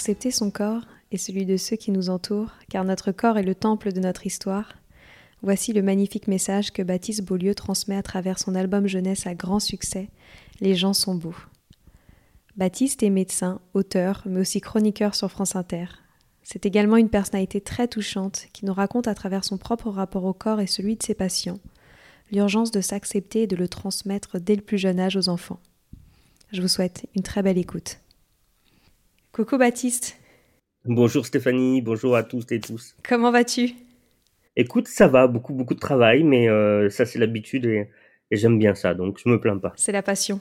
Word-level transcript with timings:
Accepter 0.00 0.30
son 0.30 0.50
corps 0.50 0.86
et 1.12 1.18
celui 1.18 1.44
de 1.44 1.58
ceux 1.58 1.76
qui 1.76 1.90
nous 1.90 2.08
entourent, 2.08 2.54
car 2.70 2.84
notre 2.84 3.12
corps 3.12 3.36
est 3.36 3.42
le 3.42 3.54
temple 3.54 3.92
de 3.92 4.00
notre 4.00 4.26
histoire. 4.26 4.72
Voici 5.42 5.74
le 5.74 5.82
magnifique 5.82 6.26
message 6.26 6.72
que 6.72 6.80
Baptiste 6.80 7.22
Beaulieu 7.22 7.54
transmet 7.54 7.96
à 7.96 8.02
travers 8.02 8.38
son 8.38 8.54
album 8.54 8.86
jeunesse 8.86 9.26
à 9.26 9.34
grand 9.34 9.60
succès, 9.60 10.08
Les 10.62 10.74
gens 10.74 10.94
sont 10.94 11.14
beaux. 11.14 11.36
Baptiste 12.56 13.02
est 13.02 13.10
médecin, 13.10 13.60
auteur, 13.74 14.22
mais 14.24 14.40
aussi 14.40 14.62
chroniqueur 14.62 15.14
sur 15.14 15.30
France 15.30 15.54
Inter. 15.54 15.84
C'est 16.44 16.64
également 16.64 16.96
une 16.96 17.10
personnalité 17.10 17.60
très 17.60 17.86
touchante 17.86 18.46
qui 18.54 18.64
nous 18.64 18.72
raconte 18.72 19.06
à 19.06 19.14
travers 19.14 19.44
son 19.44 19.58
propre 19.58 19.90
rapport 19.90 20.24
au 20.24 20.32
corps 20.32 20.62
et 20.62 20.66
celui 20.66 20.96
de 20.96 21.02
ses 21.02 21.14
patients 21.14 21.58
l'urgence 22.32 22.70
de 22.70 22.80
s'accepter 22.80 23.42
et 23.42 23.46
de 23.46 23.56
le 23.56 23.68
transmettre 23.68 24.40
dès 24.40 24.56
le 24.56 24.62
plus 24.62 24.78
jeune 24.78 24.98
âge 24.98 25.18
aux 25.18 25.28
enfants. 25.28 25.60
Je 26.52 26.62
vous 26.62 26.68
souhaite 26.68 27.06
une 27.14 27.22
très 27.22 27.42
belle 27.42 27.58
écoute. 27.58 28.00
Coucou 29.32 29.58
Baptiste. 29.58 30.16
Bonjour 30.84 31.24
Stéphanie, 31.24 31.82
bonjour 31.82 32.16
à 32.16 32.24
tous 32.24 32.44
et 32.50 32.58
tous. 32.58 32.96
Comment 33.08 33.30
vas-tu? 33.30 33.74
Écoute, 34.56 34.88
ça 34.88 35.06
va, 35.06 35.28
beaucoup 35.28 35.54
beaucoup 35.54 35.74
de 35.74 35.78
travail, 35.78 36.24
mais 36.24 36.48
euh, 36.48 36.90
ça 36.90 37.06
c'est 37.06 37.20
l'habitude 37.20 37.64
et, 37.64 37.88
et 38.32 38.36
j'aime 38.36 38.58
bien 38.58 38.74
ça, 38.74 38.92
donc 38.92 39.20
je 39.24 39.28
me 39.28 39.38
plains 39.38 39.56
pas. 39.58 39.72
C'est 39.76 39.92
la 39.92 40.02
passion. 40.02 40.40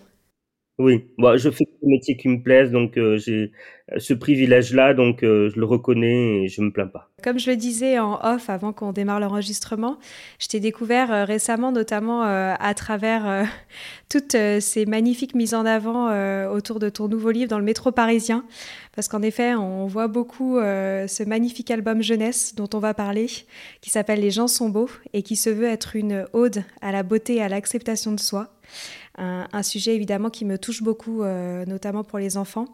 Oui, 0.80 1.04
moi 1.18 1.36
je 1.36 1.50
fais 1.50 1.66
des 1.82 1.90
métiers 1.90 2.16
qui 2.16 2.30
me 2.30 2.42
plaisent, 2.42 2.72
donc 2.72 2.98
euh, 2.98 3.18
j'ai 3.18 3.52
ce 3.98 4.14
privilège-là, 4.14 4.94
donc 4.94 5.24
euh, 5.24 5.50
je 5.50 5.60
le 5.60 5.66
reconnais 5.66 6.44
et 6.44 6.48
je 6.48 6.62
me 6.62 6.72
plains 6.72 6.88
pas. 6.88 7.10
Comme 7.24 7.38
je 7.38 7.50
le 7.50 7.58
disais 7.58 8.00
en 8.00 8.20
off 8.24 8.50
avant 8.50 8.72
qu'on 8.72 8.94
démarre 8.94 9.20
l'enregistrement, 9.20 9.98
je 10.40 10.48
t'ai 10.48 10.60
découvert 10.60 11.12
euh, 11.12 11.26
récemment, 11.26 11.72
notamment 11.72 12.24
euh, 12.24 12.54
à 12.60 12.74
travers 12.74 13.28
euh, 13.28 13.44
toutes 14.10 14.36
euh, 14.36 14.60
ces 14.60 14.86
magnifiques 14.86 15.36
mises 15.36 15.54
en 15.54 15.66
avant 15.66 16.10
euh, 16.10 16.48
autour 16.48 16.80
de 16.80 16.90
ton 16.90 17.08
nouveau 17.08 17.32
livre 17.32 17.50
dans 17.50 17.60
le 17.60 17.66
métro 17.66 17.92
parisien, 17.92 18.46
parce 18.96 19.08
qu'en 19.08 19.22
effet, 19.22 19.56
on 19.56 19.88
voit 19.88 20.08
beaucoup 20.08 20.58
euh, 20.58 21.08
ce 21.08 21.24
magnifique 21.24 21.72
album 21.72 22.02
jeunesse 22.02 22.56
dont 22.56 22.70
on 22.74 22.80
va 22.80 22.94
parler, 22.94 23.28
qui 23.82 23.90
s'appelle 23.90 24.22
Les 24.22 24.32
gens 24.32 24.48
sont 24.48 24.70
beaux 24.70 24.90
et 25.14 25.24
qui 25.24 25.36
se 25.36 25.50
veut 25.50 25.68
être 25.68 25.96
une 25.96 26.26
ode 26.34 26.64
à 26.82 26.92
la 26.92 27.04
beauté 27.04 27.36
et 27.36 27.42
à 27.42 27.50
l'acceptation 27.50 28.12
de 28.14 28.20
soi 28.20 28.54
un, 29.18 29.64
sujet 29.64 29.96
évidemment 29.96 30.30
qui 30.30 30.46
me 30.46 30.58
touche 30.58 30.82
beaucoup, 30.82 31.24
euh, 31.24 31.66
notamment 31.66 32.04
pour 32.04 32.20
les 32.20 32.38
enfants. 32.38 32.66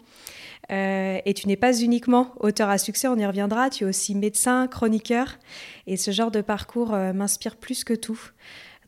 Euh, 0.72 1.19
et 1.25 1.34
tu 1.34 1.47
n'es 1.47 1.56
pas 1.56 1.79
uniquement 1.79 2.34
auteur 2.40 2.69
à 2.69 2.78
succès, 2.78 3.07
on 3.07 3.16
y 3.18 3.25
reviendra, 3.25 3.69
tu 3.69 3.84
es 3.84 3.88
aussi 3.88 4.16
médecin, 4.16 4.68
chroniqueur, 4.68 5.38
et 5.85 5.97
ce 5.97 6.12
genre 6.12 6.31
de 6.31 6.41
parcours 6.41 6.94
euh, 6.94 7.13
m'inspire 7.13 7.56
plus 7.56 7.84
que 7.84 7.94
tout. 7.94 8.19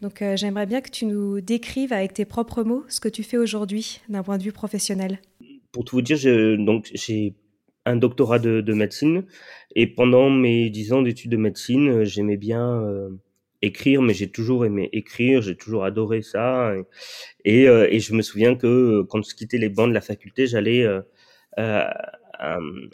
Donc 0.02 0.24
j'aimerais 0.35 0.68
bien 0.68 0.81
que 0.81 0.91
tu 0.91 1.08
nous 1.08 1.41
décrives 1.41 1.91
avec 1.91 2.13
tes 2.13 2.25
propres 2.25 2.63
mots 2.63 2.85
ce 2.88 3.00
que 3.00 3.09
tu 3.09 3.24
fais 3.24 3.38
aujourd'hui 3.38 4.02
d'un 4.09 4.22
point 4.22 4.38
de 4.38 4.44
vue 4.44 4.52
professionnel. 4.52 5.19
Pour 5.72 5.85
tout 5.85 5.96
vous 5.96 6.03
dire, 6.03 6.18
j'ai 6.18 7.35
un 7.84 7.96
doctorat 7.96 8.38
de, 8.38 8.62
de, 8.62 8.74
médecine, 8.74 9.25
et 9.75 9.88
pendant 9.88 10.29
mes 10.29 10.69
dix 10.69 10.94
ans 10.94 11.02
d'études 11.02 11.31
de 11.31 11.38
médecine, 11.38 12.03
j'aimais 12.03 12.38
bien 12.38 12.84
écrire, 13.62 14.01
mais 14.01 14.13
j'ai 14.13 14.29
toujours 14.29 14.66
aimé 14.66 14.90
écrire, 14.94 15.41
j'ai 15.41 15.56
toujours 15.56 15.84
adoré 15.84 16.22
ça. 16.22 16.73
Et, 17.45 17.68
euh, 17.68 17.88
et, 17.90 18.00
je 18.00 18.13
me 18.13 18.22
souviens 18.22 18.56
que 18.56 18.68
euh, 18.68 19.03
quand 19.03 19.22
je 19.28 19.35
quittais 19.35 19.57
les 19.57 19.69
bancs 19.69 19.90
de 19.90 19.94
la 19.94 20.01
faculté, 20.01 20.47
j'allais 20.47 20.84
euh, 20.84 21.01
euh, 21.57 21.90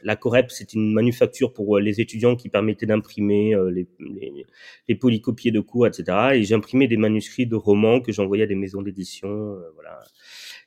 la 0.04 0.16
Corep, 0.16 0.52
c'est 0.52 0.74
une 0.74 0.94
manufacture 0.94 1.54
pour 1.54 1.80
les 1.80 2.00
étudiants 2.00 2.36
qui 2.38 2.50
permettait 2.50 2.86
d'imprimer 2.86 3.54
les, 3.72 3.88
les, 4.00 4.46
les, 4.88 4.96
polycopiers 4.96 5.52
de 5.52 5.60
cours, 5.60 5.86
etc. 5.86 6.30
Et 6.36 6.44
j'imprimais 6.44 6.88
des 6.88 6.98
manuscrits 6.98 7.46
de 7.46 7.56
romans 7.56 8.00
que 8.00 8.14
j'envoyais 8.14 8.44
à 8.44 8.48
des 8.48 8.56
maisons 8.56 8.82
d'édition, 8.82 9.58
voilà. 9.76 10.00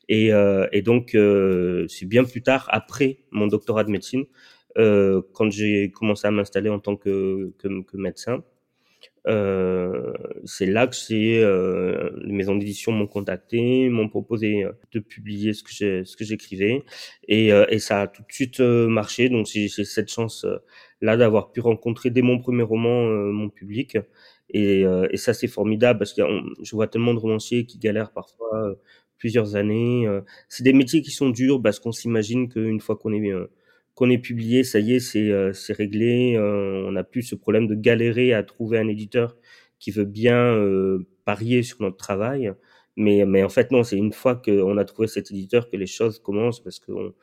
Et, 0.08 0.30
et 0.72 0.82
donc, 0.82 1.16
c'est 1.88 2.04
bien 2.04 2.24
plus 2.24 2.42
tard, 2.42 2.68
après 2.70 3.20
mon 3.30 3.46
doctorat 3.46 3.82
de 3.82 3.90
médecine, 3.90 4.26
quand 4.74 5.50
j'ai 5.50 5.90
commencé 5.90 6.26
à 6.26 6.30
m'installer 6.30 6.68
en 6.68 6.78
tant 6.78 6.96
que, 6.96 7.54
que, 7.58 7.82
que 7.82 7.96
médecin, 7.96 8.44
euh, 9.28 10.12
c'est 10.44 10.66
là 10.66 10.86
que 10.86 10.96
euh, 11.12 12.10
les 12.22 12.32
maisons 12.32 12.56
d'édition 12.56 12.92
m'ont 12.92 13.06
contacté, 13.06 13.88
m'ont 13.88 14.08
proposé 14.08 14.64
euh, 14.64 14.72
de 14.92 15.00
publier 15.00 15.52
ce 15.52 15.62
que 15.62 15.70
j'ai, 15.72 16.04
ce 16.04 16.16
que 16.16 16.24
j'écrivais, 16.24 16.82
et, 17.28 17.52
euh, 17.52 17.66
et 17.68 17.78
ça 17.78 18.02
a 18.02 18.06
tout 18.06 18.22
de 18.22 18.32
suite 18.32 18.60
euh, 18.60 18.88
marché. 18.88 19.28
Donc 19.28 19.46
j'ai, 19.46 19.68
j'ai 19.68 19.84
cette 19.84 20.10
chance 20.10 20.46
là 21.00 21.16
d'avoir 21.16 21.52
pu 21.52 21.60
rencontrer 21.60 22.10
dès 22.10 22.22
mon 22.22 22.38
premier 22.38 22.62
roman 22.62 23.06
mon 23.32 23.48
public, 23.48 23.98
et, 24.50 24.82
et 25.10 25.16
ça 25.16 25.34
c'est 25.34 25.48
formidable 25.48 25.98
parce 25.98 26.14
que 26.14 26.22
je 26.62 26.70
vois 26.76 26.86
tellement 26.86 27.14
de 27.14 27.18
romanciers 27.18 27.66
qui 27.66 27.78
galèrent 27.78 28.12
parfois 28.12 28.76
plusieurs 29.18 29.56
années. 29.56 30.06
c'est 30.48 30.62
des 30.62 30.72
métiers 30.72 31.02
qui 31.02 31.10
sont 31.10 31.30
durs 31.30 31.60
parce 31.62 31.80
qu'on 31.80 31.92
s'imagine 31.92 32.48
qu'une 32.48 32.80
fois 32.80 32.96
qu'on 32.96 33.12
est 33.12 33.32
qu'on 33.96 34.10
ait 34.10 34.18
publié, 34.18 34.62
ça 34.62 34.78
y 34.78 34.94
est, 34.94 35.00
c'est 35.00 35.30
euh, 35.30 35.52
réglé. 35.70 36.36
Euh, 36.36 36.84
on 36.86 36.92
n'a 36.92 37.02
plus 37.04 37.22
ce 37.22 37.34
problème 37.34 37.66
de 37.66 37.74
galérer 37.74 38.34
à 38.34 38.42
trouver 38.44 38.78
un 38.78 38.88
éditeur 38.88 39.36
qui 39.80 39.90
veut 39.90 40.04
bien 40.04 40.36
euh, 40.54 41.08
parier 41.24 41.62
sur 41.64 41.80
notre 41.82 41.96
travail. 41.96 42.52
Mais, 42.96 43.24
mais 43.26 43.42
en 43.42 43.48
fait, 43.48 43.72
non, 43.72 43.82
c'est 43.84 43.96
une 43.96 44.12
fois 44.12 44.36
qu'on 44.36 44.76
a 44.78 44.84
trouvé 44.84 45.08
cet 45.08 45.30
éditeur 45.30 45.70
que 45.70 45.76
les 45.76 45.86
choses 45.86 46.18
commencent 46.18 46.62
parce 46.62 46.78
qu'on 46.78 47.14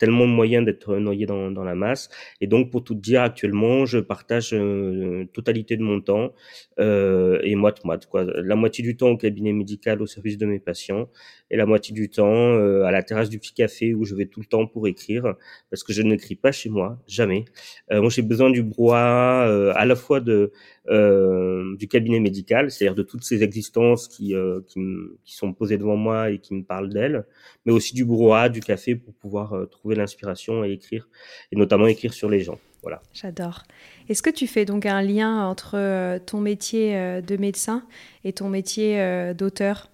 tellement 0.00 0.26
de 0.26 0.32
moyens 0.32 0.64
d'être 0.64 0.96
noyé 0.96 1.26
dans, 1.26 1.50
dans, 1.52 1.62
la 1.62 1.74
masse. 1.76 2.08
Et 2.40 2.46
donc, 2.46 2.70
pour 2.70 2.82
tout 2.82 2.94
dire, 2.94 3.22
actuellement, 3.22 3.84
je 3.84 3.98
partage 3.98 4.52
euh, 4.54 5.26
totalité 5.32 5.76
de 5.76 5.82
mon 5.82 6.00
temps 6.00 6.32
euh, 6.80 7.38
et 7.44 7.54
moite-moite. 7.54 8.06
Quoi. 8.06 8.24
La 8.24 8.56
moitié 8.56 8.82
du 8.82 8.96
temps 8.96 9.10
au 9.10 9.16
cabinet 9.16 9.52
médical 9.52 10.00
au 10.00 10.06
service 10.06 10.38
de 10.38 10.46
mes 10.46 10.58
patients 10.58 11.08
et 11.50 11.56
la 11.56 11.66
moitié 11.66 11.94
du 11.94 12.08
temps 12.08 12.54
euh, 12.54 12.84
à 12.84 12.90
la 12.90 13.02
terrasse 13.02 13.28
du 13.28 13.38
petit 13.38 13.52
café 13.52 13.92
où 13.94 14.04
je 14.04 14.14
vais 14.14 14.26
tout 14.26 14.40
le 14.40 14.46
temps 14.46 14.66
pour 14.66 14.86
écrire 14.86 15.34
parce 15.68 15.82
que 15.82 15.92
je 15.92 16.02
n'écris 16.02 16.36
pas 16.36 16.52
chez 16.52 16.70
moi, 16.70 16.98
jamais. 17.06 17.44
Euh, 17.92 18.00
moi, 18.00 18.10
j'ai 18.10 18.22
besoin 18.22 18.50
du 18.50 18.62
brouhaha 18.62 19.46
euh, 19.48 19.72
à 19.74 19.84
la 19.84 19.96
fois 19.96 20.20
de 20.20 20.52
du 20.88 21.88
cabinet 21.88 22.20
médical, 22.20 22.70
c'est-à-dire 22.70 22.94
de 22.94 23.02
toutes 23.02 23.22
ces 23.22 23.42
existences 23.42 24.08
qui, 24.08 24.34
qui, 24.66 24.80
qui, 25.24 25.34
sont 25.34 25.52
posées 25.52 25.78
devant 25.78 25.96
moi 25.96 26.30
et 26.30 26.38
qui 26.38 26.54
me 26.54 26.62
parlent 26.62 26.88
d'elles, 26.88 27.26
mais 27.64 27.72
aussi 27.72 27.94
du 27.94 28.04
brouhaha 28.04 28.48
du 28.48 28.60
café 28.60 28.96
pour 28.96 29.14
pouvoir 29.14 29.54
trouver 29.70 29.94
l'inspiration 29.94 30.64
et 30.64 30.72
écrire, 30.72 31.08
et 31.52 31.56
notamment 31.56 31.86
écrire 31.86 32.12
sur 32.12 32.28
les 32.28 32.40
gens. 32.40 32.58
voilà. 32.82 33.02
J'adore. 33.12 33.62
Est-ce 34.08 34.22
que 34.22 34.30
tu 34.30 34.46
fais 34.46 34.64
donc 34.64 34.86
un 34.86 35.02
lien 35.02 35.46
entre 35.46 36.18
ton 36.26 36.40
métier 36.40 37.20
de 37.20 37.36
médecin 37.36 37.84
et 38.24 38.32
ton 38.32 38.48
métier 38.48 39.34
d'auteur? 39.34 39.90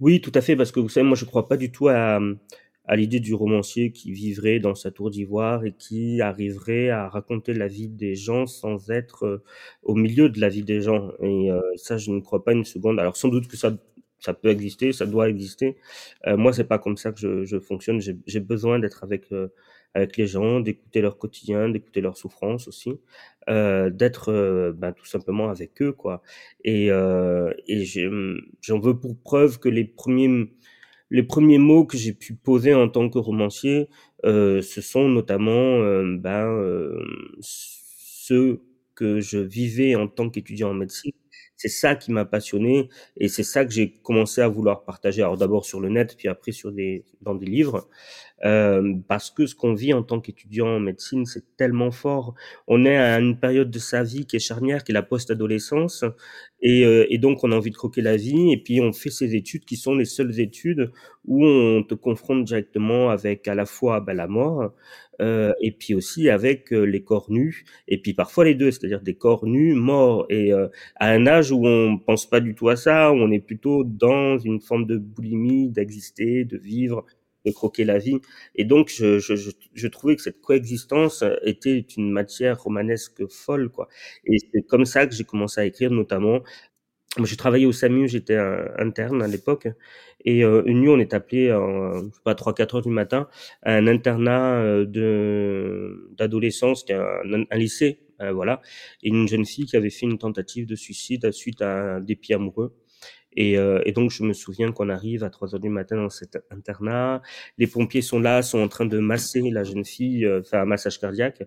Oui, 0.00 0.20
tout 0.20 0.32
à 0.34 0.40
fait, 0.40 0.56
parce 0.56 0.72
que 0.72 0.80
vous 0.80 0.88
savez, 0.88 1.06
moi, 1.06 1.16
je 1.16 1.24
crois 1.24 1.48
pas 1.48 1.56
du 1.56 1.70
tout 1.70 1.88
à, 1.88 2.20
à 2.86 2.96
l'idée 2.96 3.20
du 3.20 3.34
romancier 3.34 3.92
qui 3.92 4.12
vivrait 4.12 4.58
dans 4.60 4.74
sa 4.74 4.90
tour 4.90 5.10
d'ivoire 5.10 5.64
et 5.64 5.72
qui 5.72 6.20
arriverait 6.20 6.90
à 6.90 7.08
raconter 7.08 7.52
la 7.54 7.68
vie 7.68 7.88
des 7.88 8.14
gens 8.14 8.46
sans 8.46 8.90
être 8.90 9.24
euh, 9.24 9.42
au 9.82 9.94
milieu 9.94 10.28
de 10.28 10.40
la 10.40 10.48
vie 10.48 10.62
des 10.62 10.80
gens. 10.80 11.12
Et 11.22 11.50
euh, 11.50 11.60
ça, 11.76 11.96
je 11.98 12.10
ne 12.10 12.20
crois 12.20 12.44
pas 12.44 12.52
une 12.52 12.64
seconde. 12.64 12.98
Alors 13.00 13.16
sans 13.16 13.28
doute 13.28 13.48
que 13.48 13.56
ça 13.56 13.76
ça 14.18 14.34
peut 14.34 14.48
exister, 14.48 14.92
ça 14.92 15.06
doit 15.06 15.28
exister. 15.28 15.76
Euh, 16.26 16.36
moi, 16.36 16.52
c'est 16.52 16.64
pas 16.64 16.78
comme 16.78 16.96
ça 16.96 17.12
que 17.12 17.20
je, 17.20 17.44
je 17.44 17.58
fonctionne. 17.60 18.00
J'ai 18.00 18.40
besoin 18.40 18.78
d'être 18.78 19.04
avec 19.04 19.30
euh, 19.32 19.48
avec 19.94 20.16
les 20.18 20.26
gens, 20.26 20.60
d'écouter 20.60 21.00
leur 21.00 21.16
quotidien, 21.16 21.68
d'écouter 21.70 22.02
leurs 22.02 22.18
souffrances 22.18 22.68
aussi, 22.68 23.00
euh, 23.48 23.88
d'être 23.88 24.72
ben, 24.76 24.92
tout 24.92 25.06
simplement 25.06 25.48
avec 25.48 25.80
eux, 25.80 25.92
quoi. 25.92 26.22
Et, 26.64 26.88
et 26.88 27.84
j'en 28.60 28.78
veux 28.78 28.98
pour 29.00 29.16
preuve 29.18 29.58
que 29.58 29.70
les 29.70 29.84
premiers 29.84 30.50
les 31.10 31.22
premiers 31.22 31.58
mots 31.58 31.84
que 31.86 31.96
j'ai 31.96 32.12
pu 32.12 32.34
poser 32.34 32.74
en 32.74 32.88
tant 32.88 33.08
que 33.08 33.18
romancier, 33.18 33.88
euh, 34.24 34.62
ce 34.62 34.80
sont 34.80 35.08
notamment 35.08 35.52
euh, 35.80 36.16
ben, 36.18 36.46
euh, 36.48 37.00
ceux 37.40 38.62
que 38.94 39.20
je 39.20 39.38
vivais 39.38 39.94
en 39.94 40.08
tant 40.08 40.30
qu'étudiant 40.30 40.70
en 40.70 40.74
médecine. 40.74 41.12
C'est 41.58 41.68
ça 41.68 41.94
qui 41.96 42.12
m'a 42.12 42.24
passionné 42.26 42.88
et 43.16 43.28
c'est 43.28 43.42
ça 43.42 43.64
que 43.64 43.70
j'ai 43.72 43.92
commencé 44.02 44.40
à 44.42 44.48
vouloir 44.48 44.84
partager. 44.84 45.22
Alors 45.22 45.38
d'abord 45.38 45.64
sur 45.64 45.80
le 45.80 45.88
net, 45.88 46.14
puis 46.18 46.28
après 46.28 46.52
sur 46.52 46.70
des 46.72 47.04
dans 47.22 47.34
des 47.34 47.46
livres. 47.46 47.88
Euh, 48.44 48.94
parce 49.08 49.30
que 49.30 49.46
ce 49.46 49.54
qu'on 49.54 49.72
vit 49.72 49.94
en 49.94 50.02
tant 50.02 50.20
qu'étudiant 50.20 50.68
en 50.68 50.80
médecine, 50.80 51.24
c'est 51.24 51.56
tellement 51.56 51.90
fort. 51.90 52.34
On 52.68 52.84
est 52.84 52.96
à 52.96 53.18
une 53.18 53.38
période 53.38 53.70
de 53.70 53.78
sa 53.78 54.02
vie 54.02 54.26
qui 54.26 54.36
est 54.36 54.40
charnière, 54.40 54.84
qui 54.84 54.92
est 54.92 54.94
la 54.94 55.02
post-adolescence, 55.02 56.04
et, 56.60 56.84
euh, 56.84 57.06
et, 57.08 57.18
donc 57.18 57.44
on 57.44 57.52
a 57.52 57.56
envie 57.56 57.70
de 57.70 57.76
croquer 57.76 58.02
la 58.02 58.16
vie, 58.16 58.52
et 58.52 58.58
puis 58.62 58.80
on 58.80 58.92
fait 58.92 59.10
ces 59.10 59.34
études 59.34 59.64
qui 59.64 59.76
sont 59.76 59.94
les 59.94 60.04
seules 60.04 60.38
études 60.40 60.90
où 61.26 61.44
on 61.44 61.82
te 61.82 61.94
confronte 61.94 62.44
directement 62.44 63.10
avec 63.10 63.48
à 63.48 63.54
la 63.54 63.66
fois 63.66 64.00
ben, 64.00 64.14
la 64.14 64.26
mort, 64.26 64.72
euh, 65.20 65.52
et 65.62 65.72
puis 65.72 65.94
aussi 65.94 66.28
avec 66.28 66.72
euh, 66.72 66.84
les 66.84 67.02
corps 67.02 67.30
nus, 67.30 67.64
et 67.88 68.00
puis 68.00 68.12
parfois 68.14 68.44
les 68.44 68.54
deux, 68.54 68.70
c'est-à-dire 68.70 69.00
des 69.00 69.14
corps 69.14 69.46
nus, 69.46 69.74
morts, 69.74 70.26
et 70.28 70.52
euh, 70.52 70.68
à 70.96 71.10
un 71.10 71.26
âge 71.26 71.52
où 71.52 71.66
on 71.66 71.98
pense 71.98 72.28
pas 72.28 72.40
du 72.40 72.54
tout 72.54 72.68
à 72.68 72.76
ça, 72.76 73.12
où 73.12 73.16
on 73.16 73.30
est 73.30 73.40
plutôt 73.40 73.82
dans 73.84 74.38
une 74.38 74.60
forme 74.60 74.86
de 74.86 74.98
boulimie, 74.98 75.70
d'exister, 75.70 76.44
de 76.44 76.58
vivre, 76.58 77.04
de 77.46 77.50
croquer 77.52 77.84
la 77.84 77.98
vie. 77.98 78.18
Et 78.54 78.64
donc, 78.64 78.90
je, 78.94 79.18
je, 79.18 79.34
je, 79.74 79.88
trouvais 79.88 80.16
que 80.16 80.22
cette 80.22 80.40
coexistence 80.40 81.24
était 81.42 81.78
une 81.96 82.10
matière 82.10 82.60
romanesque 82.62 83.26
folle, 83.28 83.70
quoi. 83.70 83.88
Et 84.24 84.38
c'est 84.52 84.62
comme 84.62 84.84
ça 84.84 85.06
que 85.06 85.14
j'ai 85.14 85.24
commencé 85.24 85.60
à 85.60 85.64
écrire, 85.64 85.90
notamment. 85.90 86.42
Moi, 87.18 87.26
j'ai 87.26 87.36
travaillé 87.36 87.64
au 87.64 87.72
SAMU, 87.72 88.08
j'étais 88.08 88.36
interne 88.78 89.22
à 89.22 89.26
l'époque, 89.26 89.68
et 90.26 90.44
euh, 90.44 90.62
une 90.66 90.80
nuit, 90.80 90.88
on 90.90 90.98
est 90.98 91.14
appelé, 91.14 91.48
euh, 91.48 92.02
je 92.02 92.14
sais 92.14 92.20
pas, 92.24 92.34
3-4 92.34 92.76
heures 92.76 92.82
du 92.82 92.90
matin, 92.90 93.28
à 93.62 93.72
un 93.74 93.86
internat 93.86 94.60
euh, 94.60 94.84
de 94.84 96.10
d'adolescence, 96.18 96.80
c'était 96.80 96.94
un, 96.94 97.44
un, 97.50 97.56
lycée, 97.56 98.00
euh, 98.20 98.32
voilà, 98.32 98.60
et 99.02 99.08
une 99.08 99.28
jeune 99.28 99.46
fille 99.46 99.64
qui 99.66 99.76
avait 99.76 99.88
fait 99.90 100.04
une 100.06 100.18
tentative 100.18 100.66
de 100.66 100.74
suicide 100.74 101.30
suite 101.32 101.62
à 101.62 101.96
un 101.96 102.00
dépit 102.00 102.34
amoureux. 102.34 102.74
Et, 103.36 103.58
euh, 103.58 103.80
et, 103.84 103.92
donc, 103.92 104.10
je 104.10 104.22
me 104.22 104.32
souviens 104.32 104.72
qu'on 104.72 104.88
arrive 104.88 105.22
à 105.22 105.30
3 105.30 105.54
heures 105.54 105.60
du 105.60 105.68
matin 105.68 105.96
dans 105.96 106.10
cet 106.10 106.38
internat. 106.50 107.22
Les 107.58 107.66
pompiers 107.66 108.02
sont 108.02 108.18
là, 108.18 108.42
sont 108.42 108.58
en 108.58 108.68
train 108.68 108.86
de 108.86 108.98
masser 108.98 109.42
la 109.50 109.62
jeune 109.62 109.84
fille, 109.84 110.24
euh, 110.24 110.42
faire 110.42 110.62
un 110.62 110.64
massage 110.66 110.98
cardiaque. 110.98 111.42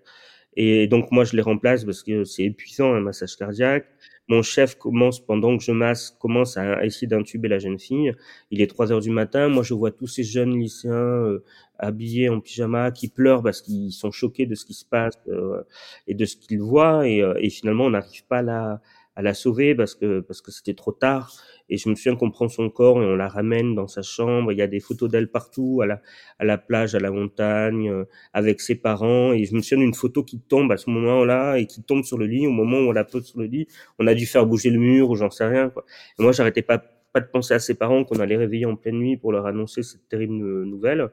Et 0.55 0.87
donc, 0.87 1.11
moi, 1.11 1.23
je 1.23 1.35
les 1.35 1.41
remplace 1.41 1.85
parce 1.85 2.03
que 2.03 2.23
c'est 2.23 2.43
épuisant, 2.43 2.93
un 2.93 3.01
massage 3.01 3.35
cardiaque. 3.35 3.87
Mon 4.27 4.43
chef 4.43 4.75
commence, 4.75 5.19
pendant 5.25 5.57
que 5.57 5.63
je 5.63 5.71
masse, 5.71 6.11
commence 6.19 6.57
à 6.57 6.85
essayer 6.85 7.07
d'intuber 7.07 7.47
la 7.47 7.57
jeune 7.57 7.79
fille. 7.79 8.13
Il 8.51 8.61
est 8.61 8.67
3 8.67 8.91
heures 8.91 9.01
du 9.01 9.09
matin. 9.09 9.47
Moi, 9.47 9.63
je 9.63 9.73
vois 9.73 9.91
tous 9.91 10.07
ces 10.07 10.23
jeunes 10.23 10.59
lycéens 10.59 10.93
euh, 10.93 11.43
habillés 11.79 12.29
en 12.29 12.39
pyjama 12.39 12.91
qui 12.91 13.07
pleurent 13.07 13.41
parce 13.41 13.61
qu'ils 13.61 13.91
sont 13.91 14.11
choqués 14.11 14.45
de 14.45 14.53
ce 14.53 14.65
qui 14.65 14.75
se 14.75 14.85
passe 14.85 15.15
euh, 15.29 15.63
et 16.05 16.13
de 16.13 16.25
ce 16.25 16.35
qu'ils 16.35 16.61
voient. 16.61 17.07
Et, 17.07 17.23
et 17.39 17.49
finalement, 17.49 17.85
on 17.85 17.91
n'arrive 17.91 18.25
pas 18.27 18.39
à 18.39 18.43
la, 18.43 18.81
à 19.19 19.21
la 19.21 19.33
sauver 19.33 19.75
parce 19.75 19.95
que 19.95 20.21
parce 20.21 20.41
que 20.41 20.49
c'était 20.49 20.73
trop 20.73 20.93
tard. 20.93 21.35
Et 21.67 21.77
je 21.77 21.89
me 21.89 21.95
souviens 21.95 22.15
qu'on 22.15 22.31
prend 22.31 22.47
son 22.47 22.69
corps 22.69 23.03
et 23.03 23.05
on 23.05 23.17
la 23.17 23.27
ramène 23.27 23.75
dans 23.75 23.87
sa 23.87 24.01
chambre. 24.01 24.53
Il 24.53 24.57
y 24.57 24.61
a 24.61 24.67
des 24.67 24.79
photos 24.79 25.09
d'elle 25.09 25.29
partout, 25.29 25.81
à 25.83 25.85
la, 25.85 26.01
à 26.39 26.45
la 26.45 26.57
plage, 26.57 26.95
à 26.95 26.99
la 26.99 27.11
montagne, 27.11 27.89
euh, 27.89 28.05
avec 28.33 28.61
ses 28.61 28.75
parents. 28.75 29.33
Et 29.33 29.43
je 29.43 29.53
me 29.53 29.61
souviens 29.61 29.83
d'une 29.83 29.93
photo 29.93 30.23
qui 30.23 30.39
tombe 30.39 30.71
à 30.71 30.77
ce 30.77 30.89
moment-là 30.89 31.57
et 31.57 31.67
qui 31.67 31.83
tombe 31.83 32.03
sur 32.05 32.17
le 32.17 32.27
lit. 32.27 32.47
Au 32.47 32.51
moment 32.51 32.77
où 32.77 32.89
on 32.89 32.91
la 32.93 33.03
pose 33.03 33.25
sur 33.25 33.39
le 33.39 33.45
lit, 33.45 33.67
on 33.99 34.07
a 34.07 34.15
dû 34.15 34.25
faire 34.25 34.45
bouger 34.45 34.69
le 34.69 34.79
mur 34.79 35.09
ou 35.09 35.15
j'en 35.15 35.29
sais 35.29 35.45
rien. 35.45 35.69
Quoi. 35.69 35.85
Moi, 36.17 36.31
j'arrêtais 36.31 36.63
pas 36.63 36.81
pas 37.11 37.21
de 37.21 37.25
penser 37.25 37.55
à 37.55 37.59
ses 37.59 37.73
parents 37.73 38.03
qu'on 38.03 38.19
allait 38.19 38.37
réveiller 38.37 38.67
en 38.67 38.75
pleine 38.75 38.99
nuit 38.99 39.17
pour 39.17 39.31
leur 39.31 39.47
annoncer 39.47 39.81
cette 39.81 40.07
terrible 40.09 40.63
nouvelle. 40.63 41.09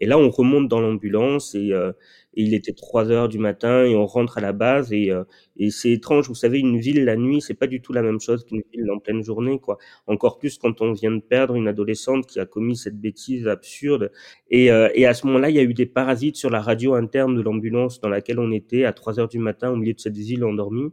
Et 0.00 0.06
là, 0.06 0.18
on 0.18 0.30
remonte 0.30 0.68
dans 0.68 0.80
l'ambulance 0.80 1.54
et, 1.54 1.72
euh, 1.72 1.92
il 2.34 2.54
était 2.54 2.72
3 2.72 3.10
heures 3.10 3.28
du 3.28 3.38
matin 3.38 3.84
et 3.84 3.94
on 3.94 4.06
rentre 4.06 4.38
à 4.38 4.40
la 4.40 4.52
base 4.52 4.92
et, 4.92 5.10
euh, 5.10 5.24
et 5.56 5.70
c'est 5.70 5.90
étrange. 5.90 6.28
Vous 6.28 6.34
savez, 6.34 6.58
une 6.58 6.78
ville 6.78 7.04
la 7.04 7.16
nuit, 7.16 7.40
c'est 7.42 7.54
pas 7.54 7.66
du 7.66 7.82
tout 7.82 7.92
la 7.92 8.02
même 8.02 8.20
chose 8.20 8.44
qu'une 8.44 8.62
ville 8.72 8.90
en 8.90 8.98
pleine 8.98 9.22
journée, 9.22 9.58
quoi. 9.60 9.78
Encore 10.06 10.38
plus 10.38 10.56
quand 10.58 10.80
on 10.80 10.92
vient 10.92 11.12
de 11.12 11.20
perdre 11.20 11.54
une 11.56 11.68
adolescente 11.68 12.26
qui 12.26 12.40
a 12.40 12.46
commis 12.46 12.76
cette 12.76 12.98
bêtise 12.98 13.46
absurde. 13.48 14.10
Et, 14.50 14.70
euh, 14.72 14.88
et 14.94 15.06
à 15.06 15.14
ce 15.14 15.26
moment-là, 15.26 15.50
il 15.50 15.56
y 15.56 15.58
a 15.58 15.62
eu 15.62 15.74
des 15.74 15.86
parasites 15.86 16.36
sur 16.36 16.50
la 16.50 16.60
radio 16.60 16.94
interne 16.94 17.36
de 17.36 17.42
l'ambulance 17.42 18.00
dans 18.00 18.08
laquelle 18.08 18.38
on 18.38 18.50
était 18.50 18.84
à 18.84 18.92
3 18.92 19.20
heures 19.20 19.28
du 19.28 19.38
matin 19.38 19.70
au 19.70 19.76
milieu 19.76 19.92
de 19.92 20.00
cette 20.00 20.16
ville 20.16 20.44
endormie 20.44 20.92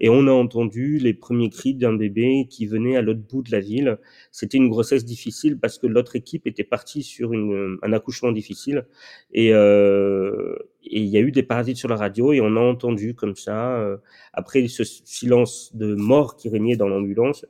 et 0.00 0.08
on 0.08 0.26
a 0.26 0.30
entendu 0.30 0.98
les 0.98 1.12
premiers 1.12 1.50
cris 1.50 1.74
d'un 1.74 1.92
bébé 1.92 2.46
qui 2.48 2.66
venait 2.66 2.96
à 2.96 3.02
l'autre 3.02 3.20
bout 3.20 3.42
de 3.42 3.50
la 3.50 3.60
ville. 3.60 3.98
C'était 4.30 4.56
une 4.56 4.68
grossesse 4.68 5.04
difficile 5.04 5.58
parce 5.58 5.78
que 5.78 5.86
l'autre 5.86 6.16
équipe 6.16 6.46
était 6.46 6.64
partie 6.64 7.02
sur 7.02 7.32
une, 7.32 7.78
un 7.82 7.92
accouchement 7.92 8.32
difficile 8.32 8.86
et 9.32 9.52
euh, 9.52 10.56
et 10.84 11.00
il 11.00 11.08
y 11.08 11.16
a 11.16 11.20
eu 11.20 11.32
des 11.32 11.42
parasites 11.42 11.76
sur 11.76 11.88
la 11.88 11.96
radio 11.96 12.32
et 12.32 12.40
on 12.40 12.56
a 12.56 12.60
entendu 12.60 13.14
comme 13.14 13.34
ça 13.34 13.78
euh, 13.80 13.96
après 14.32 14.68
ce 14.68 14.84
silence 14.84 15.74
de 15.74 15.94
mort 15.94 16.36
qui 16.36 16.48
régnait 16.48 16.76
dans 16.76 16.88
l'ambulance 16.88 17.44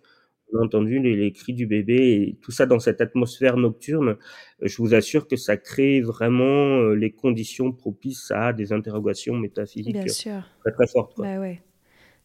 on 0.52 0.60
a 0.60 0.64
entendu 0.64 0.98
les, 0.98 1.14
les, 1.14 1.32
cris 1.32 1.52
du 1.52 1.66
bébé 1.66 2.12
et 2.14 2.38
tout 2.40 2.52
ça 2.52 2.64
dans 2.64 2.78
cette 2.78 3.02
atmosphère 3.02 3.58
nocturne. 3.58 4.16
Je 4.62 4.76
vous 4.78 4.94
assure 4.94 5.28
que 5.28 5.36
ça 5.36 5.58
crée 5.58 6.00
vraiment 6.00 6.80
euh, 6.80 6.94
les 6.94 7.12
conditions 7.12 7.70
propices 7.70 8.30
à 8.30 8.54
des 8.54 8.72
interrogations 8.72 9.36
métaphysiques 9.36 9.94
très 9.94 10.72
très 10.72 10.86
fortes. 10.86 11.14
Quoi. 11.14 11.26
Bah 11.26 11.40
ouais 11.40 11.60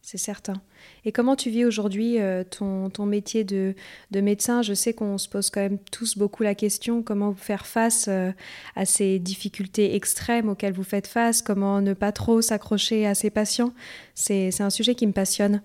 c'est 0.04 0.18
certain. 0.18 0.52
Et 1.06 1.12
comment 1.12 1.34
tu 1.34 1.48
vis 1.48 1.64
aujourd'hui 1.64 2.20
euh, 2.20 2.44
ton, 2.44 2.90
ton, 2.90 3.06
métier 3.06 3.42
de, 3.42 3.74
de, 4.10 4.20
médecin? 4.20 4.60
Je 4.60 4.74
sais 4.74 4.92
qu'on 4.92 5.16
se 5.16 5.30
pose 5.30 5.48
quand 5.48 5.62
même 5.62 5.78
tous 5.90 6.18
beaucoup 6.18 6.42
la 6.42 6.54
question, 6.54 7.02
comment 7.02 7.32
faire 7.32 7.64
face 7.64 8.06
euh, 8.08 8.30
à 8.76 8.84
ces 8.84 9.18
difficultés 9.18 9.94
extrêmes 9.94 10.50
auxquelles 10.50 10.74
vous 10.74 10.84
faites 10.84 11.06
face, 11.06 11.40
comment 11.40 11.80
ne 11.80 11.94
pas 11.94 12.12
trop 12.12 12.42
s'accrocher 12.42 13.06
à 13.06 13.14
ces 13.14 13.30
patients? 13.30 13.72
C'est 14.14 14.60
un 14.60 14.68
sujet 14.68 14.94
qui 14.94 15.06
me 15.06 15.12
passionne. 15.12 15.62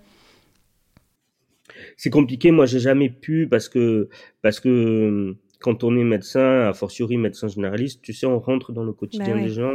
C'est 1.98 2.10
compliqué, 2.10 2.50
moi 2.50 2.64
j'ai 2.64 2.80
jamais 2.80 3.10
pu 3.10 3.46
parce 3.46 3.68
que 3.68 4.08
parce 4.40 4.58
que 4.58 5.36
quand 5.60 5.84
on 5.84 5.94
est 5.98 6.04
médecin, 6.04 6.62
a 6.62 6.72
fortiori 6.72 7.18
médecin 7.18 7.48
généraliste, 7.48 8.00
tu 8.00 8.14
sais, 8.14 8.24
on 8.24 8.38
rentre 8.38 8.72
dans 8.72 8.84
le 8.84 8.94
quotidien 8.94 9.36
bah 9.36 9.42
des 9.42 9.50
gens 9.50 9.74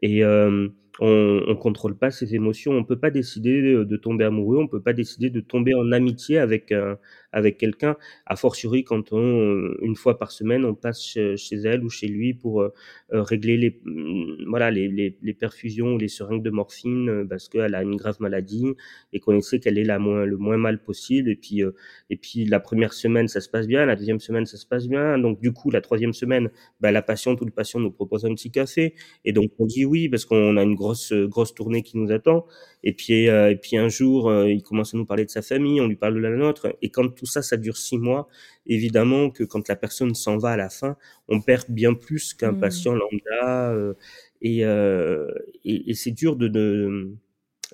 et 0.00 0.24
euh, 0.24 0.68
on, 1.00 1.42
on 1.46 1.56
contrôle 1.56 1.96
pas 1.96 2.10
ses 2.10 2.34
émotions. 2.34 2.72
On 2.72 2.84
peut 2.84 2.98
pas 2.98 3.10
décider 3.10 3.62
de, 3.84 3.96
tomber 3.96 4.24
amoureux. 4.24 4.58
On 4.58 4.68
peut 4.68 4.82
pas 4.82 4.92
décider 4.92 5.30
de 5.30 5.40
tomber 5.40 5.74
en 5.74 5.92
amitié 5.92 6.38
avec 6.38 6.72
un, 6.72 6.98
avec 7.34 7.58
quelqu'un. 7.58 7.96
A 8.26 8.36
fortiori 8.36 8.84
quand 8.84 9.12
on, 9.12 9.74
une 9.82 9.96
fois 9.96 10.18
par 10.18 10.30
semaine, 10.30 10.64
on 10.64 10.74
passe 10.74 11.02
chez, 11.02 11.56
elle 11.64 11.84
ou 11.84 11.90
chez 11.90 12.06
lui 12.06 12.32
pour 12.32 12.62
euh, 12.62 12.70
régler 13.10 13.56
les, 13.56 13.80
mm, 13.84 14.44
voilà, 14.48 14.70
les, 14.70 14.88
les, 14.88 15.16
les, 15.20 15.34
perfusions 15.34 15.94
ou 15.94 15.98
les 15.98 16.08
seringues 16.08 16.42
de 16.42 16.50
morphine 16.50 17.08
euh, 17.08 17.24
parce 17.28 17.48
qu'elle 17.48 17.74
a 17.74 17.82
une 17.82 17.96
grave 17.96 18.16
maladie 18.20 18.66
et 19.12 19.18
qu'on 19.18 19.36
essaie 19.36 19.58
qu'elle 19.58 19.78
est 19.78 19.84
la 19.84 19.98
moins, 19.98 20.24
le 20.24 20.36
moins 20.36 20.56
mal 20.56 20.80
possible. 20.80 21.28
Et 21.28 21.36
puis, 21.36 21.62
euh, 21.62 21.72
et 22.08 22.16
puis 22.16 22.44
la 22.44 22.60
première 22.60 22.92
semaine, 22.92 23.26
ça 23.26 23.40
se 23.40 23.48
passe 23.48 23.66
bien. 23.66 23.84
La 23.84 23.96
deuxième 23.96 24.20
semaine, 24.20 24.46
ça 24.46 24.56
se 24.56 24.66
passe 24.66 24.86
bien. 24.86 25.18
Donc 25.18 25.40
du 25.40 25.52
coup, 25.52 25.70
la 25.72 25.80
troisième 25.80 26.12
semaine, 26.12 26.50
bah, 26.80 26.92
la 26.92 27.02
patiente 27.02 27.40
ou 27.40 27.44
le 27.44 27.50
patient 27.50 27.80
nous 27.80 27.90
propose 27.90 28.24
un 28.24 28.34
petit 28.34 28.52
café. 28.52 28.94
Et 29.24 29.32
donc 29.32 29.50
on 29.58 29.66
dit 29.66 29.84
oui 29.84 30.08
parce 30.08 30.24
qu'on 30.24 30.56
a 30.56 30.62
une 30.62 30.76
grosse 30.76 31.12
grosse 31.12 31.52
tournée 31.54 31.82
qui 31.82 31.98
nous 31.98 32.12
attend. 32.12 32.46
Et 32.84 32.92
puis 32.92 33.28
euh, 33.28 33.50
et 33.50 33.56
puis 33.56 33.76
un 33.76 33.88
jour, 33.88 34.28
euh, 34.28 34.50
il 34.50 34.62
commence 34.62 34.94
à 34.94 34.98
nous 34.98 35.06
parler 35.06 35.24
de 35.24 35.30
sa 35.30 35.42
famille, 35.42 35.80
on 35.80 35.88
lui 35.88 35.96
parle 35.96 36.14
de 36.14 36.20
la 36.20 36.30
nôtre. 36.30 36.76
Et 36.82 36.90
quand 36.90 37.08
tout 37.24 37.30
ça, 37.30 37.42
ça 37.42 37.56
dure 37.56 37.76
six 37.76 37.98
mois, 37.98 38.28
évidemment 38.66 39.30
que 39.30 39.44
quand 39.44 39.68
la 39.68 39.76
personne 39.76 40.14
s'en 40.14 40.38
va 40.38 40.50
à 40.50 40.56
la 40.56 40.68
fin, 40.70 40.96
on 41.28 41.40
perd 41.40 41.64
bien 41.68 41.94
plus 41.94 42.34
qu'un 42.34 42.52
mmh. 42.52 42.60
patient 42.60 42.94
lambda. 42.94 43.72
Euh, 43.72 43.94
et, 44.42 44.60
et, 44.60 45.90
et 45.90 45.94
c'est 45.94 46.10
dur 46.10 46.36
de, 46.36 46.48
de 46.48 47.14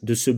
de 0.02 0.14
se 0.14 0.30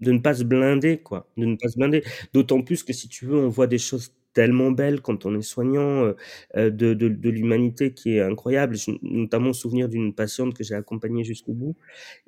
de 0.00 0.12
ne 0.12 0.18
pas 0.18 0.34
se 0.34 0.44
blinder 0.44 0.98
quoi, 0.98 1.30
de 1.36 1.46
ne 1.46 1.56
pas 1.56 1.68
se 1.68 1.78
blinder. 1.78 2.02
D'autant 2.34 2.62
plus 2.62 2.82
que 2.82 2.92
si 2.92 3.08
tu 3.08 3.26
veux, 3.26 3.36
on 3.38 3.48
voit 3.48 3.66
des 3.66 3.78
choses 3.78 4.12
tellement 4.36 4.70
belle 4.70 5.00
quand 5.00 5.24
on 5.24 5.34
est 5.34 5.40
soignant 5.40 6.04
euh, 6.04 6.12
euh, 6.58 6.68
de, 6.68 7.28
l'humanité 7.30 7.94
qui 7.94 8.16
est 8.16 8.20
incroyable. 8.20 8.76
Je, 8.76 8.90
notamment 9.00 9.54
souvenir 9.54 9.88
d'une 9.88 10.12
patiente 10.12 10.52
que 10.52 10.62
j'ai 10.62 10.74
accompagnée 10.74 11.24
jusqu'au 11.24 11.54
bout 11.54 11.74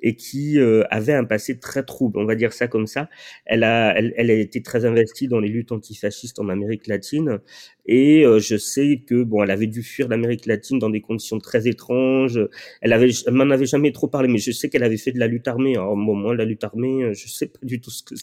et 0.01 0.15
qui 0.15 0.59
euh, 0.59 0.83
avait 0.89 1.13
un 1.13 1.23
passé 1.23 1.59
très 1.59 1.83
trouble, 1.83 2.17
on 2.17 2.25
va 2.25 2.33
dire 2.33 2.51
ça 2.51 2.67
comme 2.67 2.87
ça. 2.87 3.09
Elle 3.45 3.63
a, 3.63 3.99
été 3.99 4.63
très 4.63 4.85
investie 4.85 5.27
dans 5.27 5.39
les 5.39 5.49
luttes 5.49 5.71
antifascistes 5.71 6.39
en 6.39 6.49
Amérique 6.49 6.87
latine 6.87 7.41
et 7.85 8.23
je 8.39 8.57
sais 8.57 9.03
que 9.05 9.23
bon, 9.23 9.43
elle 9.43 9.51
avait 9.51 9.67
dû 9.67 9.83
fuir 9.83 10.07
l'Amérique 10.07 10.47
latine 10.47 10.79
dans 10.79 10.89
des 10.89 11.01
conditions 11.01 11.37
très 11.37 11.67
étranges. 11.67 12.39
Elle 12.81 12.91
m'en 13.31 13.49
avait 13.51 13.65
jamais 13.65 13.91
trop 13.91 14.07
parlé, 14.07 14.27
mais 14.27 14.39
je 14.39 14.51
sais 14.51 14.69
qu'elle 14.69 14.83
avait 14.83 14.97
fait 14.97 15.11
de 15.11 15.19
la 15.19 15.27
lutte 15.27 15.47
armée. 15.47 15.75
Alors, 15.75 15.95
moment, 15.95 16.33
la 16.33 16.45
lutte 16.45 16.63
armée, 16.63 17.13
je 17.13 17.27
sais 17.27 17.47
pas 17.47 17.59
du 17.63 17.79
tout 17.81 17.91
ce 17.91 18.03
que 18.03 18.15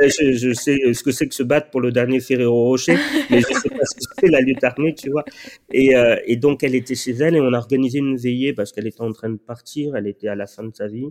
je, 0.00 0.32
je, 0.32 0.52
sais 0.52 0.78
ce 0.92 1.02
que 1.02 1.10
c'est 1.10 1.26
que 1.26 1.34
se 1.34 1.42
battre 1.42 1.70
pour 1.70 1.80
le 1.80 1.90
dernier 1.90 2.20
Ferrero 2.20 2.64
Rocher, 2.64 2.96
mais 3.30 3.40
je 3.40 3.46
sais 3.46 3.68
pas 3.68 3.84
ce 3.84 3.94
que 3.96 4.14
c'est 4.20 4.30
la 4.30 4.40
lutte 4.40 4.62
armée, 4.62 4.94
tu 4.94 5.10
vois. 5.10 5.24
Et, 5.72 5.96
euh, 5.96 6.16
et 6.26 6.36
donc 6.36 6.62
elle 6.62 6.74
était 6.74 6.94
chez 6.94 7.12
elle 7.12 7.36
et 7.36 7.40
on 7.40 7.52
a 7.52 7.58
organisé 7.58 7.98
une 7.98 8.16
veillée 8.16 8.52
parce 8.52 8.72
qu'elle 8.72 8.86
était 8.86 9.00
en 9.00 9.12
train 9.12 9.30
de 9.30 9.38
partir, 9.38 9.96
elle 9.96 10.06
était 10.06 10.28
à 10.28 10.34
la 10.34 10.46
fin 10.46 10.64
de 10.64 10.74
sa 10.74 10.86
vie. 10.86 11.08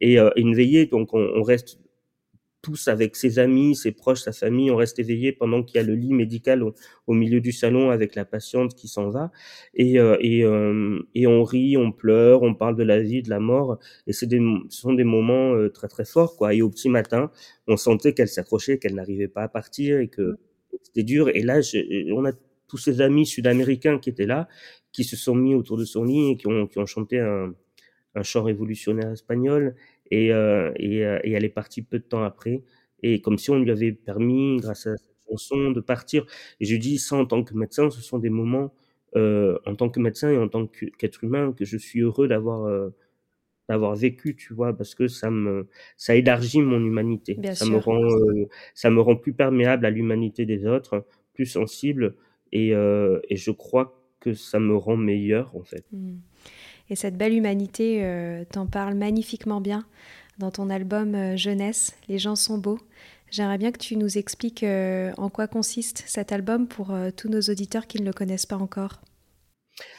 Et 0.00 0.18
euh, 0.20 0.30
une 0.36 0.54
veillée, 0.54 0.86
donc 0.86 1.14
on, 1.14 1.20
on 1.34 1.42
reste 1.42 1.78
tous 2.62 2.88
avec 2.88 3.14
ses 3.16 3.38
amis, 3.38 3.76
ses 3.76 3.92
proches, 3.92 4.22
sa 4.22 4.32
famille, 4.32 4.70
on 4.70 4.76
reste 4.76 4.98
éveillé 4.98 5.32
pendant 5.32 5.62
qu'il 5.62 5.76
y 5.76 5.80
a 5.80 5.86
le 5.86 5.94
lit 5.94 6.12
médical 6.12 6.62
au, 6.62 7.14
milieu 7.14 7.40
du 7.40 7.52
salon 7.52 7.90
avec 7.90 8.14
la 8.14 8.24
patiente 8.24 8.74
qui 8.74 8.88
s'en 8.88 9.10
va. 9.10 9.30
Et, 9.74 9.98
euh, 10.00 10.16
et, 10.20 10.44
euh, 10.44 10.98
et, 11.14 11.26
on 11.26 11.44
rit, 11.44 11.76
on 11.76 11.92
pleure, 11.92 12.42
on 12.42 12.54
parle 12.54 12.76
de 12.76 12.82
la 12.82 13.00
vie, 13.00 13.22
de 13.22 13.30
la 13.30 13.40
mort. 13.40 13.78
Et 14.06 14.12
c'est 14.12 14.26
des, 14.26 14.40
ce 14.70 14.80
sont 14.80 14.92
des 14.92 15.04
moments 15.04 15.54
euh, 15.54 15.68
très 15.70 15.88
très 15.88 16.04
forts, 16.04 16.36
quoi. 16.36 16.54
Et 16.54 16.62
au 16.62 16.70
petit 16.70 16.88
matin, 16.88 17.30
on 17.68 17.76
sentait 17.76 18.12
qu'elle 18.12 18.28
s'accrochait, 18.28 18.78
qu'elle 18.78 18.94
n'arrivait 18.94 19.28
pas 19.28 19.42
à 19.42 19.48
partir 19.48 19.98
et 19.98 20.08
que 20.08 20.38
c'était 20.82 21.04
dur. 21.04 21.28
Et 21.34 21.42
là, 21.42 21.60
je, 21.60 22.12
on 22.12 22.24
a 22.24 22.32
tous 22.66 22.78
ces 22.78 23.00
amis 23.00 23.26
sud-américains 23.26 23.98
qui 23.98 24.10
étaient 24.10 24.26
là, 24.26 24.48
qui 24.92 25.04
se 25.04 25.16
sont 25.16 25.34
mis 25.34 25.54
autour 25.54 25.78
de 25.78 25.84
son 25.84 26.04
lit 26.04 26.32
et 26.32 26.36
qui 26.36 26.48
ont, 26.48 26.66
qui 26.66 26.78
ont 26.78 26.86
chanté 26.86 27.18
un, 27.20 27.54
un 28.14 28.22
chant 28.22 28.42
révolutionnaire 28.42 29.12
espagnol 29.12 29.74
et, 30.10 30.32
euh, 30.32 30.72
et, 30.76 31.04
euh, 31.04 31.18
et, 31.24 31.32
elle 31.32 31.44
est 31.44 31.48
partie 31.48 31.82
peu 31.82 31.98
de 31.98 32.04
temps 32.04 32.22
après. 32.24 32.62
Et 33.02 33.20
comme 33.20 33.38
si 33.38 33.50
on 33.50 33.58
lui 33.58 33.70
avait 33.70 33.92
permis, 33.92 34.56
grâce 34.58 34.86
à 34.86 34.96
cette 34.96 35.16
chanson, 35.28 35.70
de 35.70 35.80
partir. 35.80 36.26
Et 36.60 36.64
je 36.64 36.76
dis 36.76 36.98
ça 36.98 37.16
en 37.16 37.26
tant 37.26 37.44
que 37.44 37.54
médecin, 37.54 37.90
ce 37.90 38.00
sont 38.00 38.18
des 38.18 38.30
moments, 38.30 38.74
euh, 39.16 39.58
en 39.66 39.74
tant 39.76 39.88
que 39.88 40.00
médecin 40.00 40.30
et 40.30 40.38
en 40.38 40.48
tant 40.48 40.66
qu'être 40.66 41.24
humain, 41.24 41.52
que 41.52 41.64
je 41.64 41.76
suis 41.76 42.00
heureux 42.00 42.28
d'avoir 42.28 42.90
d'avoir 43.68 43.94
vécu, 43.94 44.34
tu 44.34 44.54
vois, 44.54 44.76
parce 44.76 44.94
que 44.94 45.08
ça 45.08 45.30
me 45.30 45.68
ça 45.96 46.14
élargit 46.14 46.62
mon 46.62 46.80
humanité. 46.80 47.34
Bien 47.34 47.54
ça 47.54 47.66
sûr. 47.66 47.74
me 47.74 47.78
rend 47.78 48.02
euh, 48.02 48.48
ça 48.74 48.90
me 48.90 49.00
rend 49.00 49.16
plus 49.16 49.34
perméable 49.34 49.84
à 49.86 49.90
l'humanité 49.90 50.46
des 50.46 50.66
autres, 50.66 51.06
plus 51.34 51.46
sensible, 51.46 52.14
et, 52.52 52.74
euh, 52.74 53.20
et 53.28 53.36
je 53.36 53.50
crois 53.50 54.02
que 54.20 54.32
ça 54.32 54.58
me 54.58 54.74
rend 54.74 54.96
meilleur 54.96 55.54
en 55.54 55.62
fait. 55.62 55.84
Mmh. 55.92 56.16
Et 56.90 56.96
cette 56.96 57.16
belle 57.16 57.34
humanité, 57.34 58.00
euh, 58.02 58.44
t'en 58.50 58.66
parles 58.66 58.94
magnifiquement 58.94 59.60
bien 59.60 59.84
dans 60.38 60.50
ton 60.50 60.70
album 60.70 61.14
euh, 61.14 61.36
Jeunesse, 61.36 61.96
Les 62.08 62.18
gens 62.18 62.36
sont 62.36 62.58
beaux. 62.58 62.78
J'aimerais 63.30 63.58
bien 63.58 63.72
que 63.72 63.78
tu 63.78 63.96
nous 63.96 64.16
expliques 64.16 64.62
euh, 64.62 65.12
en 65.18 65.28
quoi 65.28 65.48
consiste 65.48 66.02
cet 66.06 66.32
album 66.32 66.66
pour 66.66 66.94
tous 67.16 67.28
nos 67.28 67.40
auditeurs 67.40 67.86
qui 67.86 68.00
ne 68.00 68.06
le 68.06 68.12
connaissent 68.12 68.46
pas 68.46 68.56
encore. 68.56 69.00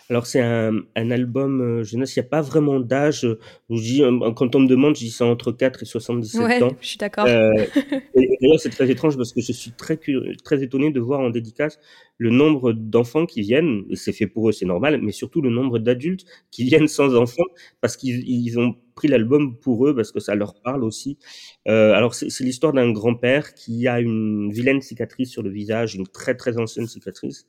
Alors 0.10 0.26
c'est 0.26 0.42
un, 0.42 0.74
un, 0.96 1.12
album 1.12 1.62
euh, 1.62 1.84
jeunesse, 1.84 2.16
il 2.16 2.20
n'y 2.20 2.26
a 2.26 2.30
pas 2.30 2.42
vraiment 2.42 2.80
d'âge. 2.80 3.28
Je 3.70 3.82
dis, 3.82 4.04
euh, 4.04 4.32
quand 4.32 4.56
on 4.56 4.62
me 4.62 4.68
demande, 4.68 4.96
je 4.96 5.02
dis 5.02 5.12
ça 5.12 5.26
entre 5.26 5.52
4 5.52 5.84
et 5.84 5.86
77 5.86 6.42
ouais, 6.42 6.64
ans. 6.64 6.76
Je 6.82 6.88
suis 6.88 6.98
d'accord. 6.98 7.26
Euh, 7.28 7.52
D'ailleurs, 8.16 8.60
c'est 8.60 8.72
très 8.72 8.90
étrange 8.90 9.18
parce 9.18 9.34
que 9.34 9.42
je 9.42 9.52
suis 9.52 9.72
très, 9.72 10.00
très 10.44 10.64
étonné 10.64 10.92
de 10.92 11.00
voir 11.00 11.20
en 11.20 11.30
dédicace 11.30 11.78
le 12.18 12.32
nombre 12.32 12.74
d'enfants 12.74 13.26
qui 13.26 13.42
viennent, 13.42 13.86
et 13.90 13.96
c'est 13.96 14.12
fait 14.12 14.28
pour 14.28 14.50
eux, 14.50 14.52
c'est 14.52 14.66
normal, 14.66 15.00
mais 15.02 15.12
surtout 15.12 15.42
le 15.42 15.50
nombre 15.50 15.80
d'adultes 15.80 16.26
qui 16.52 16.64
viennent 16.66 16.88
sans 16.88 17.16
enfants 17.16 17.46
parce 17.82 17.96
qu'ils 17.96 18.28
ils 18.28 18.60
ont 18.60 18.76
pris 19.00 19.08
l'album 19.08 19.58
pour 19.58 19.88
eux 19.88 19.96
parce 19.96 20.12
que 20.12 20.20
ça 20.20 20.36
leur 20.36 20.54
parle 20.62 20.84
aussi. 20.84 21.18
Euh, 21.70 21.94
alors 21.94 22.14
c'est 22.14 22.44
l'histoire 22.44 22.74
d'un 22.74 22.92
grand-père 22.92 23.54
qui 23.54 23.88
a 23.88 24.02
une 24.02 24.52
vilaine 24.52 24.82
cicatrice 24.82 25.32
sur 25.32 25.42
le 25.42 25.50
visage, 25.50 25.96
une 25.96 26.06
très 26.06 26.36
très 26.36 26.58
ancienne 26.58 26.88
cicatrice, 26.88 27.48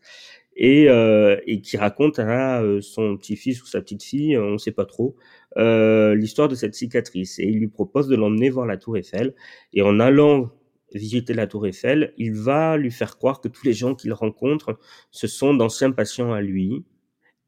et, 0.60 0.90
euh, 0.90 1.40
et 1.46 1.62
qui 1.62 1.78
raconte 1.78 2.18
à 2.18 2.62
euh, 2.62 2.82
son 2.82 3.16
petit-fils 3.16 3.62
ou 3.62 3.66
sa 3.66 3.80
petite-fille, 3.80 4.36
on 4.36 4.52
ne 4.52 4.58
sait 4.58 4.72
pas 4.72 4.84
trop, 4.84 5.16
euh, 5.56 6.14
l'histoire 6.14 6.48
de 6.48 6.54
cette 6.54 6.74
cicatrice. 6.74 7.38
Et 7.38 7.44
il 7.44 7.58
lui 7.58 7.68
propose 7.68 8.08
de 8.08 8.14
l'emmener 8.14 8.50
voir 8.50 8.66
la 8.66 8.76
Tour 8.76 8.98
Eiffel. 8.98 9.34
Et 9.72 9.80
en 9.80 9.98
allant 9.98 10.50
visiter 10.92 11.32
la 11.32 11.46
Tour 11.46 11.66
Eiffel, 11.66 12.12
il 12.18 12.34
va 12.34 12.76
lui 12.76 12.90
faire 12.90 13.16
croire 13.16 13.40
que 13.40 13.48
tous 13.48 13.64
les 13.64 13.72
gens 13.72 13.94
qu'il 13.94 14.12
rencontre, 14.12 14.78
ce 15.10 15.26
sont 15.26 15.54
d'anciens 15.54 15.92
patients 15.92 16.32
à 16.34 16.42
lui, 16.42 16.84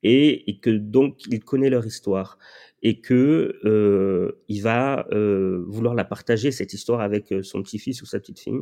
et, 0.03 0.51
et, 0.51 0.59
que 0.59 0.71
donc 0.71 1.27
il 1.29 1.43
connaît 1.45 1.71
leur 1.71 1.87
histoire 1.87 2.39
et 2.83 3.01
que 3.01 3.61
euh, 3.65 4.33
il 4.49 4.63
va 4.63 5.07
euh, 5.13 5.65
vouloir 5.69 5.95
la 5.95 6.05
partager 6.05 6.51
cette 6.51 6.73
histoire 6.73 7.01
avec 7.01 7.33
euh, 7.33 7.43
son 7.43 7.63
petit-fils 7.63 8.03
ou 8.03 8.07
sa 8.07 8.19
petite-fille. 8.19 8.61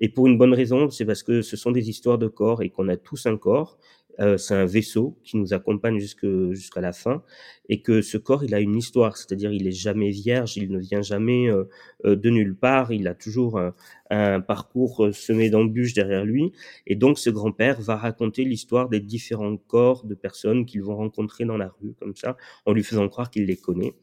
Et 0.00 0.08
pour 0.08 0.26
une 0.26 0.36
bonne 0.36 0.54
raison 0.54 0.90
c'est 0.90 1.04
parce 1.04 1.22
que 1.22 1.42
ce 1.42 1.56
sont 1.56 1.70
des 1.70 1.88
histoires 1.88 2.18
de 2.18 2.28
corps 2.28 2.62
et 2.62 2.70
qu'on 2.70 2.88
a 2.88 2.96
tous 2.96 3.26
un 3.26 3.36
corps 3.36 3.78
euh, 4.20 4.36
c'est 4.36 4.54
un 4.54 4.66
vaisseau 4.66 5.18
qui 5.24 5.36
nous 5.36 5.54
accompagne 5.54 5.98
jusqu'à 5.98 6.80
la 6.80 6.92
fin 6.92 7.22
et 7.68 7.80
que 7.80 8.02
ce 8.02 8.18
corps 8.18 8.44
il 8.44 8.54
a 8.54 8.60
une 8.60 8.76
histoire. 8.76 9.16
C'est-à-dire 9.16 9.52
il 9.52 9.66
est 9.66 9.72
jamais 9.72 10.10
vierge 10.10 10.56
il 10.56 10.70
ne 10.70 10.78
vient 10.78 11.02
jamais 11.02 11.50
euh, 11.50 11.64
euh 12.04 12.16
de 12.16 12.30
nulle 12.30 12.56
part. 12.56 12.92
Il 12.92 13.08
a 13.08 13.14
toujours 13.14 13.58
un, 13.58 13.74
un 14.10 14.40
parcours 14.40 15.06
euh, 15.06 15.12
semé 15.12 15.50
d'embûches 15.50 15.94
derrière 15.94 16.24
lui 16.24 16.52
et 16.86 16.94
donc 16.94 17.18
ce 17.18 17.30
grand-père 17.30 17.80
va 17.80 17.96
raconter 17.96 18.44
l'histoire 18.44 18.88
des 18.88 19.00
différents 19.00 19.56
corps 19.56 20.04
de 20.04 20.14
personnes 20.14 20.66
qu'ils 20.66 20.82
vont 20.82 20.96
rencontrer 20.96 21.44
dans 21.44 21.56
la 21.56 21.72
rue 21.80 21.94
comme 21.98 22.14
ça 22.16 22.36
en 22.66 22.72
lui 22.72 22.82
faisant 22.82 23.08
croire 23.08 23.30
qu'il 23.30 23.46
les 23.46 23.56
connaît. 23.56 23.94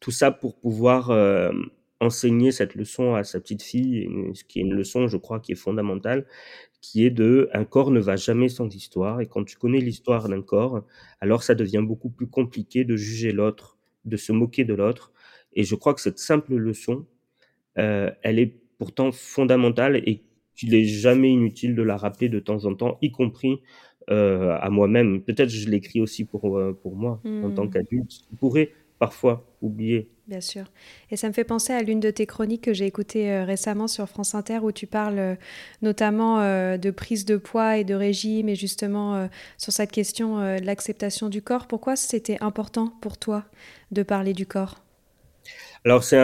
Tout 0.00 0.10
ça 0.10 0.30
pour 0.32 0.56
pouvoir 0.58 1.10
euh, 1.10 1.52
enseigner 2.02 2.50
cette 2.50 2.74
leçon 2.74 3.14
à 3.14 3.24
sa 3.24 3.40
petite 3.40 3.62
fille, 3.62 4.08
ce 4.34 4.44
qui 4.44 4.58
est 4.58 4.62
une 4.62 4.74
leçon, 4.74 5.06
je 5.06 5.16
crois, 5.16 5.40
qui 5.40 5.52
est 5.52 5.56
fondamentale, 5.56 6.26
qui 6.82 7.06
est 7.06 7.10
de 7.10 7.48
un 7.54 7.64
corps 7.64 7.90
ne 7.90 8.00
va 8.00 8.16
jamais 8.16 8.50
sans 8.50 8.68
histoire, 8.74 9.22
et 9.22 9.26
quand 9.26 9.44
tu 9.44 9.56
connais 9.56 9.80
l'histoire 9.80 10.28
d'un 10.28 10.42
corps, 10.42 10.84
alors 11.20 11.42
ça 11.42 11.54
devient 11.54 11.82
beaucoup 11.82 12.10
plus 12.10 12.26
compliqué 12.26 12.84
de 12.84 12.96
juger 12.96 13.32
l'autre, 13.32 13.78
de 14.04 14.18
se 14.18 14.32
moquer 14.32 14.64
de 14.64 14.74
l'autre, 14.74 15.12
et 15.54 15.64
je 15.64 15.74
crois 15.74 15.94
que 15.94 16.00
cette 16.00 16.18
simple 16.18 16.54
leçon, 16.56 17.06
euh, 17.78 18.10
elle 18.22 18.38
est 18.38 18.54
pourtant 18.78 19.12
fondamentale 19.12 19.96
et 19.96 20.22
qu'il 20.54 20.74
est 20.74 20.84
jamais 20.84 21.30
inutile 21.30 21.74
de 21.74 21.82
la 21.82 21.96
rappeler 21.96 22.28
de 22.28 22.40
temps 22.40 22.64
en 22.64 22.74
temps, 22.74 22.98
y 23.00 23.10
compris 23.10 23.62
euh, 24.10 24.56
à 24.60 24.68
moi-même. 24.70 25.22
Peut-être 25.22 25.48
je 25.48 25.68
l'écris 25.70 26.00
aussi 26.00 26.24
pour, 26.24 26.58
euh, 26.58 26.76
pour 26.82 26.96
moi, 26.96 27.20
mmh. 27.24 27.44
en 27.44 27.50
tant 27.52 27.66
hmm. 27.66 27.70
qu'adulte. 27.70 28.12
Je 28.30 28.36
pourrais 28.36 28.72
parfois 28.98 29.46
oublier. 29.62 30.08
Bien 30.28 30.40
sûr. 30.40 30.64
Et 31.10 31.16
ça 31.16 31.26
me 31.26 31.32
fait 31.32 31.42
penser 31.42 31.72
à 31.72 31.82
l'une 31.82 31.98
de 31.98 32.10
tes 32.10 32.26
chroniques 32.26 32.62
que 32.62 32.72
j'ai 32.72 32.86
écoutées 32.86 33.32
euh, 33.32 33.44
récemment 33.44 33.88
sur 33.88 34.08
France 34.08 34.36
Inter 34.36 34.60
où 34.62 34.70
tu 34.70 34.86
parles 34.86 35.18
euh, 35.18 35.34
notamment 35.82 36.40
euh, 36.40 36.76
de 36.76 36.92
prise 36.92 37.24
de 37.24 37.36
poids 37.36 37.76
et 37.76 37.82
de 37.82 37.94
régime 37.94 38.48
et 38.48 38.54
justement 38.54 39.28
sur 39.58 39.72
cette 39.72 39.90
question 39.90 40.38
de 40.38 40.64
l'acceptation 40.64 41.28
du 41.28 41.42
corps. 41.42 41.66
Pourquoi 41.66 41.96
c'était 41.96 42.38
important 42.40 42.92
pour 43.00 43.18
toi 43.18 43.44
de 43.90 44.04
parler 44.04 44.32
du 44.32 44.46
corps? 44.46 44.76
Alors 45.84 46.04
c'est 46.04 46.20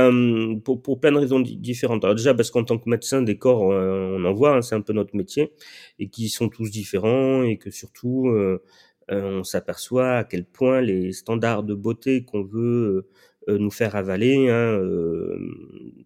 pour, 0.65 0.81
pour 0.81 1.01
plein 1.01 1.11
de 1.11 1.19
raisons 1.19 1.41
différentes. 1.41 2.05
Alors 2.05 2.15
déjà 2.15 2.35
parce 2.35 2.53
qu'en 2.53 2.63
tant 2.63 2.79
que 2.79 2.89
médecin 2.89 3.23
des 3.23 3.37
corps, 3.37 3.63
on 3.63 4.25
en 4.25 4.33
voit, 4.33 4.57
hein, 4.57 4.63
c'est 4.63 4.77
un 4.77 4.81
peu 4.81 4.93
notre 4.93 5.17
métier, 5.17 5.53
et 5.99 6.09
qui 6.09 6.29
sont 6.29 6.49
tous 6.49 6.71
différents, 6.71 7.43
et 7.43 7.57
que 7.57 7.73
surtout 7.73 8.33
on 9.09 9.43
s'aperçoit 9.43 10.19
à 10.19 10.25
quel 10.25 10.45
point 10.45 10.81
les 10.81 11.13
standards 11.13 11.65
de 11.65 11.75
beauté 11.75 12.25
qu'on 12.25 12.45
veut 12.45 13.09
nous 13.57 13.71
faire 13.71 13.97
avaler 13.97 14.49
hein, 14.49 14.79
euh, 14.79 15.39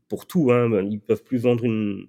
pour 0.09 0.27
tout. 0.27 0.53
Hein. 0.53 0.85
Ils 0.91 1.01
peuvent 1.01 1.25
plus 1.25 1.39
vendre 1.39 1.65
une, 1.65 2.07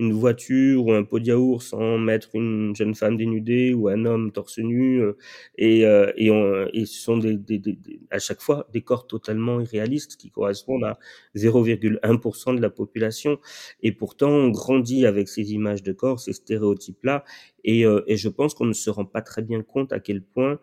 une 0.00 0.12
voiture 0.12 0.86
ou 0.86 0.92
un 0.92 1.04
pot 1.04 1.20
de 1.20 1.26
yaourt 1.26 1.62
sans 1.62 1.98
mettre 1.98 2.34
une 2.34 2.74
jeune 2.74 2.94
femme 2.94 3.16
dénudée 3.16 3.72
ou 3.74 3.88
un 3.88 4.04
homme 4.06 4.32
torse 4.32 4.58
nu 4.58 5.00
euh, 5.00 5.16
et, 5.56 5.86
euh, 5.86 6.12
et, 6.16 6.30
on, 6.32 6.66
et 6.72 6.84
ce 6.84 6.98
sont 7.00 7.16
des, 7.16 7.36
des, 7.36 7.58
des, 7.58 7.78
à 8.10 8.18
chaque 8.18 8.40
fois 8.40 8.66
des 8.72 8.82
corps 8.82 9.06
totalement 9.06 9.60
irréalistes 9.60 10.16
qui 10.16 10.30
correspondent 10.30 10.84
à 10.84 10.98
0,1% 11.36 12.56
de 12.56 12.60
la 12.60 12.70
population 12.70 13.38
et 13.82 13.92
pourtant 13.92 14.30
on 14.30 14.48
grandit 14.48 15.06
avec 15.06 15.28
ces 15.28 15.52
images 15.52 15.82
de 15.84 15.92
corps, 15.92 16.18
ces 16.18 16.32
stéréotypes 16.32 17.04
là 17.04 17.24
et, 17.62 17.86
euh, 17.86 18.02
et 18.08 18.16
je 18.16 18.28
pense 18.28 18.54
qu'on 18.54 18.66
ne 18.66 18.72
se 18.72 18.90
rend 18.90 19.04
pas 19.04 19.22
très 19.22 19.42
bien 19.42 19.62
compte 19.62 19.92
à 19.92 20.00
quel 20.00 20.22
point 20.22 20.58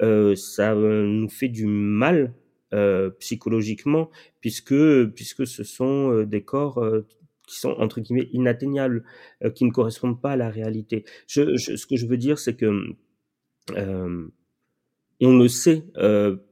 euh, 0.00 0.36
ça 0.36 0.74
nous 0.74 1.28
fait 1.28 1.48
du 1.48 1.66
mal 1.66 2.34
euh, 2.76 3.10
psychologiquement, 3.20 4.10
puisque 4.40 4.74
puisque 5.14 5.46
ce 5.46 5.64
sont 5.64 6.12
euh, 6.12 6.26
des 6.26 6.42
corps 6.42 6.78
euh, 6.78 7.06
qui 7.46 7.58
sont 7.58 7.70
entre 7.78 8.00
guillemets 8.00 8.28
inatteignables, 8.32 9.04
qui 9.54 9.64
ne 9.64 9.70
correspondent 9.70 10.20
pas 10.20 10.32
à 10.32 10.36
la 10.36 10.50
réalité. 10.50 11.04
Ce 11.26 11.86
que 11.86 11.96
je 11.96 12.06
veux 12.06 12.16
dire, 12.16 12.38
c'est 12.38 12.56
que 12.56 12.96
on 15.20 15.38
le 15.38 15.48
sait, 15.48 15.84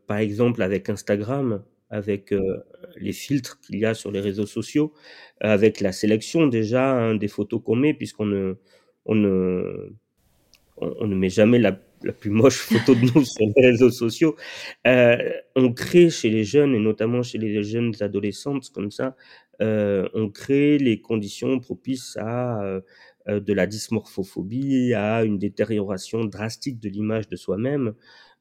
par 0.06 0.18
exemple 0.18 0.62
avec 0.62 0.88
Instagram, 0.88 1.64
avec 1.90 2.32
les 2.96 3.12
filtres 3.12 3.60
qu'il 3.60 3.78
y 3.80 3.84
a 3.84 3.94
sur 3.94 4.12
les 4.12 4.20
réseaux 4.20 4.46
sociaux, 4.46 4.92
avec 5.40 5.80
la 5.80 5.90
sélection 5.90 6.46
déjà 6.46 6.92
hein, 6.92 7.16
des 7.16 7.28
photos 7.28 7.60
qu'on 7.64 7.74
met, 7.76 7.92
puisqu'on 7.92 8.26
ne 8.26 8.54
on 9.04 9.16
ne 9.16 9.92
on, 10.76 11.06
ne 11.06 11.14
met 11.16 11.28
jamais 11.28 11.58
la, 11.58 11.78
plus 12.12 12.30
moche 12.30 12.58
photo 12.58 12.94
de 12.94 13.00
nous 13.00 13.24
sur 13.24 13.46
les 13.56 13.66
réseaux 13.66 13.90
sociaux. 13.90 14.36
Euh, 14.86 15.16
on 15.56 15.72
crée 15.72 16.10
chez 16.10 16.30
les 16.30 16.44
jeunes, 16.44 16.74
et 16.74 16.78
notamment 16.78 17.22
chez 17.22 17.38
les 17.38 17.62
jeunes 17.62 17.92
adolescentes 18.00 18.70
comme 18.70 18.90
ça, 18.90 19.16
euh, 19.62 20.08
on 20.14 20.30
crée 20.30 20.78
les 20.78 21.00
conditions 21.00 21.60
propices 21.60 22.16
à 22.20 22.62
euh, 22.62 22.80
de 23.40 23.52
la 23.54 23.66
dysmorphophobie, 23.66 24.92
à 24.94 25.24
une 25.24 25.38
détérioration 25.38 26.24
drastique 26.24 26.78
de 26.78 26.90
l'image 26.90 27.28
de 27.28 27.36
soi-même. 27.36 27.94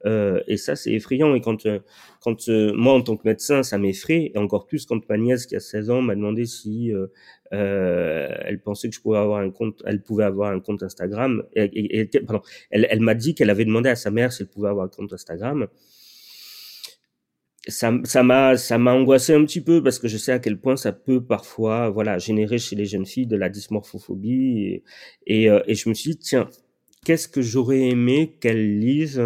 Euh, 0.06 0.42
et 0.48 0.58
ça, 0.58 0.76
c'est 0.76 0.92
effrayant. 0.92 1.34
Et 1.36 1.42
quand, 1.42 1.66
euh, 1.66 1.80
quand 2.20 2.50
euh, 2.50 2.74
moi, 2.76 2.94
en 2.94 3.02
tant 3.02 3.16
que 3.16 3.28
médecin, 3.28 3.64
ça 3.64 3.78
m'effraie, 3.78 4.32
et 4.34 4.38
encore 4.38 4.66
plus 4.68 4.86
quand 4.86 5.08
ma 5.10 5.18
nièce, 5.18 5.46
qui 5.46 5.56
a 5.56 5.60
16 5.60 5.90
ans, 5.90 6.02
m'a 6.02 6.16
demandé 6.16 6.46
si 6.46 6.92
euh, 6.92 8.28
elle 8.42 8.62
pensait 8.62 8.90
que 8.90 8.96
je 8.96 9.02
pouvais 9.02 9.18
avoir 9.18 9.40
un 9.40 9.52
compte, 9.52 9.82
elle 9.86 10.02
pouvait 10.02 10.26
avoir 10.26 10.52
un 10.52 10.60
compte 10.60 10.84
Instagram. 10.84 11.44
Et, 11.54 12.00
et, 12.00 12.06
pardon, 12.06 12.44
elle, 12.70 12.88
elle 12.90 13.02
m'a 13.02 13.16
dit 13.16 13.36
qu'elle 13.36 13.50
avait 13.50 13.66
demandé 13.66 13.90
à 13.90 13.96
sa 13.96 14.12
mère 14.12 14.34
si 14.34 14.44
elle 14.44 14.50
pouvait 14.50 14.70
avoir 14.70 14.86
un 14.86 14.90
compte 14.90 15.14
Instagram. 15.14 15.68
Ça, 17.70 17.94
ça 18.04 18.24
m'a, 18.24 18.58
ça 18.58 18.78
m'a 18.78 18.94
angoissé 18.94 19.34
un 19.34 19.46
petit 19.46 19.62
peu 19.62 19.82
parce 19.82 19.98
que 19.98 20.10
je 20.10 20.18
sais 20.18 20.34
à 20.34 20.40
quel 20.40 20.60
point 20.60 20.76
ça 20.76 20.92
peut 20.92 21.24
parfois, 21.24 21.90
voilà, 21.90 22.18
générer 22.18 22.58
chez 22.58 22.76
les 22.76 22.84
jeunes 22.84 23.06
filles 23.06 23.26
de 23.26 23.38
la 23.38 23.48
dysmorphophobie. 23.48 24.82
Et, 25.28 25.44
et, 25.46 25.50
et 25.68 25.76
je 25.76 25.88
me 25.88 25.94
suis 25.94 26.12
dit, 26.12 26.18
tiens, 26.18 26.50
qu'est-ce 27.06 27.30
que 27.30 27.42
j'aurais 27.42 27.80
aimé 27.90 28.36
qu'elle 28.42 28.80
lise 28.80 29.22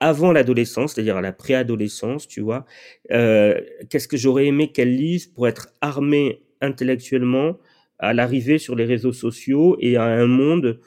avant 0.00 0.32
l'adolescence, 0.32 0.94
c'est-à-dire 0.94 1.16
à 1.16 1.20
la 1.20 1.32
préadolescence, 1.32 2.26
tu 2.26 2.40
vois. 2.40 2.64
Euh, 3.12 3.60
Qu'est-ce 3.90 4.08
que 4.08 4.16
j'aurais 4.16 4.46
aimé 4.46 4.72
qu'elle 4.72 4.96
lise 4.96 5.26
pour 5.26 5.46
être 5.48 5.68
armée 5.80 6.42
intellectuellement 6.60 7.58
à 7.98 8.14
l'arrivée 8.14 8.58
sur 8.58 8.74
les 8.76 8.84
réseaux 8.86 9.12
sociaux 9.12 9.76
et 9.80 9.96
à 9.96 10.04
un 10.04 10.26
monde 10.26 10.80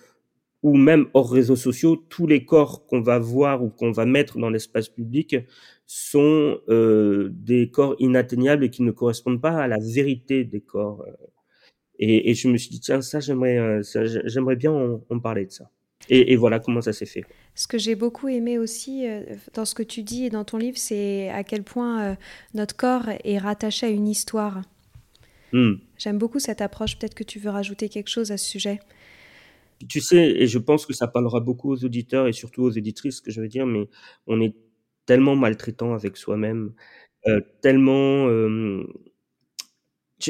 où 0.63 0.77
même 0.77 1.07
hors 1.13 1.31
réseaux 1.31 1.55
sociaux, 1.57 1.97
tous 2.09 2.25
les 2.27 2.45
corps 2.45 2.85
qu'on 2.87 3.01
va 3.01 3.19
voir 3.19 3.63
ou 3.63 3.69
qu'on 3.69 3.91
va 3.91 4.05
mettre 4.05 4.39
dans 4.39 4.49
l'espace 4.49 4.89
public 4.89 5.35
sont 5.85 6.59
euh, 6.69 7.29
des 7.33 7.69
corps 7.69 7.95
inatteignables 7.99 8.63
et 8.65 8.69
qui 8.69 8.83
ne 8.83 8.91
correspondent 8.91 9.41
pas 9.41 9.57
à 9.61 9.67
la 9.67 9.77
vérité 9.79 10.45
des 10.45 10.61
corps. 10.61 11.05
Et, 11.99 12.29
et 12.31 12.33
je 12.35 12.47
me 12.49 12.57
suis 12.57 12.69
dit 12.69 12.79
tiens 12.81 13.01
ça 13.01 13.19
j'aimerais 13.19 13.57
euh, 13.57 13.81
j'aimerais 14.25 14.55
bien 14.55 14.71
en 15.09 15.19
parler 15.19 15.45
de 15.45 15.51
ça. 15.51 15.69
Et, 16.09 16.35
voilà 16.35 16.59
comment 16.59 16.81
ça 16.81 16.93
s'est 16.93 17.05
fait. 17.05 17.23
Ce 17.55 17.67
que 17.67 17.77
j'ai 17.77 17.95
beaucoup 17.95 18.27
aimé 18.27 18.57
aussi 18.57 19.07
euh, 19.07 19.23
dans 19.53 19.65
ce 19.65 19.75
que 19.75 19.83
tu 19.83 20.03
dis 20.03 20.25
et 20.25 20.29
dans 20.29 20.43
ton 20.43 20.57
livre, 20.57 20.77
c'est 20.77 21.29
à 21.29 21.43
quel 21.43 21.63
point 21.63 22.01
euh, 22.01 22.15
notre 22.53 22.75
corps 22.75 23.09
est 23.23 23.37
rattaché 23.37 23.85
à 23.85 23.89
une 23.89 24.07
histoire. 24.07 24.61
Hmm. 25.53 25.75
J'aime 25.97 26.17
beaucoup 26.17 26.39
cette 26.39 26.61
approche. 26.61 26.97
Peut-être 26.97 27.13
que 27.13 27.23
tu 27.23 27.39
veux 27.39 27.49
rajouter 27.49 27.89
quelque 27.89 28.09
chose 28.09 28.31
à 28.31 28.37
ce 28.37 28.49
sujet. 28.49 28.79
Tu 29.87 30.01
sais, 30.01 30.29
et 30.29 30.47
je 30.47 30.59
pense 30.59 30.85
que 30.85 30.93
ça 30.93 31.07
parlera 31.07 31.39
beaucoup 31.39 31.71
aux 31.71 31.83
auditeurs 31.85 32.27
et 32.27 32.33
surtout 32.33 32.63
aux 32.63 32.71
éditrices, 32.71 33.17
ce 33.17 33.21
que 33.21 33.31
je 33.31 33.41
veux 33.41 33.47
dire, 33.47 33.65
mais 33.65 33.89
on 34.27 34.41
est 34.41 34.55
tellement 35.05 35.35
maltraitant 35.35 35.93
avec 35.93 36.17
soi-même, 36.17 36.73
euh, 37.27 37.41
tellement 37.61 38.27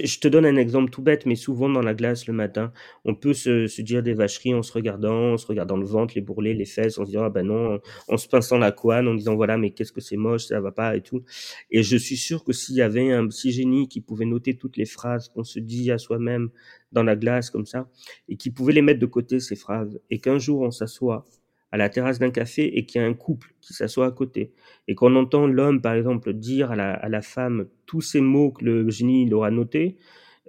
je 0.02 0.20
te 0.20 0.28
donne 0.28 0.46
un 0.46 0.56
exemple 0.56 0.90
tout 0.92 1.02
bête, 1.02 1.26
mais 1.26 1.36
souvent 1.36 1.70
dans 1.70 1.82
la 1.82 1.94
glace 1.94 2.28
le 2.28 2.34
matin, 2.34 2.72
on 3.06 3.16
peut 3.16 3.34
se, 3.34 3.82
dire 3.82 4.04
des 4.04 4.14
vacheries 4.14 4.54
en 4.54 4.64
se 4.64 4.72
regardant, 4.72 5.34
en 5.34 5.38
se 5.38 5.46
regardant 5.48 5.78
le 5.78 5.86
ventre, 5.86 6.14
les 6.16 6.22
bourrelets, 6.22 6.54
les 6.54 6.66
fesses, 6.66 6.98
en 6.98 7.04
se 7.04 7.12
disant 7.12 7.24
ah 7.24 7.30
ben 7.30 7.46
non, 7.46 7.80
en, 8.08 8.18
se 8.18 8.28
pinçant 8.28 8.58
la 8.58 8.72
couenne, 8.72 9.08
en 9.08 9.14
disant 9.14 9.36
voilà 9.36 9.58
mais 9.58 9.72
qu'est-ce 9.72 9.92
que 9.92 10.02
c'est 10.02 10.18
moche, 10.18 10.46
ça 10.46 10.60
va 10.60 10.72
pas 10.72 10.96
et 10.96 11.02
tout. 11.02 11.24
Et 11.72 11.84
je 11.84 11.98
suis 11.98 12.18
sûr 12.18 12.44
que 12.44 12.54
s'il 12.54 12.76
y 12.76 12.82
avait 12.82 13.12
un 13.12 13.28
petit 13.28 13.52
génie 13.52 13.88
qui 13.88 14.02
pouvait 14.02 14.26
noter 14.26 14.58
toutes 14.58 14.78
les 14.78 14.86
phrases 14.86 15.30
qu'on 15.30 15.44
se 15.44 15.60
dit 15.60 15.92
à 15.92 15.98
soi-même 15.98 16.50
dans 16.92 17.04
la 17.04 17.16
glace 17.16 17.50
comme 17.50 17.66
ça, 17.66 17.90
et 18.30 18.38
qui 18.38 18.52
pouvait 18.52 18.74
les 18.74 18.82
mettre 18.82 19.00
de 19.00 19.06
côté 19.06 19.40
ces 19.40 19.56
phrases, 19.56 20.00
et 20.10 20.20
qu'un 20.20 20.40
jour 20.40 20.62
on 20.62 20.72
s'assoit 20.72 21.26
à 21.74 21.78
la 21.78 21.90
terrasse 21.90 22.20
d'un 22.20 22.30
café 22.30 22.78
et 22.78 22.86
qu'il 22.86 23.02
y 23.02 23.04
a 23.04 23.08
un 23.08 23.16
couple 23.16 23.56
qui 23.60 23.74
s'assoit 23.74 24.06
à 24.06 24.12
côté. 24.12 24.54
Et 24.88 24.94
qu'on 24.94 25.16
entend 25.16 25.48
l'homme, 25.48 25.82
par 25.82 25.96
exemple, 25.96 26.32
dire 26.32 26.70
à 26.70 26.76
la, 26.76 26.94
à 26.94 27.10
la, 27.10 27.24
femme 27.24 27.66
tous 27.88 28.02
ces 28.02 28.22
mots 28.22 28.52
que 28.52 28.64
le 28.64 28.90
génie 28.92 29.28
l'aura 29.28 29.50
notés, 29.50 29.98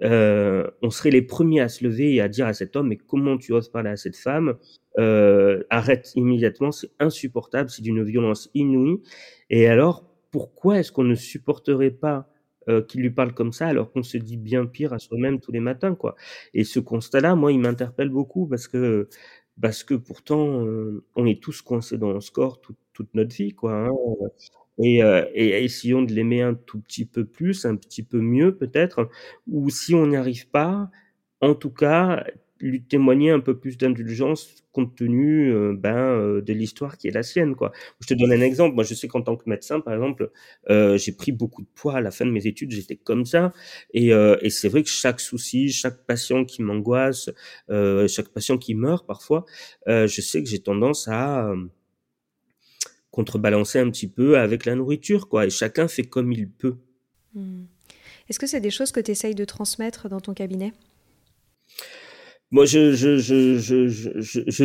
euh, 0.03 0.67
on 0.83 0.91
serait 0.91 1.09
les 1.09 1.23
premiers 1.23 1.61
à 1.61 1.67
se 1.67 1.83
lever 1.83 2.13
et 2.13 2.21
à 2.21 2.27
dire 2.27 2.45
à 2.45 2.53
cet 2.53 2.75
homme, 2.75 2.89
mais 2.89 2.97
comment 2.97 3.39
tu 3.39 3.53
oses 3.53 3.69
parler 3.69 3.89
à 3.89 3.97
cette 3.97 4.17
femme? 4.17 4.53
Euh, 4.99 5.63
Arrête 5.71 6.11
immédiatement, 6.15 6.71
c'est 6.71 6.91
insupportable, 6.99 7.71
c'est 7.71 7.81
d'une 7.81 8.03
violence 8.03 8.51
inouïe. 8.53 9.01
Et 9.49 9.67
alors, 9.67 10.05
pourquoi 10.29 10.77
est-ce 10.77 10.91
qu'on 10.91 11.05
ne 11.05 11.15
supporterait 11.15 11.89
pas 11.89 12.29
euh, 12.69 12.83
qu'il 12.83 13.01
lui 13.01 13.09
parle 13.09 13.33
comme 13.33 13.51
ça 13.51 13.67
alors 13.67 13.91
qu'on 13.91 14.03
se 14.03 14.17
dit 14.17 14.37
bien 14.37 14.65
pire 14.67 14.93
à 14.93 14.99
soi-même 14.99 15.39
tous 15.39 15.51
les 15.51 15.59
matins 15.59 15.95
quoi? 15.95 16.15
Et 16.53 16.63
ce 16.65 16.79
constat-là, 16.79 17.33
moi, 17.33 17.51
il 17.51 17.59
m'interpelle 17.59 18.09
beaucoup 18.09 18.45
parce 18.47 18.67
que 18.67 19.09
parce 19.61 19.83
que 19.83 19.93
pourtant, 19.93 20.65
euh, 20.65 21.05
on 21.15 21.25
est 21.25 21.41
tous 21.41 21.61
coincés 21.61 21.97
dans 21.97 22.11
le 22.11 22.21
score 22.21 22.61
toute, 22.61 22.77
toute 22.93 23.13
notre 23.13 23.35
vie, 23.35 23.53
quoi. 23.53 23.87
Hein, 23.87 23.91
et, 24.77 25.03
euh, 25.03 25.25
et, 25.33 25.63
essayons 25.63 26.01
de 26.01 26.13
l'aimer 26.13 26.41
un 26.41 26.53
tout 26.53 26.79
petit 26.81 27.05
peu 27.05 27.25
plus, 27.25 27.65
un 27.65 27.75
petit 27.75 28.03
peu 28.03 28.19
mieux 28.19 28.55
peut-être, 28.57 29.09
ou 29.47 29.69
si 29.69 29.95
on 29.95 30.07
n'y 30.07 30.17
arrive 30.17 30.49
pas, 30.49 30.89
en 31.41 31.55
tout 31.55 31.71
cas, 31.71 32.25
lui 32.69 32.83
témoigner 32.83 33.31
un 33.31 33.39
peu 33.39 33.57
plus 33.57 33.77
d'indulgence 33.77 34.63
compte 34.71 34.95
tenu 34.95 35.53
euh, 35.53 35.73
ben, 35.77 35.95
euh, 35.95 36.41
de 36.41 36.51
l'histoire 36.51 36.97
qui 36.97 37.07
est 37.07 37.11
la 37.11 37.23
sienne. 37.23 37.55
Quoi. 37.55 37.71
Je 38.01 38.07
te 38.07 38.13
donne 38.13 38.31
un 38.31 38.41
exemple. 38.41 38.75
Moi, 38.75 38.83
je 38.83 38.93
sais 38.93 39.07
qu'en 39.07 39.21
tant 39.21 39.37
que 39.37 39.49
médecin, 39.49 39.79
par 39.79 39.93
exemple, 39.93 40.31
euh, 40.69 40.97
j'ai 40.97 41.11
pris 41.11 41.31
beaucoup 41.31 41.61
de 41.61 41.67
poids 41.75 41.95
à 41.95 42.01
la 42.01 42.11
fin 42.11 42.25
de 42.25 42.31
mes 42.31 42.47
études. 42.47 42.71
J'étais 42.71 42.95
comme 42.95 43.25
ça. 43.25 43.53
Et, 43.93 44.09
et 44.09 44.49
c'est 44.49 44.67
vrai 44.67 44.83
que 44.83 44.89
chaque 44.89 45.19
souci, 45.19 45.69
chaque 45.69 46.05
patient 46.05 46.45
qui 46.45 46.61
m'angoisse, 46.61 47.29
chaque 47.69 48.29
patient 48.29 48.57
qui 48.57 48.75
meurt 48.75 49.05
parfois, 49.07 49.45
je 49.87 50.21
sais 50.21 50.43
que 50.43 50.49
j'ai 50.49 50.59
tendance 50.59 51.07
à 51.07 51.53
contrebalancer 53.11 53.79
un 53.79 53.89
petit 53.89 54.09
peu 54.09 54.37
avec 54.37 54.65
la 54.65 54.75
nourriture. 54.75 55.29
Quoi. 55.29 55.45
Et 55.45 55.49
chacun 55.49 55.87
fait 55.87 56.03
comme 56.03 56.31
il 56.31 56.49
peut. 56.49 56.75
Mmh. 57.33 57.63
Est-ce 58.29 58.39
que 58.39 58.47
c'est 58.47 58.59
des 58.59 58.71
choses 58.71 58.91
que 58.91 58.99
tu 58.99 59.11
essayes 59.11 59.35
de 59.35 59.45
transmettre 59.45 60.09
dans 60.09 60.19
ton 60.19 60.33
cabinet? 60.33 60.73
Moi, 62.51 62.65
je, 62.65 62.95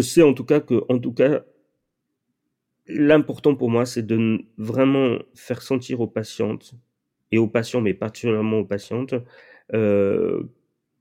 sais 0.02 0.22
en 0.22 0.34
tout 0.34 0.44
cas 0.44 0.60
que, 0.60 0.82
en 0.88 0.98
tout 0.98 1.12
cas, 1.12 1.42
l'important 2.86 3.54
pour 3.54 3.70
moi, 3.70 3.86
c'est 3.86 4.06
de 4.06 4.38
vraiment 4.58 5.18
faire 5.34 5.62
sentir 5.62 6.00
aux 6.00 6.06
patientes 6.08 6.74
et 7.32 7.38
aux 7.38 7.48
patients, 7.48 7.80
mais 7.80 7.94
particulièrement 7.94 8.58
aux 8.60 8.64
patientes, 8.64 9.14
euh, 9.74 10.42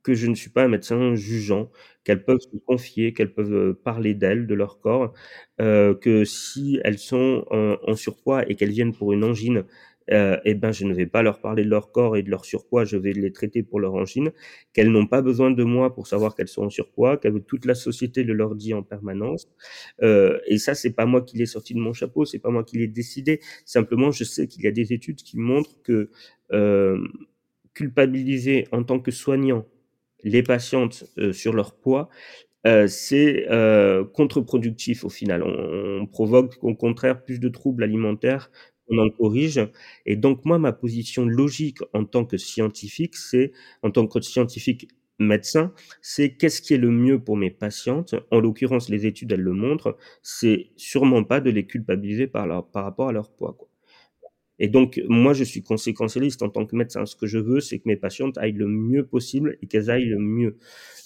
que 0.03 0.13
je 0.13 0.27
ne 0.27 0.35
suis 0.35 0.49
pas 0.51 0.63
un 0.63 0.67
médecin 0.69 1.15
jugeant, 1.15 1.71
qu'elles 2.03 2.23
peuvent 2.25 2.39
se 2.39 2.57
confier, 2.65 3.13
qu'elles 3.13 3.33
peuvent 3.33 3.53
euh, 3.53 3.73
parler 3.83 4.13
d'elles, 4.13 4.47
de 4.47 4.55
leur 4.55 4.79
corps, 4.79 5.13
euh, 5.61 5.93
que 5.95 6.25
si 6.25 6.79
elles 6.83 6.99
sont 6.99 7.45
en, 7.51 7.77
en 7.87 7.95
surpoids 7.95 8.49
et 8.49 8.55
qu'elles 8.55 8.71
viennent 8.71 8.93
pour 8.95 9.13
une 9.13 9.23
angine, 9.23 9.65
euh, 10.11 10.37
eh 10.45 10.53
ben 10.55 10.71
je 10.71 10.85
ne 10.85 10.93
vais 10.93 11.05
pas 11.05 11.21
leur 11.21 11.39
parler 11.41 11.63
de 11.63 11.69
leur 11.69 11.91
corps 11.91 12.17
et 12.17 12.23
de 12.23 12.29
leur 12.29 12.45
surpoids, 12.45 12.85
je 12.85 12.97
vais 12.97 13.13
les 13.13 13.31
traiter 13.31 13.63
pour 13.63 13.79
leur 13.79 13.93
angine, 13.93 14.31
qu'elles 14.73 14.91
n'ont 14.91 15.07
pas 15.07 15.21
besoin 15.21 15.51
de 15.51 15.63
moi 15.63 15.93
pour 15.93 16.07
savoir 16.07 16.35
qu'elles 16.35 16.47
sont 16.47 16.63
en 16.63 16.69
surpoids, 16.69 17.17
que 17.17 17.27
toute 17.39 17.65
la 17.65 17.75
société 17.75 18.23
le 18.23 18.33
leur 18.33 18.55
dit 18.55 18.73
en 18.73 18.83
permanence. 18.83 19.47
Euh, 20.01 20.39
et 20.47 20.57
ça, 20.57 20.75
c'est 20.75 20.93
pas 20.93 21.05
moi 21.05 21.21
qui 21.21 21.37
l'ai 21.37 21.45
sorti 21.45 21.73
de 21.73 21.79
mon 21.79 21.93
chapeau, 21.93 22.25
c'est 22.25 22.39
pas 22.39 22.49
moi 22.49 22.63
qui 22.63 22.77
l'ai 22.77 22.87
décidé. 22.87 23.39
Simplement, 23.65 24.11
je 24.11 24.23
sais 24.23 24.47
qu'il 24.47 24.63
y 24.63 24.67
a 24.67 24.71
des 24.71 24.93
études 24.93 25.21
qui 25.21 25.37
montrent 25.37 25.81
que 25.83 26.09
euh, 26.51 26.99
culpabiliser 27.73 28.67
en 28.71 28.83
tant 28.83 28.99
que 28.99 29.11
soignant 29.11 29.65
les 30.23 30.43
patientes 30.43 31.05
sur 31.31 31.53
leur 31.53 31.75
poids, 31.75 32.09
c'est 32.87 33.47
euh, 33.49 34.03
contre-productif 34.03 35.03
au 35.03 35.09
final. 35.09 35.43
On, 35.43 36.05
provoque 36.07 36.57
au 36.61 36.75
contraire 36.75 37.23
plus 37.23 37.39
de 37.39 37.49
troubles 37.49 37.83
alimentaires 37.83 38.51
on 38.89 38.97
en 38.97 39.10
corrige. 39.10 39.62
Et 40.06 40.15
donc 40.15 40.45
moi, 40.45 40.60
ma 40.60 40.73
position 40.73 41.25
logique 41.25 41.80
en 41.93 42.06
tant 42.06 42.25
que 42.25 42.38
scientifique, 42.38 43.15
c'est 43.15 43.52
en 43.84 43.91
tant 43.91 44.08
que 44.08 44.21
scientifique 44.21 44.88
médecin, 45.19 45.73
c'est 46.02 46.36
qu'est-ce 46.36 46.62
qui 46.62 46.73
est 46.73 46.78
le 46.78 46.91
mieux 46.91 47.19
pour 47.19 47.38
mes 47.38 47.52
patientes. 47.52 48.15
En 48.32 48.39
l'occurrence, 48.39 48.89
les 48.89 49.06
études, 49.06 49.32
elles 49.32 49.41
le 49.41 49.54
montrent. 49.54 49.97
C'est 50.23 50.71
sûrement 50.78 51.23
pas 51.23 51.41
de 51.41 51.49
les 51.49 51.65
culpabiliser 51.65 52.28
par, 52.28 52.47
leur, 52.47 52.69
par 52.69 52.86
rapport 52.86 53.10
à 53.10 53.12
leur 53.12 53.32
poids. 53.32 53.54
Quoi. 53.58 53.69
Et 54.60 54.67
donc, 54.67 55.02
moi, 55.08 55.34
je 55.34 55.43
suis 55.43 55.62
conséquentialiste 55.62 56.41
en 56.41 56.49
tant 56.49 56.65
que 56.65 56.75
médecin. 56.75 57.06
Ce 57.06 57.15
que 57.15 57.28
je 57.28 57.38
veux, 57.38 57.62
c'est 57.62 57.80
que 57.80 57.88
mes 57.88 57.95
patientes 57.95 58.38
aillent 58.38 58.52
le 58.54 58.67
mieux 58.67 59.06
possible 59.06 59.58
et 59.62 59.67
qu'elles 59.67 59.89
aillent 59.89 60.10
le 60.10 60.19
mieux. 60.19 60.58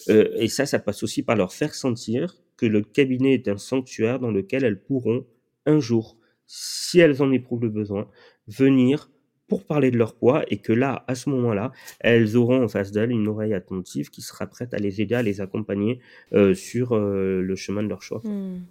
Euh, 0.09 0.29
et 0.37 0.47
ça, 0.47 0.65
ça 0.65 0.79
passe 0.79 1.03
aussi 1.03 1.23
par 1.23 1.35
leur 1.35 1.53
faire 1.53 1.75
sentir 1.75 2.41
que 2.57 2.65
le 2.65 2.81
cabinet 2.81 3.33
est 3.33 3.47
un 3.47 3.57
sanctuaire 3.57 4.19
dans 4.19 4.31
lequel 4.31 4.63
elles 4.63 4.81
pourront 4.81 5.25
un 5.65 5.79
jour 5.79 6.17
si 6.47 6.99
elles 6.99 7.21
en 7.21 7.31
éprouvent 7.31 7.61
le 7.61 7.69
besoin, 7.69 8.07
venir 8.47 9.09
pour 9.47 9.65
parler 9.65 9.91
de 9.91 9.97
leur 9.97 10.15
poids 10.15 10.43
et 10.47 10.57
que 10.57 10.73
là, 10.73 11.03
à 11.07 11.15
ce 11.15 11.29
moment-là, 11.29 11.71
elles 11.99 12.37
auront 12.37 12.63
en 12.63 12.67
face 12.67 12.91
d'elles 12.91 13.11
une 13.11 13.27
oreille 13.27 13.53
attentive 13.53 14.09
qui 14.09 14.21
sera 14.21 14.47
prête 14.47 14.73
à 14.73 14.77
les 14.77 15.01
aider, 15.01 15.15
à 15.15 15.21
les 15.21 15.41
accompagner 15.41 15.99
euh, 16.33 16.53
sur 16.53 16.93
euh, 16.93 17.41
le 17.41 17.55
chemin 17.55 17.83
de 17.83 17.89
leur 17.89 18.01
choix. 18.01 18.21
Hmm. 18.23 18.61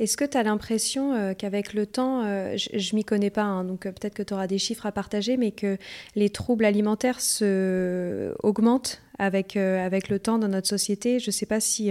Est-ce 0.00 0.16
que 0.16 0.24
tu 0.24 0.38
as 0.38 0.42
l'impression 0.42 1.12
euh, 1.12 1.34
qu'avec 1.34 1.74
le 1.74 1.84
temps, 1.84 2.22
euh, 2.24 2.56
je, 2.56 2.70
ne 2.74 2.96
m'y 2.96 3.04
connais 3.04 3.28
pas, 3.28 3.42
hein, 3.42 3.64
donc 3.64 3.84
euh, 3.84 3.92
peut-être 3.92 4.14
que 4.14 4.22
tu 4.22 4.32
auras 4.32 4.46
des 4.46 4.56
chiffres 4.56 4.86
à 4.86 4.92
partager, 4.92 5.36
mais 5.36 5.50
que 5.50 5.76
les 6.16 6.30
troubles 6.30 6.64
alimentaires 6.64 7.20
se 7.20 8.34
augmentent 8.42 9.02
avec, 9.18 9.58
avec 9.58 10.08
le 10.08 10.18
temps 10.18 10.38
dans 10.38 10.48
notre 10.48 10.68
société? 10.68 11.18
Je 11.20 11.28
ne 11.28 11.32
sais 11.32 11.44
pas 11.44 11.60
si 11.60 11.90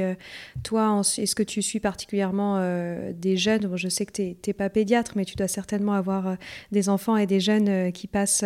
toi, 0.63 1.01
est-ce 1.19 1.35
que 1.35 1.43
tu 1.43 1.61
suis 1.61 1.79
particulièrement 1.79 2.59
des 3.13 3.37
jeunes? 3.37 3.67
Bon, 3.67 3.77
Je 3.77 3.87
sais 3.87 4.07
que 4.07 4.11
tu 4.11 4.35
n'es 4.47 4.53
pas 4.53 4.71
pédiatre, 4.71 5.11
mais 5.15 5.25
tu 5.25 5.35
dois 5.35 5.47
certainement 5.47 5.93
avoir 5.93 6.37
des 6.71 6.89
enfants 6.89 7.17
et 7.17 7.27
des 7.27 7.39
jeunes 7.39 7.91
qui, 7.91 8.07
passent, 8.07 8.45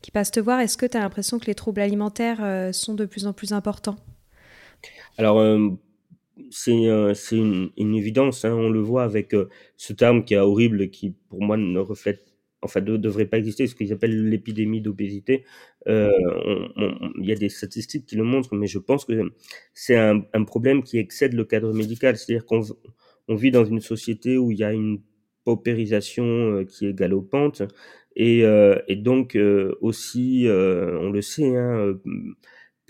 qui 0.00 0.12
passent 0.12 0.30
te 0.30 0.38
voir. 0.38 0.60
Est-ce 0.60 0.78
que 0.78 0.86
tu 0.86 0.96
as 0.96 1.00
l'impression 1.00 1.40
que 1.40 1.46
les 1.46 1.56
troubles 1.56 1.80
alimentaires 1.80 2.70
sont 2.72 2.94
de 2.94 3.04
plus 3.04 3.26
en 3.26 3.32
plus 3.32 3.52
importants? 3.52 3.96
Alors, 5.18 5.40
c'est 6.50 6.88
euh, 6.88 7.14
c'est 7.14 7.36
une, 7.36 7.70
évidence. 7.76 8.44
Hein. 8.44 8.52
On 8.54 8.70
le 8.70 8.80
voit 8.80 9.04
avec 9.04 9.34
euh, 9.34 9.48
ce 9.76 9.92
terme 9.92 10.24
qui 10.24 10.34
est 10.34 10.38
horrible, 10.38 10.90
qui 10.90 11.10
pour 11.28 11.42
moi 11.42 11.56
ne 11.56 11.78
reflète, 11.78 12.24
enfin, 12.62 12.80
ne 12.80 12.96
devrait 12.96 13.26
pas 13.26 13.38
exister, 13.38 13.66
ce 13.66 13.74
qu'ils 13.74 13.92
appellent 13.92 14.28
l'épidémie 14.28 14.80
d'obésité. 14.80 15.44
Euh, 15.88 16.10
il 17.18 17.26
y 17.26 17.32
a 17.32 17.36
des 17.36 17.48
statistiques 17.48 18.06
qui 18.06 18.16
le 18.16 18.24
montrent, 18.24 18.54
mais 18.54 18.66
je 18.66 18.78
pense 18.78 19.04
que 19.04 19.12
c'est 19.74 19.96
un, 19.96 20.20
problème 20.46 20.82
qui 20.82 20.98
excède 20.98 21.34
le 21.34 21.44
cadre 21.44 21.72
médical. 21.72 22.16
C'est-à-dire 22.16 22.46
qu'on 22.46 22.62
on 23.28 23.34
vit 23.34 23.50
dans 23.50 23.64
une 23.64 23.80
société 23.80 24.38
où 24.38 24.50
il 24.50 24.58
y 24.58 24.64
a 24.64 24.72
une 24.72 25.00
paupérisation 25.44 26.64
qui 26.66 26.86
est 26.86 26.94
galopante 26.94 27.62
et, 28.16 28.40
et 28.88 28.96
donc 28.96 29.38
aussi, 29.80 30.46
on 30.48 31.10
le 31.10 31.22
sait, 31.22 31.56
hein, 31.56 31.94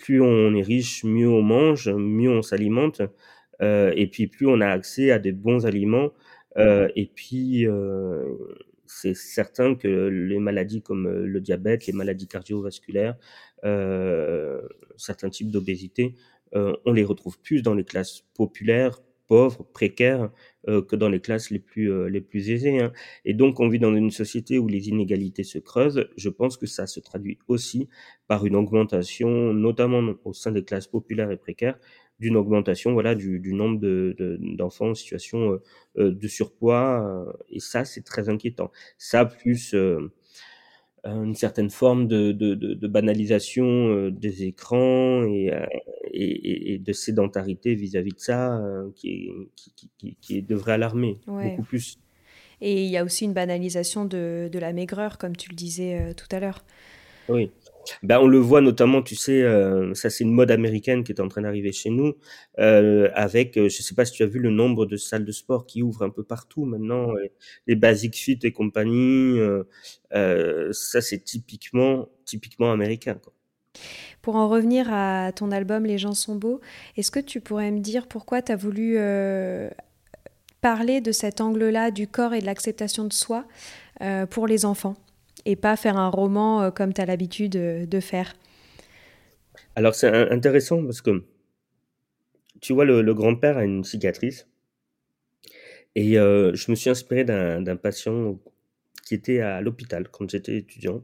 plus 0.01 0.21
on 0.21 0.53
est 0.55 0.63
riche, 0.63 1.03
mieux 1.03 1.29
on 1.29 1.41
mange, 1.41 1.89
mieux 1.89 2.31
on 2.31 2.41
s'alimente. 2.41 3.01
Euh, 3.61 3.93
et 3.95 4.07
puis 4.07 4.27
plus 4.27 4.47
on 4.47 4.61
a 4.61 4.67
accès 4.67 5.11
à 5.11 5.19
des 5.19 5.31
bons 5.31 5.65
aliments, 5.65 6.11
euh, 6.57 6.89
et 6.95 7.05
puis 7.05 7.67
euh, 7.67 8.25
c'est 8.85 9.13
certain 9.13 9.75
que 9.75 9.87
les 9.87 10.39
maladies 10.39 10.81
comme 10.81 11.07
le 11.09 11.41
diabète, 11.41 11.87
les 11.87 11.93
maladies 11.93 12.27
cardiovasculaires, 12.27 13.17
certains 14.97 15.29
types 15.29 15.51
d'obésité, 15.51 16.15
on 16.53 16.91
les 16.91 17.03
retrouve 17.03 17.39
plus 17.39 17.61
dans 17.61 17.73
les 17.73 17.85
classes 17.85 18.23
populaires, 18.33 18.99
pauvres, 19.27 19.63
précaires, 19.63 20.29
que 20.67 20.95
dans 20.97 21.07
les 21.07 21.21
classes 21.21 21.51
les 21.51 21.59
plus 21.59 22.09
les 22.09 22.19
plus 22.19 22.49
aisées. 22.49 22.81
Hein. 22.81 22.91
Et 23.23 23.33
donc, 23.33 23.61
on 23.61 23.69
vit 23.69 23.79
dans 23.79 23.95
une 23.95 24.11
société 24.11 24.59
où 24.59 24.67
les 24.67 24.89
inégalités 24.89 25.45
se 25.45 25.57
creusent. 25.57 26.05
Je 26.17 26.29
pense 26.29 26.57
que 26.57 26.65
ça 26.65 26.85
se 26.85 26.99
traduit 26.99 27.39
aussi 27.47 27.87
par 28.27 28.45
une 28.45 28.57
augmentation, 28.57 29.53
notamment 29.53 30.15
au 30.25 30.33
sein 30.33 30.51
des 30.51 30.65
classes 30.65 30.87
populaires 30.87 31.31
et 31.31 31.37
précaires, 31.37 31.79
d'une 32.21 32.37
augmentation 32.37 32.93
voilà 32.93 33.15
du, 33.15 33.39
du 33.39 33.53
nombre 33.53 33.79
de, 33.79 34.15
d'enfants 34.55 34.91
en 34.91 34.93
situation 34.93 35.53
euh, 35.53 35.61
euh, 35.97 36.11
de 36.11 36.27
surpoids 36.27 37.03
euh, 37.03 37.33
et 37.49 37.59
ça 37.59 37.83
c'est 37.83 38.03
très 38.03 38.29
inquiétant 38.29 38.71
ça 38.97 39.25
plus 39.25 39.75
une 41.03 41.33
certaine 41.33 41.71
forme 41.71 42.07
de, 42.07 42.31
de, 42.31 42.53
de 42.53 42.87
banalisation 42.87 44.09
des 44.11 44.43
écrans 44.43 45.23
et, 45.25 45.51
et, 46.11 46.73
et, 46.73 46.77
de 46.77 46.93
sédentarité 46.93 47.73
vis-à-vis 47.73 48.11
de 48.11 48.19
ça 48.19 48.61
qui, 48.93 49.31
qui, 49.55 49.73
qui, 49.97 50.15
qui, 50.21 50.43
devrait 50.43 50.73
alarmer 50.73 51.17
beaucoup 51.25 51.63
plus. 51.63 51.97
Et 52.61 52.85
il 52.85 52.91
y 52.91 52.97
a 52.97 53.03
aussi 53.03 53.25
une 53.25 53.33
banalisation 53.33 54.05
de, 54.05 54.47
de 54.51 54.59
la 54.59 54.73
maigreur, 54.73 55.17
comme 55.17 55.35
tu 55.35 55.49
le 55.49 55.55
disais 55.55 56.13
tout 56.13 56.27
à 56.35 56.39
l'heure. 56.39 56.63
Oui. 57.29 57.49
Ben, 58.03 58.19
on 58.19 58.27
le 58.27 58.37
voit 58.37 58.61
notamment, 58.61 59.01
tu 59.01 59.15
sais, 59.15 59.41
euh, 59.41 59.93
ça 59.93 60.09
c'est 60.09 60.23
une 60.23 60.31
mode 60.31 60.51
américaine 60.51 61.03
qui 61.03 61.11
est 61.11 61.21
en 61.21 61.27
train 61.27 61.41
d'arriver 61.41 61.71
chez 61.71 61.89
nous, 61.89 62.13
euh, 62.59 63.09
avec, 63.13 63.57
euh, 63.57 63.69
je 63.69 63.81
sais 63.81 63.95
pas 63.95 64.05
si 64.05 64.13
tu 64.13 64.23
as 64.23 64.27
vu 64.27 64.39
le 64.39 64.49
nombre 64.49 64.85
de 64.85 64.97
salles 64.97 65.25
de 65.25 65.31
sport 65.31 65.65
qui 65.65 65.81
ouvrent 65.81 66.03
un 66.03 66.09
peu 66.09 66.23
partout 66.23 66.65
maintenant, 66.65 67.13
les 67.67 67.75
Basic 67.75 68.15
Fit 68.15 68.39
et 68.43 68.51
compagnie, 68.51 69.37
ça 70.11 71.01
c'est 71.01 71.23
typiquement, 71.23 72.09
typiquement 72.25 72.71
américain. 72.71 73.15
Quoi. 73.15 73.33
Pour 74.21 74.35
en 74.35 74.49
revenir 74.49 74.87
à 74.91 75.31
ton 75.31 75.51
album 75.51 75.85
Les 75.85 75.97
gens 75.97 76.13
sont 76.13 76.35
beaux, 76.35 76.59
est-ce 76.97 77.11
que 77.11 77.19
tu 77.19 77.41
pourrais 77.41 77.71
me 77.71 77.79
dire 77.79 78.07
pourquoi 78.07 78.41
tu 78.41 78.51
as 78.51 78.55
voulu 78.55 78.97
parler 80.61 81.01
de 81.01 81.11
cet 81.11 81.41
angle-là 81.41 81.91
du 81.91 82.07
corps 82.07 82.33
et 82.33 82.41
de 82.41 82.45
l'acceptation 82.45 83.05
de 83.05 83.13
soi 83.13 83.45
pour 84.29 84.47
les 84.47 84.65
enfants? 84.65 84.95
Et 85.45 85.55
pas 85.55 85.75
faire 85.75 85.97
un 85.97 86.09
roman 86.09 86.61
euh, 86.61 86.71
comme 86.71 86.93
tu 86.93 87.01
as 87.01 87.05
l'habitude 87.05 87.55
euh, 87.55 87.85
de 87.85 87.99
faire 87.99 88.33
Alors 89.75 89.95
c'est 89.95 90.07
intéressant 90.31 90.83
parce 90.83 91.01
que 91.01 91.23
tu 92.61 92.73
vois, 92.73 92.85
le, 92.85 93.13
grand-père 93.15 93.57
a 93.57 93.63
une 93.63 93.83
cicatrice. 93.83 94.47
Et 95.95 96.19
euh, 96.19 96.53
je 96.53 96.69
me 96.69 96.75
suis 96.75 96.91
inspiré 96.91 97.23
d'un 97.23 97.75
patient 97.75 98.39
qui 99.03 99.15
était 99.15 99.39
à 99.39 99.61
l'hôpital 99.61 100.07
quand 100.09 100.29
j'étais 100.29 100.57
étudiant 100.57 101.03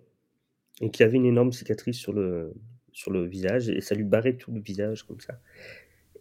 et 0.82 0.92
qui 0.92 1.02
avait 1.02 1.18
une 1.18 1.26
énorme 1.26 1.52
cicatrice 1.52 1.98
sur 1.98 2.14
le, 2.14 2.54
sur 2.92 3.12
le 3.12 3.26
visage 3.26 3.70
et 3.70 3.82
ça 3.82 3.96
lui 3.96 4.04
barrait 4.04 4.38
tout 4.38 4.52
le 4.52 4.62
visage 4.62 5.02
comme 5.02 5.20
ça. 5.20 5.42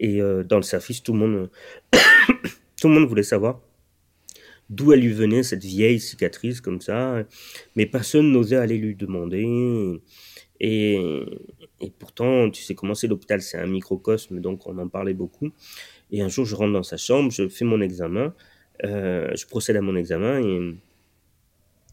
Et 0.00 0.20
dans 0.20 0.56
le 0.56 0.62
service, 0.62 1.02
tout 1.02 1.12
le 1.12 1.18
monde, 1.18 1.50
tout 2.80 2.88
le 2.88 2.94
monde 2.94 3.06
voulait 3.06 3.22
savoir 3.22 3.60
d'où 4.68 4.92
elle 4.92 5.00
lui 5.00 5.12
venait 5.12 5.42
cette 5.42 5.64
vieille 5.64 6.00
cicatrice 6.00 6.60
comme 6.60 6.80
ça, 6.80 7.24
mais 7.76 7.86
personne 7.86 8.32
n'osait 8.32 8.56
aller 8.56 8.78
lui 8.78 8.94
demander. 8.94 10.00
Et, 10.58 10.98
et 11.80 11.92
pourtant, 11.98 12.50
tu 12.50 12.62
sais 12.62 12.74
comment 12.74 12.94
c'est 12.94 13.06
l'hôpital, 13.06 13.42
c'est 13.42 13.58
un 13.58 13.66
microcosme, 13.66 14.40
donc 14.40 14.66
on 14.66 14.78
en 14.78 14.88
parlait 14.88 15.14
beaucoup. 15.14 15.50
Et 16.10 16.22
un 16.22 16.28
jour, 16.28 16.44
je 16.44 16.54
rentre 16.54 16.72
dans 16.72 16.82
sa 16.82 16.96
chambre, 16.96 17.30
je 17.30 17.48
fais 17.48 17.64
mon 17.64 17.80
examen, 17.80 18.34
euh, 18.84 19.28
je 19.34 19.46
procède 19.46 19.76
à 19.76 19.80
mon 19.82 19.96
examen 19.96 20.40
et, 20.40 20.74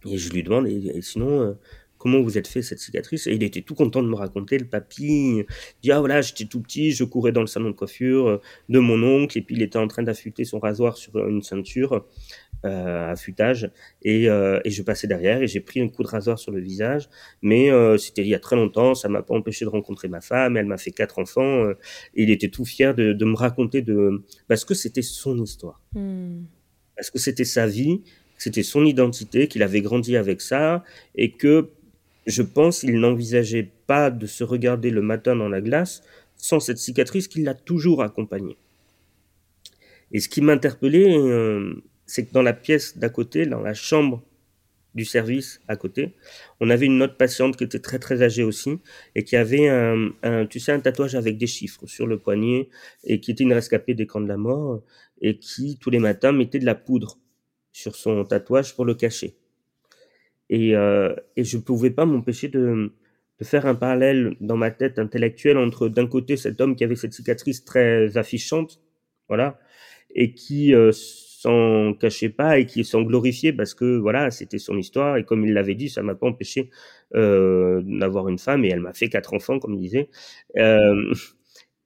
et 0.06 0.18
je 0.18 0.32
lui 0.32 0.44
demande, 0.44 0.68
et, 0.68 1.02
sinon, 1.02 1.42
euh, 1.42 1.54
comment 1.98 2.22
vous 2.22 2.38
êtes 2.38 2.48
fait 2.48 2.62
cette 2.62 2.80
cicatrice? 2.80 3.28
Et 3.28 3.34
il 3.34 3.44
était 3.44 3.62
tout 3.62 3.76
content 3.76 4.04
de 4.04 4.08
me 4.08 4.16
raconter, 4.16 4.58
le 4.58 4.66
papy. 4.66 5.40
Il 5.40 5.46
dit, 5.82 5.92
ah 5.92 6.00
voilà, 6.00 6.22
j'étais 6.22 6.46
tout 6.46 6.62
petit, 6.62 6.92
je 6.92 7.04
courais 7.04 7.32
dans 7.32 7.42
le 7.42 7.48
salon 7.48 7.70
de 7.70 7.76
coiffure 7.76 8.40
de 8.70 8.80
mon 8.80 9.02
oncle, 9.04 9.38
et 9.38 9.42
puis 9.42 9.56
il 9.56 9.62
était 9.62 9.78
en 9.78 9.88
train 9.88 10.04
d'affûter 10.04 10.46
son 10.46 10.60
rasoir 10.60 10.96
sur 10.96 11.18
une 11.28 11.42
ceinture 11.42 12.06
euh, 12.66 13.12
affûtage. 13.12 13.70
Et, 14.04 14.30
euh, 14.30 14.60
et, 14.64 14.70
je 14.70 14.82
passais 14.84 15.08
derrière 15.08 15.42
et 15.42 15.48
j'ai 15.48 15.60
pris 15.60 15.82
un 15.82 15.90
coup 15.90 16.04
de 16.04 16.08
rasoir 16.08 16.40
sur 16.40 16.52
le 16.52 16.60
visage. 16.60 17.10
Mais 17.42 17.72
euh, 17.72 17.98
c'était 17.98 18.22
il 18.22 18.28
y 18.28 18.36
a 18.36 18.40
très 18.40 18.56
longtemps 18.56 18.96
ça 18.96 19.10
m'a 19.10 19.22
pas 19.22 19.34
empêché 19.34 19.66
de 19.66 19.70
rencontrer 19.70 20.08
ma 20.08 20.22
femme 20.22 20.58
elle 20.58 20.66
m'a 20.66 20.78
fait 20.78 20.92
quatre 20.92 21.20
enfants 21.20 21.66
euh, 21.66 21.78
et 22.16 22.24
il 22.24 22.30
était 22.30 22.50
tout 22.50 22.66
fier 22.66 22.96
de, 22.96 23.14
de 23.14 23.26
me 23.26 23.36
raconter 23.36 23.82
de 23.82 24.24
parce 24.48 24.66
que 24.66 24.74
c'était 24.74 25.02
son 25.02 25.42
histoire. 25.42 25.82
Hmm. 25.94 26.44
parce 26.96 27.10
que 27.12 27.20
c'était 27.20 27.46
sa 27.46 27.68
vie 27.68 28.02
c'était 28.38 28.64
son 28.64 28.86
identité 28.86 29.48
qu'il 29.48 29.64
avait 29.64 29.82
grandi 29.82 30.18
avec 30.18 30.42
ça 30.42 30.84
et 31.16 31.32
que 31.32 31.70
je 32.26 32.42
pense 32.42 32.84
il 32.84 33.00
n'envisageait 33.00 33.70
pas 33.88 34.10
de 34.10 34.26
se 34.26 34.44
regarder 34.44 34.90
le 34.90 35.02
matin 35.02 35.36
dans 35.36 35.50
la 35.50 35.62
glace 35.62 36.04
sans 36.38 36.60
cette 36.60 36.78
cicatrice 36.78 37.28
qui 37.28 37.44
l'a 37.44 37.54
toujours 37.54 38.02
accompagné 38.02 38.58
et 40.12 40.20
ce 40.20 40.30
qui 40.30 40.42
m'interpellait 40.42 41.18
euh, 41.18 41.74
c'est 42.06 42.26
que 42.26 42.34
dans 42.34 42.42
la 42.42 42.54
pièce 42.54 42.98
d'à 42.98 43.10
côté, 43.10 43.46
dans 43.46 43.62
la 43.62 43.74
chambre 43.74 44.24
du 44.96 45.06
service 45.06 45.60
à 45.68 45.76
côté, 45.76 46.14
on 46.60 46.70
avait 46.70 46.86
une 46.86 47.02
autre 47.02 47.18
patiente 47.18 47.58
qui 47.58 47.64
était 47.64 47.80
très 47.80 48.00
très 48.00 48.22
âgée 48.22 48.44
aussi 48.44 48.80
et 49.16 49.24
qui 49.24 49.36
avait 49.36 49.68
un, 49.68 50.46
tu 50.50 50.60
sais, 50.60 50.72
un 50.72 50.80
tatouage 50.80 51.16
avec 51.16 51.38
des 51.38 51.48
chiffres 51.48 51.88
sur 51.88 52.06
le 52.06 52.20
poignet 52.20 52.70
et 53.04 53.20
qui 53.20 53.32
était 53.32 53.44
une 53.44 53.54
rescapée 53.54 53.96
des 53.96 54.06
camps 54.06 54.22
de 54.22 54.28
la 54.28 54.38
mort 54.38 54.84
et 55.22 55.40
qui 55.40 55.78
tous 55.80 55.90
les 55.90 56.00
matins 56.00 56.32
mettait 56.32 56.60
de 56.60 56.66
la 56.66 56.76
poudre 56.76 57.18
sur 57.72 57.96
son 57.96 58.24
tatouage 58.24 58.76
pour 58.76 58.86
le 58.86 58.94
cacher. 58.94 59.36
Et, 60.50 60.76
euh, 60.76 61.16
et 61.36 61.44
je 61.44 61.58
ne 61.58 61.64
pouvais 61.64 61.90
pas 61.90 62.06
m'empêcher 62.06 62.48
de, 62.50 62.92
de 63.40 63.46
faire 63.46 63.66
un 63.66 63.76
parallèle 63.76 64.36
dans 64.42 64.58
ma 64.58 64.72
tête 64.72 65.00
intellectuelle 65.00 65.58
entre 65.58 65.88
d'un 65.90 66.08
côté 66.08 66.38
cet 66.38 66.62
homme 66.62 66.76
qui 66.76 66.84
avait 66.84 66.96
cette 66.96 67.14
cicatrice 67.14 67.66
très 67.66 68.16
affichante, 68.18 68.82
voilà, 69.28 69.60
et 70.16 70.34
qui 70.34 70.74
euh, 70.74 70.92
s'en 70.94 71.94
cachait 71.94 72.30
pas 72.30 72.60
et 72.60 72.66
qui 72.66 72.86
s'en 72.86 73.02
glorifiait 73.02 73.54
parce 73.54 73.74
que 73.74 73.98
voilà, 73.98 74.32
c'était 74.32 74.60
son 74.60 74.78
histoire 74.78 75.18
et 75.18 75.26
comme 75.26 75.46
il 75.46 75.54
l'avait 75.54 75.76
dit, 75.76 75.90
ça 75.90 76.02
m'a 76.02 76.16
pas 76.16 76.28
empêché 76.28 76.70
euh, 77.16 77.82
d'avoir 77.86 78.30
une 78.30 78.40
femme 78.40 78.64
et 78.66 78.70
elle 78.70 78.80
m'a 78.80 78.94
fait 78.94 79.10
quatre 79.10 79.34
enfants 79.34 79.60
comme 79.60 79.74
il 79.74 79.82
disait. 79.82 80.10
Euh, 80.58 81.14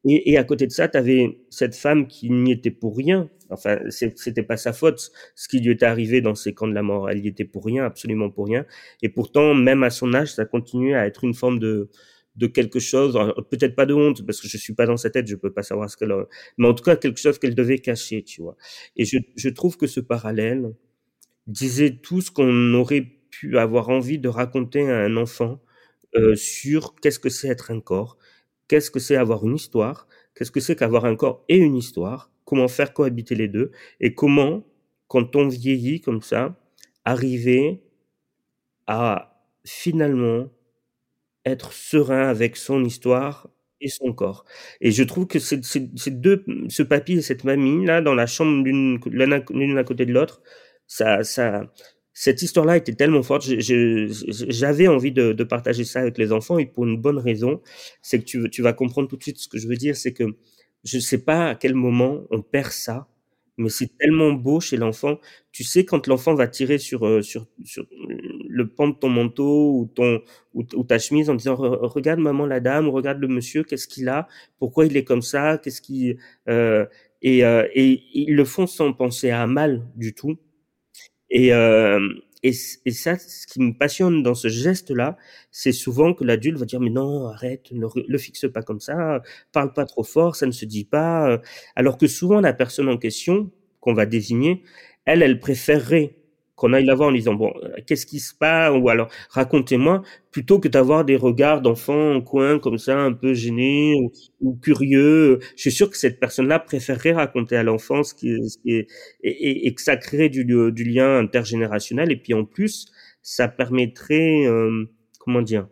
et, 0.05 0.37
à 0.37 0.43
côté 0.43 0.67
de 0.67 0.71
ça, 0.71 0.87
tu 0.87 0.97
avais 0.97 1.39
cette 1.49 1.75
femme 1.75 2.07
qui 2.07 2.29
n'y 2.29 2.53
était 2.53 2.71
pour 2.71 2.95
rien. 2.95 3.29
Enfin, 3.49 3.79
c'était 3.89 4.43
pas 4.43 4.55
sa 4.55 4.71
faute 4.71 5.11
ce 5.35 5.47
qui 5.47 5.59
lui 5.59 5.71
était 5.71 5.85
arrivé 5.85 6.21
dans 6.21 6.35
ces 6.35 6.53
camps 6.53 6.67
de 6.67 6.73
la 6.73 6.83
mort. 6.83 7.09
Elle 7.09 7.25
y 7.25 7.27
était 7.27 7.45
pour 7.45 7.65
rien, 7.65 7.83
absolument 7.83 8.29
pour 8.29 8.45
rien. 8.45 8.65
Et 9.01 9.09
pourtant, 9.09 9.53
même 9.53 9.83
à 9.83 9.89
son 9.89 10.13
âge, 10.13 10.33
ça 10.33 10.45
continuait 10.45 10.93
à 10.93 11.07
être 11.07 11.23
une 11.23 11.33
forme 11.33 11.59
de 11.59 11.89
de 12.37 12.47
quelque 12.47 12.79
chose, 12.79 13.17
peut-être 13.49 13.75
pas 13.75 13.85
de 13.85 13.93
honte 13.93 14.25
parce 14.25 14.39
que 14.39 14.47
je 14.47 14.57
suis 14.57 14.73
pas 14.73 14.85
dans 14.85 14.97
sa 14.97 15.09
tête, 15.09 15.27
je 15.27 15.35
peux 15.35 15.51
pas 15.51 15.63
savoir 15.63 15.89
ce 15.89 15.97
qu'elle, 15.97 16.13
mais 16.57 16.67
en 16.67 16.73
tout 16.73 16.83
cas 16.83 16.95
quelque 16.95 17.19
chose 17.19 17.39
qu'elle 17.39 17.55
devait 17.55 17.79
cacher, 17.79 18.23
tu 18.23 18.41
vois. 18.41 18.55
Et 18.95 19.05
je, 19.05 19.17
je 19.35 19.49
trouve 19.49 19.77
que 19.77 19.87
ce 19.87 19.99
parallèle 19.99 20.73
disait 21.47 21.97
tout 21.97 22.21
ce 22.21 22.31
qu'on 22.31 22.73
aurait 22.73 23.05
pu 23.31 23.57
avoir 23.57 23.89
envie 23.89 24.19
de 24.19 24.29
raconter 24.29 24.89
à 24.89 24.99
un 24.99 25.17
enfant 25.17 25.61
euh, 26.15 26.35
sur 26.35 26.95
qu'est-ce 26.95 27.19
que 27.19 27.29
c'est 27.29 27.47
être 27.47 27.71
un 27.71 27.79
corps, 27.81 28.17
qu'est-ce 28.67 28.91
que 28.91 28.99
c'est 28.99 29.15
avoir 29.15 29.45
une 29.45 29.55
histoire, 29.55 30.07
qu'est-ce 30.35 30.51
que 30.51 30.59
c'est 30.59 30.75
qu'avoir 30.75 31.05
un 31.05 31.15
corps 31.15 31.43
et 31.49 31.57
une 31.57 31.75
histoire, 31.75 32.31
comment 32.45 32.67
faire 32.67 32.93
cohabiter 32.93 33.35
les 33.35 33.47
deux 33.47 33.71
et 33.99 34.13
comment 34.13 34.65
quand 35.07 35.35
on 35.35 35.47
vieillit 35.47 36.01
comme 36.01 36.21
ça, 36.21 36.59
arriver 37.05 37.81
à 38.87 39.43
finalement 39.65 40.49
être 41.49 41.73
serein 41.73 42.27
avec 42.27 42.57
son 42.57 42.83
histoire 42.83 43.49
et 43.81 43.89
son 43.89 44.13
corps. 44.13 44.45
Et 44.81 44.91
je 44.91 45.03
trouve 45.03 45.27
que 45.27 45.39
ces, 45.39 45.61
ces, 45.61 46.11
deux, 46.11 46.43
ce 46.69 46.83
papy 46.83 47.13
et 47.13 47.21
cette 47.21 47.43
mamie 47.43 47.85
là 47.85 48.01
dans 48.01 48.15
la 48.15 48.25
chambre 48.25 48.63
l'une 48.65 49.77
à 49.77 49.83
côté 49.83 50.05
de 50.05 50.13
l'autre, 50.13 50.41
ça, 50.87 51.23
ça, 51.23 51.71
cette 52.13 52.41
histoire-là 52.41 52.77
était 52.77 52.93
tellement 52.93 53.21
forte. 53.23 53.45
J'avais 53.59 54.87
envie 54.87 55.11
de, 55.11 55.43
partager 55.43 55.83
ça 55.83 55.99
avec 55.99 56.17
les 56.17 56.31
enfants 56.31 56.57
et 56.57 56.65
pour 56.65 56.85
une 56.85 56.97
bonne 56.97 57.19
raison, 57.19 57.61
c'est 58.01 58.19
que 58.19 58.25
tu, 58.25 58.49
tu 58.49 58.61
vas 58.61 58.73
comprendre 58.73 59.07
tout 59.07 59.17
de 59.17 59.23
suite 59.23 59.37
ce 59.37 59.47
que 59.47 59.59
je 59.59 59.67
veux 59.67 59.75
dire, 59.75 59.95
c'est 59.95 60.13
que 60.13 60.23
je 60.83 60.99
sais 60.99 61.23
pas 61.23 61.49
à 61.49 61.55
quel 61.55 61.75
moment 61.75 62.23
on 62.31 62.41
perd 62.41 62.71
ça 62.71 63.07
mais 63.57 63.69
c'est 63.69 63.97
tellement 63.97 64.31
beau 64.33 64.59
chez 64.59 64.77
l'enfant. 64.77 65.19
Tu 65.51 65.63
sais 65.63 65.85
quand 65.85 66.07
l'enfant 66.07 66.35
va 66.35 66.47
tirer 66.47 66.77
sur 66.77 67.05
euh, 67.05 67.21
sur 67.21 67.47
sur 67.65 67.85
le 68.49 68.67
pan 68.67 68.89
de 68.89 68.95
ton 68.95 69.09
manteau 69.09 69.79
ou 69.79 69.85
ton 69.93 70.21
ou, 70.53 70.63
ta 70.63 70.99
chemise 70.99 71.29
en 71.29 71.35
disant 71.35 71.55
regarde 71.57 72.19
maman 72.19 72.45
la 72.45 72.59
dame, 72.59 72.87
regarde 72.89 73.19
le 73.19 73.27
monsieur, 73.27 73.63
qu'est-ce 73.63 73.87
qu'il 73.87 74.09
a, 74.09 74.27
pourquoi 74.59 74.85
il 74.85 74.95
est 74.97 75.03
comme 75.03 75.21
ça, 75.21 75.57
qu'est-ce 75.63 75.81
qui 75.81 76.17
euh, 76.49 76.85
et 77.21 77.43
euh, 77.45 77.67
et 77.73 78.03
ils 78.13 78.35
le 78.35 78.45
font 78.45 78.67
sans 78.67 78.93
penser 78.93 79.29
à 79.31 79.47
mal 79.47 79.85
du 79.95 80.13
tout. 80.13 80.37
Et 81.29 81.53
euh, 81.53 81.99
et, 82.43 82.53
ça, 82.53 83.17
ce 83.17 83.47
qui 83.47 83.59
me 83.61 83.77
passionne 83.77 84.23
dans 84.23 84.35
ce 84.35 84.47
geste-là, 84.47 85.17
c'est 85.51 85.71
souvent 85.71 86.13
que 86.13 86.23
l'adulte 86.23 86.57
va 86.57 86.65
dire 86.65 86.79
mais 86.79 86.89
non, 86.89 87.27
arrête, 87.27 87.71
ne 87.71 87.87
le 88.07 88.17
fixe 88.17 88.45
pas 88.51 88.61
comme 88.61 88.79
ça, 88.79 89.21
parle 89.51 89.73
pas 89.73 89.85
trop 89.85 90.03
fort, 90.03 90.35
ça 90.35 90.45
ne 90.45 90.51
se 90.51 90.65
dit 90.65 90.85
pas. 90.85 91.41
Alors 91.75 91.97
que 91.97 92.07
souvent 92.07 92.41
la 92.41 92.53
personne 92.53 92.89
en 92.89 92.97
question 92.97 93.51
qu'on 93.79 93.93
va 93.93 94.05
désigner, 94.05 94.63
elle, 95.05 95.23
elle 95.23 95.39
préférerait 95.39 96.15
qu'on 96.57 96.73
aille 96.73 96.85
la 96.85 96.95
en 96.99 97.11
disant 97.11 97.35
bon 97.35 97.53
qu'est-ce 97.85 98.05
qui 98.05 98.19
se 98.19 98.33
passe? 98.33 98.73
Ou 98.75 98.89
alors 98.89 99.09
racontez-moi 99.29 100.01
plutôt 100.31 100.59
que 100.59 100.67
d'avoir 100.67 101.05
des 101.05 101.15
regards 101.15 101.61
d'enfants 101.61 102.15
en 102.15 102.21
coin 102.21 102.59
comme 102.59 102.79
ça 102.79 102.99
un 102.99 103.13
peu 103.13 103.33
gênés 103.33 103.95
ou, 104.41 104.55
curieux. 104.55 105.39
Je 105.55 105.61
suis 105.61 105.71
sûr 105.71 105.89
que 105.89 105.97
cette 105.97 106.19
personne-là 106.19 106.59
préférerait 106.59 107.13
raconter 107.13 107.55
à 107.55 107.63
l'enfant 107.63 108.03
ce 108.03 108.13
qui, 108.15 108.29
est, 108.65 108.87
et, 109.23 109.67
et, 109.67 109.73
que 109.73 109.81
ça 109.81 109.97
crée 109.97 110.29
du, 110.29 110.45
du, 110.45 110.83
lien 110.83 111.19
intergénérationnel. 111.19 112.11
Et 112.11 112.17
puis 112.17 112.33
en 112.33 112.43
plus 112.43 112.87
ça 113.21 113.47
permettrait 113.47 114.45
euh, 114.47 114.85
comment 115.19 115.41
dire 115.43 115.67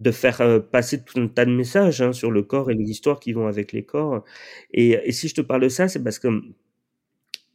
de 0.00 0.10
faire 0.10 0.40
euh, 0.42 0.60
passer 0.60 1.02
tout 1.04 1.18
un 1.20 1.28
tas 1.28 1.44
de 1.44 1.50
messages 1.50 2.02
hein, 2.02 2.12
sur 2.12 2.30
le 2.30 2.42
corps 2.42 2.70
et 2.70 2.74
les 2.74 2.90
histoires 2.90 3.18
qui 3.20 3.32
vont 3.32 3.46
avec 3.46 3.72
les 3.72 3.84
corps. 3.84 4.24
Et, 4.72 4.98
et 5.04 5.12
si 5.12 5.28
je 5.28 5.34
te 5.34 5.40
parle 5.42 5.62
de 5.62 5.68
ça 5.68 5.88
c'est 5.88 6.02
parce 6.02 6.18
que 6.18 6.28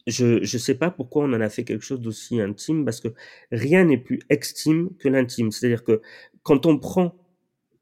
je 0.06 0.40
ne 0.40 0.58
sais 0.58 0.74
pas 0.74 0.90
pourquoi 0.90 1.24
on 1.24 1.32
en 1.32 1.40
a 1.40 1.48
fait 1.48 1.64
quelque 1.64 1.84
chose 1.84 2.00
d'aussi 2.00 2.40
intime, 2.40 2.84
parce 2.84 3.00
que 3.00 3.08
rien 3.52 3.84
n'est 3.84 3.98
plus 3.98 4.20
extime 4.30 4.90
que 4.98 5.08
l'intime. 5.08 5.50
C'est-à-dire 5.52 5.84
que 5.84 6.00
quand 6.42 6.66
on 6.66 6.78
prend 6.78 7.14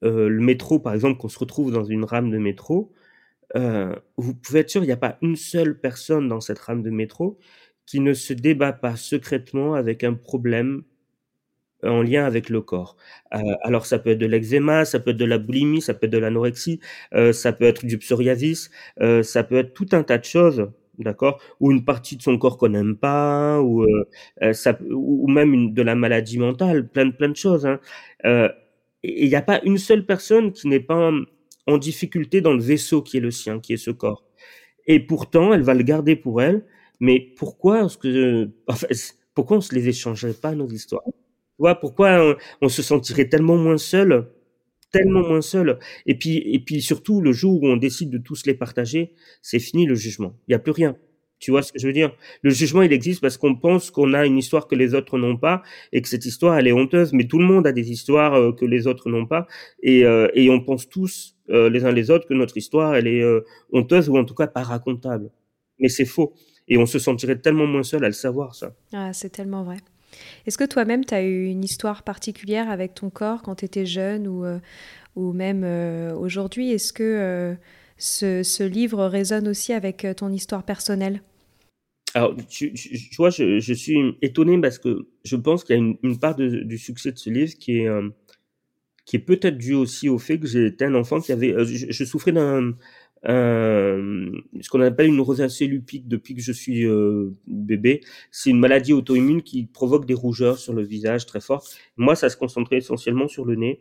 euh, 0.04 0.28
le 0.28 0.40
métro, 0.40 0.78
par 0.80 0.94
exemple, 0.94 1.18
qu'on 1.20 1.28
se 1.28 1.38
retrouve 1.38 1.72
dans 1.72 1.84
une 1.84 2.04
rame 2.04 2.30
de 2.30 2.38
métro, 2.38 2.92
euh, 3.56 3.94
vous 4.16 4.34
pouvez 4.34 4.60
être 4.60 4.70
sûr, 4.70 4.82
il 4.84 4.86
n'y 4.86 4.92
a 4.92 4.96
pas 4.96 5.18
une 5.22 5.36
seule 5.36 5.80
personne 5.80 6.28
dans 6.28 6.40
cette 6.40 6.58
rame 6.60 6.82
de 6.82 6.90
métro 6.90 7.38
qui 7.86 8.00
ne 8.00 8.14
se 8.14 8.32
débat 8.34 8.72
pas 8.72 8.96
secrètement 8.96 9.74
avec 9.74 10.04
un 10.04 10.14
problème 10.14 10.84
en 11.82 12.02
lien 12.02 12.24
avec 12.24 12.48
le 12.50 12.60
corps. 12.60 12.96
Euh, 13.34 13.38
alors 13.62 13.86
ça 13.86 13.98
peut 13.98 14.10
être 14.10 14.18
de 14.18 14.26
l'eczéma, 14.26 14.84
ça 14.84 15.00
peut 15.00 15.10
être 15.10 15.16
de 15.16 15.24
la 15.24 15.38
boulimie, 15.38 15.80
ça 15.80 15.94
peut 15.94 16.06
être 16.06 16.12
de 16.12 16.18
l'anorexie, 16.18 16.80
euh, 17.14 17.32
ça 17.32 17.52
peut 17.52 17.64
être 17.64 17.86
du 17.86 17.98
psoriasis, 17.98 18.70
euh, 19.00 19.22
ça 19.22 19.44
peut 19.44 19.56
être 19.58 19.74
tout 19.74 19.88
un 19.92 20.02
tas 20.02 20.18
de 20.18 20.24
choses 20.24 20.70
d'accord 21.04 21.40
Ou 21.60 21.70
une 21.72 21.84
partie 21.84 22.16
de 22.16 22.22
son 22.22 22.38
corps 22.38 22.58
qu'on 22.58 22.70
n'aime 22.70 22.96
pas, 22.96 23.60
ou 23.60 23.82
euh, 23.82 24.08
euh, 24.42 24.52
ça, 24.52 24.78
ou 24.90 25.28
même 25.28 25.52
une, 25.54 25.74
de 25.74 25.82
la 25.82 25.94
maladie 25.94 26.38
mentale, 26.38 26.88
plein 26.88 27.06
de 27.06 27.12
plein 27.12 27.28
de 27.28 27.36
choses. 27.36 27.66
Hein. 27.66 27.80
Euh, 28.24 28.48
et 29.02 29.24
il 29.24 29.28
n'y 29.28 29.36
a 29.36 29.42
pas 29.42 29.60
une 29.64 29.78
seule 29.78 30.06
personne 30.06 30.52
qui 30.52 30.68
n'est 30.68 30.80
pas 30.80 31.10
en, 31.66 31.78
difficulté 31.78 32.40
dans 32.40 32.52
le 32.52 32.60
vaisseau 32.60 33.00
qui 33.00 33.16
est 33.16 33.20
le 33.20 33.30
sien, 33.30 33.60
qui 33.60 33.74
est 33.74 33.76
ce 33.76 33.92
corps. 33.92 34.24
Et 34.86 34.98
pourtant, 35.00 35.54
elle 35.54 35.62
va 35.62 35.74
le 35.74 35.84
garder 35.84 36.16
pour 36.16 36.42
elle. 36.42 36.64
Mais 36.98 37.20
pourquoi 37.36 37.84
est-ce 37.84 37.96
que, 37.96 38.50
pourquoi 39.34 39.58
on 39.58 39.60
se 39.60 39.74
les 39.74 39.88
échangerait 39.88 40.34
pas 40.34 40.54
nos 40.54 40.68
histoires? 40.68 41.04
Pourquoi 41.80 42.36
on, 42.60 42.68
se 42.68 42.82
sentirait 42.82 43.28
tellement 43.28 43.56
moins 43.56 43.78
seul 43.78 44.26
tellement 44.90 45.26
moins 45.26 45.42
seul. 45.42 45.78
Et 46.06 46.16
puis, 46.16 46.38
et 46.38 46.58
puis 46.58 46.82
surtout, 46.82 47.20
le 47.20 47.32
jour 47.32 47.62
où 47.62 47.66
on 47.66 47.76
décide 47.76 48.10
de 48.10 48.18
tous 48.18 48.46
les 48.46 48.54
partager, 48.54 49.12
c'est 49.42 49.58
fini 49.58 49.86
le 49.86 49.94
jugement. 49.94 50.34
Il 50.48 50.52
n'y 50.52 50.54
a 50.54 50.58
plus 50.58 50.72
rien. 50.72 50.96
Tu 51.38 51.50
vois 51.50 51.62
ce 51.62 51.72
que 51.72 51.78
je 51.78 51.86
veux 51.86 51.92
dire? 51.94 52.14
Le 52.42 52.50
jugement, 52.50 52.82
il 52.82 52.92
existe 52.92 53.22
parce 53.22 53.38
qu'on 53.38 53.56
pense 53.56 53.90
qu'on 53.90 54.12
a 54.12 54.26
une 54.26 54.36
histoire 54.36 54.68
que 54.68 54.74
les 54.74 54.94
autres 54.94 55.16
n'ont 55.16 55.38
pas 55.38 55.62
et 55.90 56.02
que 56.02 56.08
cette 56.08 56.26
histoire, 56.26 56.58
elle 56.58 56.66
est 56.66 56.72
honteuse. 56.72 57.14
Mais 57.14 57.26
tout 57.26 57.38
le 57.38 57.46
monde 57.46 57.66
a 57.66 57.72
des 57.72 57.90
histoires 57.90 58.34
euh, 58.34 58.52
que 58.52 58.66
les 58.66 58.86
autres 58.86 59.08
n'ont 59.08 59.26
pas 59.26 59.46
et, 59.82 60.04
euh, 60.04 60.28
et 60.34 60.50
on 60.50 60.60
pense 60.60 60.88
tous 60.88 61.36
euh, 61.48 61.70
les 61.70 61.84
uns 61.86 61.92
les 61.92 62.10
autres 62.10 62.28
que 62.28 62.34
notre 62.34 62.58
histoire, 62.58 62.94
elle 62.94 63.06
est 63.06 63.24
honteuse 63.72 64.10
ou 64.10 64.18
en 64.18 64.24
tout 64.24 64.34
cas 64.34 64.46
pas 64.46 64.62
racontable. 64.62 65.30
Mais 65.78 65.88
c'est 65.88 66.04
faux. 66.04 66.34
Et 66.68 66.76
on 66.76 66.86
se 66.86 66.98
sentirait 66.98 67.38
tellement 67.38 67.66
moins 67.66 67.82
seul 67.82 68.04
à 68.04 68.08
le 68.08 68.12
savoir, 68.12 68.54
ça. 68.54 68.76
Ah, 68.92 69.12
c'est 69.14 69.30
tellement 69.30 69.64
vrai. 69.64 69.78
Est-ce 70.46 70.58
que 70.58 70.64
toi-même, 70.64 71.04
tu 71.04 71.14
as 71.14 71.22
eu 71.22 71.46
une 71.46 71.64
histoire 71.64 72.02
particulière 72.02 72.70
avec 72.70 72.94
ton 72.94 73.10
corps 73.10 73.42
quand 73.42 73.56
tu 73.56 73.64
étais 73.64 73.86
jeune 73.86 74.26
ou, 74.26 74.44
euh, 74.44 74.58
ou 75.16 75.32
même 75.32 75.62
euh, 75.64 76.14
aujourd'hui? 76.14 76.72
Est-ce 76.72 76.92
que 76.92 77.02
euh, 77.02 77.54
ce, 77.98 78.42
ce, 78.42 78.62
livre 78.62 79.04
résonne 79.06 79.48
aussi 79.48 79.72
avec 79.72 80.06
ton 80.16 80.30
histoire 80.30 80.64
personnelle? 80.64 81.22
Alors, 82.14 82.34
tu, 82.48 82.74
vois, 83.18 83.30
je, 83.30 83.72
suis 83.72 84.16
étonné 84.20 84.60
parce 84.60 84.78
que 84.78 85.06
je 85.24 85.36
pense 85.36 85.62
qu'il 85.62 85.76
y 85.76 85.78
a 85.78 85.82
une, 86.02 86.18
part 86.18 86.34
du 86.34 86.78
succès 86.78 87.12
de 87.12 87.18
ce 87.18 87.30
livre 87.30 87.52
qui 87.54 87.78
est, 87.78 87.88
est 89.12 89.18
peut-être 89.20 89.56
dû 89.56 89.74
aussi 89.74 90.08
au 90.08 90.18
fait 90.18 90.38
que 90.38 90.48
j'étais 90.48 90.86
un 90.86 90.94
enfant 90.96 91.20
qui 91.20 91.30
avait, 91.30 91.54
je 91.64 92.04
souffrais 92.04 92.32
d'un, 92.32 92.72
euh, 93.28 94.30
ce 94.60 94.68
qu'on 94.70 94.80
appelle 94.80 95.06
une 95.06 95.20
rosacée 95.20 95.66
lupique 95.66 96.08
depuis 96.08 96.34
que 96.34 96.40
je 96.40 96.52
suis 96.52 96.86
euh, 96.86 97.36
bébé. 97.46 98.00
C'est 98.30 98.50
une 98.50 98.58
maladie 98.58 98.92
auto-immune 98.92 99.42
qui 99.42 99.66
provoque 99.66 100.06
des 100.06 100.14
rougeurs 100.14 100.58
sur 100.58 100.72
le 100.72 100.82
visage 100.82 101.26
très 101.26 101.40
fort. 101.40 101.64
Moi, 101.96 102.14
ça 102.14 102.28
se 102.28 102.36
concentrait 102.36 102.78
essentiellement 102.78 103.28
sur 103.28 103.44
le 103.44 103.56
nez. 103.56 103.80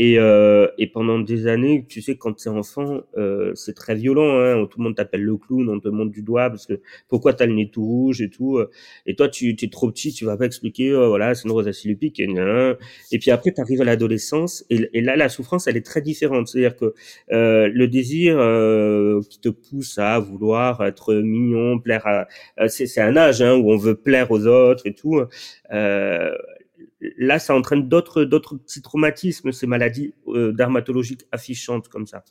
Et, 0.00 0.18
euh, 0.18 0.68
et 0.78 0.86
pendant 0.86 1.18
des 1.18 1.48
années, 1.48 1.84
tu 1.88 2.00
sais, 2.00 2.16
quand 2.16 2.32
t'es 2.32 2.48
enfant, 2.48 3.02
euh, 3.16 3.52
c'est 3.54 3.74
très 3.74 3.96
violent. 3.96 4.38
Hein, 4.40 4.64
tout 4.70 4.78
le 4.78 4.84
monde 4.84 4.94
t'appelle 4.94 5.24
le 5.24 5.36
clown, 5.36 5.68
on 5.68 5.80
te 5.80 5.88
montre 5.88 6.12
du 6.12 6.22
doigt 6.22 6.48
parce 6.48 6.66
que 6.66 6.80
pourquoi 7.08 7.34
t'as 7.34 7.46
le 7.46 7.54
nez 7.54 7.68
tout 7.68 7.84
rouge 7.84 8.22
et 8.22 8.30
tout. 8.30 8.60
Et 9.06 9.16
toi, 9.16 9.28
tu 9.28 9.56
es 9.60 9.68
trop 9.68 9.90
petit, 9.90 10.12
tu 10.12 10.24
vas 10.24 10.36
pas 10.36 10.46
expliquer. 10.46 10.94
Oh, 10.94 11.08
voilà, 11.08 11.34
c'est 11.34 11.44
une 11.44 11.52
rosacée 11.52 11.88
lupique. 11.88 12.20
Et, 12.20 12.28
et 13.10 13.18
puis 13.18 13.30
après, 13.32 13.50
t'arrives 13.50 13.80
à 13.82 13.84
l'adolescence 13.84 14.64
et, 14.70 14.88
et, 14.92 15.00
là, 15.00 15.16
la 15.16 15.28
souffrance, 15.28 15.66
elle 15.66 15.76
est 15.76 15.84
très 15.84 16.00
différente. 16.00 16.48
C'est-à-dire 16.48 16.76
que 16.76 16.94
euh, 17.32 17.68
le 17.72 17.88
désir 17.88 18.36
euh, 18.38 19.20
qui 19.28 19.40
te 19.40 19.48
pousse 19.48 19.98
à 19.98 20.18
vouloir 20.20 20.84
être 20.84 21.14
mignon, 21.14 21.78
plaire 21.80 22.06
à, 22.06 22.28
euh, 22.60 22.68
c'est 22.68 23.00
un 23.00 23.16
âge 23.16 23.42
hein, 23.42 23.56
où 23.56 23.72
on 23.72 23.76
veut 23.76 23.96
plaire 23.96 24.30
aux 24.30 24.46
autres 24.46 24.86
et 24.86 24.94
tout. 24.94 25.20
Euh, 25.72 26.30
là, 27.00 27.38
ça 27.38 27.54
entraîne 27.54 27.88
d'autres 27.88 28.24
d'autres 28.24 28.56
petits 28.56 28.82
traumatismes, 28.82 29.52
ces 29.52 29.66
maladies 29.66 30.14
euh, 30.28 30.52
dermatologiques 30.52 31.24
affichantes 31.32 31.88
comme 31.88 32.06
ça. 32.06 32.24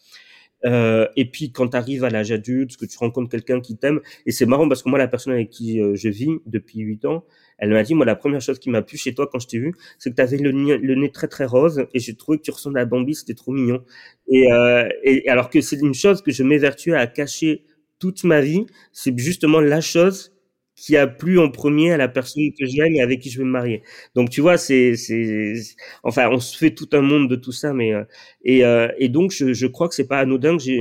Euh, 0.65 1.07
et 1.15 1.29
puis 1.29 1.51
quand 1.51 1.69
tu 1.69 1.77
arrives 1.77 2.03
à 2.03 2.09
l'âge 2.09 2.31
adulte, 2.31 2.77
que 2.77 2.85
tu 2.85 2.97
rencontres 2.97 3.29
quelqu'un 3.29 3.61
qui 3.61 3.77
t'aime, 3.77 4.01
et 4.25 4.31
c'est 4.31 4.45
marrant 4.45 4.67
parce 4.67 4.83
que 4.83 4.89
moi, 4.89 4.97
la 4.97 5.07
personne 5.07 5.33
avec 5.33 5.49
qui 5.49 5.79
euh, 5.79 5.95
je 5.95 6.09
vis 6.09 6.39
depuis 6.45 6.79
huit 6.79 7.05
ans, 7.05 7.25
elle 7.59 7.71
m'a 7.71 7.83
dit, 7.83 7.93
moi, 7.93 8.05
la 8.05 8.15
première 8.15 8.41
chose 8.41 8.59
qui 8.59 8.69
m'a 8.69 8.81
plu 8.81 8.97
chez 8.97 9.13
toi 9.13 9.27
quand 9.31 9.39
je 9.39 9.47
t'ai 9.47 9.59
vu, 9.59 9.73
c'est 9.99 10.11
que 10.11 10.15
tu 10.15 10.21
avais 10.21 10.37
le, 10.37 10.51
le, 10.51 10.95
nez 10.95 11.11
très 11.11 11.27
très 11.27 11.45
rose, 11.45 11.85
et 11.93 11.99
j'ai 11.99 12.15
trouvé 12.15 12.37
que 12.37 12.43
tu 12.43 12.51
ressemblais 12.51 12.81
à 12.81 12.85
Bambi, 12.85 13.15
c'était 13.15 13.33
trop 13.33 13.51
mignon. 13.51 13.83
Et, 14.27 14.51
euh, 14.51 14.87
et 15.03 15.27
alors 15.29 15.49
que 15.49 15.61
c'est 15.61 15.77
une 15.77 15.93
chose 15.93 16.21
que 16.21 16.31
je 16.31 16.43
m'évertuais 16.43 16.95
à 16.95 17.07
cacher 17.07 17.63
toute 17.99 18.23
ma 18.23 18.41
vie, 18.41 18.65
c'est 18.91 19.17
justement 19.17 19.59
la 19.59 19.81
chose 19.81 20.36
qui 20.77 20.95
a 20.97 21.07
plu 21.07 21.39
en 21.39 21.49
premier 21.51 21.91
à 21.93 21.97
la 21.97 22.07
personne 22.07 22.51
que 22.59 22.65
j'aime 22.67 22.93
et 22.95 23.01
avec 23.01 23.19
qui 23.21 23.31
je 23.31 23.39
veux 23.39 23.45
me 23.45 23.51
marier. 23.51 23.83
Donc 24.15 24.29
tu 24.29 24.41
vois, 24.41 24.57
c'est 24.57 24.95
c'est 24.95 25.55
enfin 26.03 26.29
on 26.31 26.39
se 26.39 26.57
fait 26.57 26.71
tout 26.75 26.89
un 26.93 27.01
monde 27.01 27.29
de 27.29 27.35
tout 27.35 27.51
ça, 27.51 27.73
mais 27.73 27.93
euh, 27.93 28.05
et 28.43 28.63
euh, 28.65 28.89
et 28.99 29.09
donc 29.09 29.31
je, 29.31 29.53
je 29.53 29.67
crois 29.67 29.89
que 29.89 29.95
c'est 29.95 30.07
pas 30.07 30.19
anodin 30.19 30.57
que 30.57 30.63
j'ai 30.63 30.77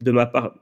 de 0.00 0.10
ma 0.12 0.26
part 0.26 0.54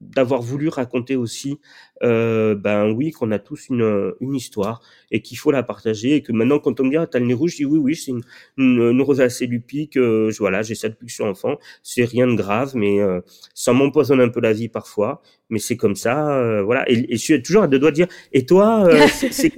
d'avoir 0.00 0.42
voulu 0.42 0.68
raconter 0.68 1.16
aussi, 1.16 1.58
euh, 2.02 2.54
ben 2.54 2.90
oui, 2.90 3.10
qu'on 3.10 3.30
a 3.30 3.38
tous 3.38 3.68
une, 3.68 4.12
une 4.20 4.34
histoire 4.34 4.82
et 5.10 5.22
qu'il 5.22 5.38
faut 5.38 5.50
la 5.50 5.62
partager 5.62 6.16
et 6.16 6.22
que 6.22 6.32
maintenant 6.32 6.58
quand 6.58 6.80
on 6.80 6.84
me 6.84 6.90
dit 6.90 6.96
ah, 6.96 7.06
t'as 7.06 7.18
le 7.20 7.26
nez 7.26 7.34
rouge, 7.34 7.52
je 7.52 7.56
dis 7.58 7.64
oui 7.64 7.78
oui 7.78 7.96
c'est 7.96 8.10
une, 8.10 8.22
une, 8.58 8.80
une 8.90 9.02
rosacée 9.02 9.46
lupique, 9.46 9.96
euh, 9.96 10.30
voilà 10.38 10.62
j'ai 10.62 10.74
ça 10.74 10.88
depuis 10.88 11.06
que 11.06 11.10
je 11.10 11.14
suis 11.14 11.24
enfant, 11.24 11.56
c'est 11.82 12.04
rien 12.04 12.26
de 12.26 12.34
grave 12.34 12.72
mais 12.74 13.00
euh, 13.00 13.20
ça 13.54 13.72
m'empoisonne 13.72 14.20
un 14.20 14.28
peu 14.28 14.40
la 14.40 14.52
vie 14.52 14.68
parfois, 14.68 15.22
mais 15.48 15.58
c'est 15.58 15.76
comme 15.76 15.96
ça, 15.96 16.36
euh, 16.36 16.62
voilà. 16.62 16.88
Et, 16.90 17.14
et, 17.14 17.16
je 17.16 17.22
suis 17.22 17.42
toujours 17.42 17.62
à 17.62 17.68
deux 17.68 17.78
doigts 17.78 17.90
de 17.90 17.96
dire 17.96 18.08
et 18.32 18.44
toi 18.46 18.84
euh, 18.86 19.06
c'est 19.30 19.52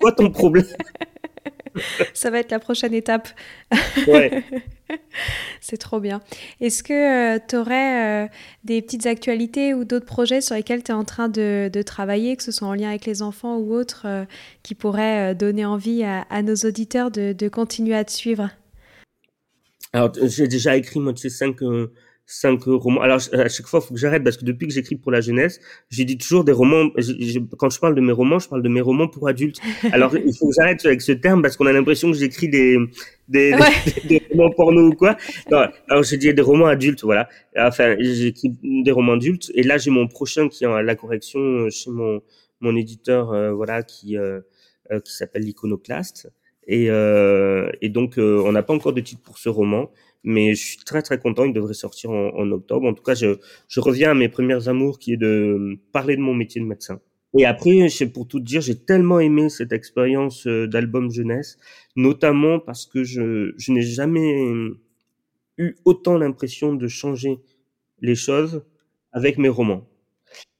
quoi 0.00 0.12
ton 0.12 0.30
problème? 0.30 0.66
Ça 2.14 2.30
va 2.30 2.38
être 2.38 2.50
la 2.50 2.58
prochaine 2.58 2.94
étape. 2.94 3.28
Ouais. 4.06 4.42
C'est 5.60 5.76
trop 5.76 6.00
bien. 6.00 6.20
Est-ce 6.60 6.82
que 6.82 7.38
tu 7.46 7.56
aurais 7.56 8.30
des 8.64 8.82
petites 8.82 9.06
actualités 9.06 9.72
ou 9.72 9.84
d'autres 9.84 10.06
projets 10.06 10.40
sur 10.40 10.56
lesquels 10.56 10.82
tu 10.82 10.90
es 10.90 10.94
en 10.94 11.04
train 11.04 11.28
de, 11.28 11.70
travailler, 11.86 12.36
que 12.36 12.42
ce 12.42 12.50
soit 12.50 12.66
en 12.66 12.74
lien 12.74 12.88
avec 12.88 13.06
les 13.06 13.22
enfants 13.22 13.56
ou 13.56 13.72
autres, 13.72 14.06
qui 14.62 14.74
pourraient 14.74 15.34
donner 15.34 15.64
envie 15.64 16.02
à, 16.02 16.42
nos 16.42 16.56
auditeurs 16.56 17.10
de, 17.10 17.32
de, 17.32 17.48
continuer 17.48 17.94
à 17.94 18.04
te 18.04 18.10
suivre? 18.10 18.50
Alors, 19.92 20.12
j'ai 20.22 20.48
déjà 20.48 20.76
écrit, 20.76 20.98
moi, 20.98 21.12
tu 21.12 21.22
sais, 21.22 21.30
cinq, 21.30 21.60
cinq 22.30 22.62
romans. 22.64 23.00
Alors 23.00 23.20
à 23.32 23.48
chaque 23.48 23.66
fois, 23.66 23.80
faut 23.80 23.94
que 23.94 24.00
j'arrête 24.00 24.24
parce 24.24 24.36
que 24.36 24.44
depuis 24.44 24.68
que 24.68 24.72
j'écris 24.72 24.96
pour 24.96 25.12
la 25.12 25.20
jeunesse, 25.20 25.60
j'ai 25.90 26.04
dit 26.04 26.16
toujours 26.16 26.44
des 26.44 26.52
romans. 26.52 26.90
quand 27.58 27.70
je 27.70 27.80
parle 27.80 27.94
de 27.94 28.00
mes 28.00 28.12
romans, 28.12 28.38
je 28.38 28.48
parle 28.48 28.62
de 28.62 28.68
mes 28.68 28.80
romans 28.80 29.08
pour 29.08 29.28
adultes. 29.28 29.60
Alors 29.92 30.16
il 30.16 30.34
faut 30.36 30.48
que 30.48 30.54
j'arrête 30.56 30.84
avec 30.86 31.02
ce 31.02 31.12
terme 31.12 31.42
parce 31.42 31.56
qu'on 31.56 31.66
a 31.66 31.72
l'impression 31.72 32.10
que 32.10 32.16
j'écris 32.16 32.48
des 32.48 32.78
des, 33.28 33.54
des, 34.08 34.22
romans 34.30 34.50
porno 34.50 34.88
ou 34.88 34.92
quoi. 34.92 35.16
Non, 35.50 35.66
alors 35.88 36.02
j'ai 36.02 36.16
dit 36.16 36.34
des 36.34 36.42
romans 36.42 36.66
adultes, 36.66 37.04
voilà. 37.04 37.28
Enfin, 37.56 37.94
j'écris 38.00 38.56
des 38.62 38.90
romans 38.90 39.12
adultes 39.12 39.52
et 39.54 39.62
là 39.62 39.78
j'ai 39.78 39.90
mon 39.90 40.08
prochain 40.08 40.48
qui 40.48 40.64
est 40.64 40.66
à 40.66 40.82
la 40.82 40.96
correction 40.96 41.68
chez 41.70 41.90
mon 41.90 42.20
mon 42.60 42.76
éditeur, 42.76 43.32
euh, 43.32 43.52
voilà, 43.52 43.82
qui 43.82 44.16
euh, 44.16 44.40
euh, 44.90 45.00
qui 45.00 45.12
s'appelle 45.12 45.42
l'Iconoclaste. 45.42 46.30
Et, 46.66 46.84
et 46.84 47.88
donc 47.88 48.14
on 48.16 48.52
n'a 48.52 48.62
pas 48.62 48.72
encore 48.72 48.92
de 48.92 49.00
titre 49.00 49.22
pour 49.22 49.38
ce 49.38 49.48
roman 49.48 49.90
mais 50.24 50.54
je 50.54 50.64
suis 50.64 50.84
très 50.84 51.02
très 51.02 51.18
content. 51.18 51.44
Il 51.44 51.52
devrait 51.52 51.74
sortir 51.74 52.10
en, 52.10 52.50
octobre. 52.50 52.86
En 52.86 52.94
tout 52.94 53.02
cas, 53.02 53.14
je, 53.14 53.38
je, 53.68 53.80
reviens 53.80 54.10
à 54.10 54.14
mes 54.14 54.28
premières 54.28 54.68
amours, 54.68 54.98
qui 54.98 55.12
est 55.14 55.16
de 55.16 55.78
parler 55.92 56.16
de 56.16 56.20
mon 56.20 56.34
métier 56.34 56.60
de 56.60 56.66
médecin. 56.66 57.00
Et 57.38 57.46
après, 57.46 57.86
pour 58.12 58.26
tout 58.26 58.40
dire, 58.40 58.60
j'ai 58.60 58.76
tellement 58.76 59.20
aimé 59.20 59.48
cette 59.50 59.72
expérience 59.72 60.46
euh, 60.46 60.66
d'album 60.66 61.10
jeunesse, 61.10 61.58
notamment 61.96 62.58
parce 62.58 62.86
que 62.86 63.04
je, 63.04 63.52
je 63.56 63.72
n'ai 63.72 63.82
jamais 63.82 64.34
eu 65.58 65.76
autant 65.84 66.18
l'impression 66.18 66.74
de 66.74 66.88
changer 66.88 67.38
les 68.00 68.14
choses 68.14 68.64
avec 69.12 69.38
mes 69.38 69.48
romans 69.48 69.89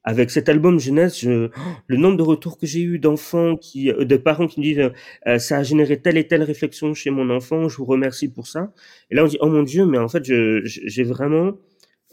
avec 0.04 0.30
cet 0.30 0.48
album 0.48 0.80
jeunesse, 0.80 1.20
je, 1.20 1.50
le 1.86 1.96
nombre 1.96 2.16
de 2.16 2.22
retours 2.22 2.58
que 2.58 2.66
j'ai 2.66 2.80
eu 2.80 2.98
d'enfants 2.98 3.56
qui, 3.56 3.90
euh, 3.90 4.04
de 4.04 4.16
parents 4.16 4.46
qui 4.46 4.60
me 4.60 4.64
disent, 4.64 4.90
euh, 5.26 5.38
ça 5.38 5.58
a 5.58 5.62
généré 5.62 6.00
telle 6.00 6.16
et 6.16 6.26
telle 6.26 6.42
réflexion 6.42 6.94
chez 6.94 7.10
mon 7.10 7.30
enfant, 7.30 7.68
je 7.68 7.76
vous 7.76 7.84
remercie 7.84 8.28
pour 8.28 8.46
ça. 8.46 8.72
Et 9.10 9.14
là, 9.14 9.24
on 9.24 9.26
dit, 9.26 9.38
oh 9.40 9.48
mon 9.48 9.62
Dieu, 9.62 9.86
mais 9.86 9.98
en 9.98 10.08
fait, 10.08 10.24
j'ai 10.24 11.04
vraiment 11.04 11.58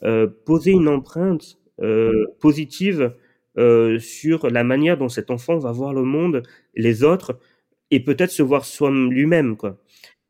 euh, 0.04 0.28
posé 0.46 0.72
une 0.72 0.88
empreinte 0.88 1.58
euh, 1.82 2.26
positive 2.40 3.16
euh, 3.58 3.98
sur 3.98 4.50
la 4.52 4.64
manière 4.64 4.98
dont 4.98 5.10
cet 5.10 5.32
enfant 5.32 5.58
va 5.58 5.72
voir 5.72 5.94
le 5.94 6.04
monde, 6.04 6.44
les 6.76 7.04
autres, 7.04 7.40
et 7.90 8.00
peut-être 8.04 8.30
se 8.30 8.44
voir 8.44 8.66
soi 8.66 8.92
lui-même, 8.92 9.58
quoi. 9.58 9.80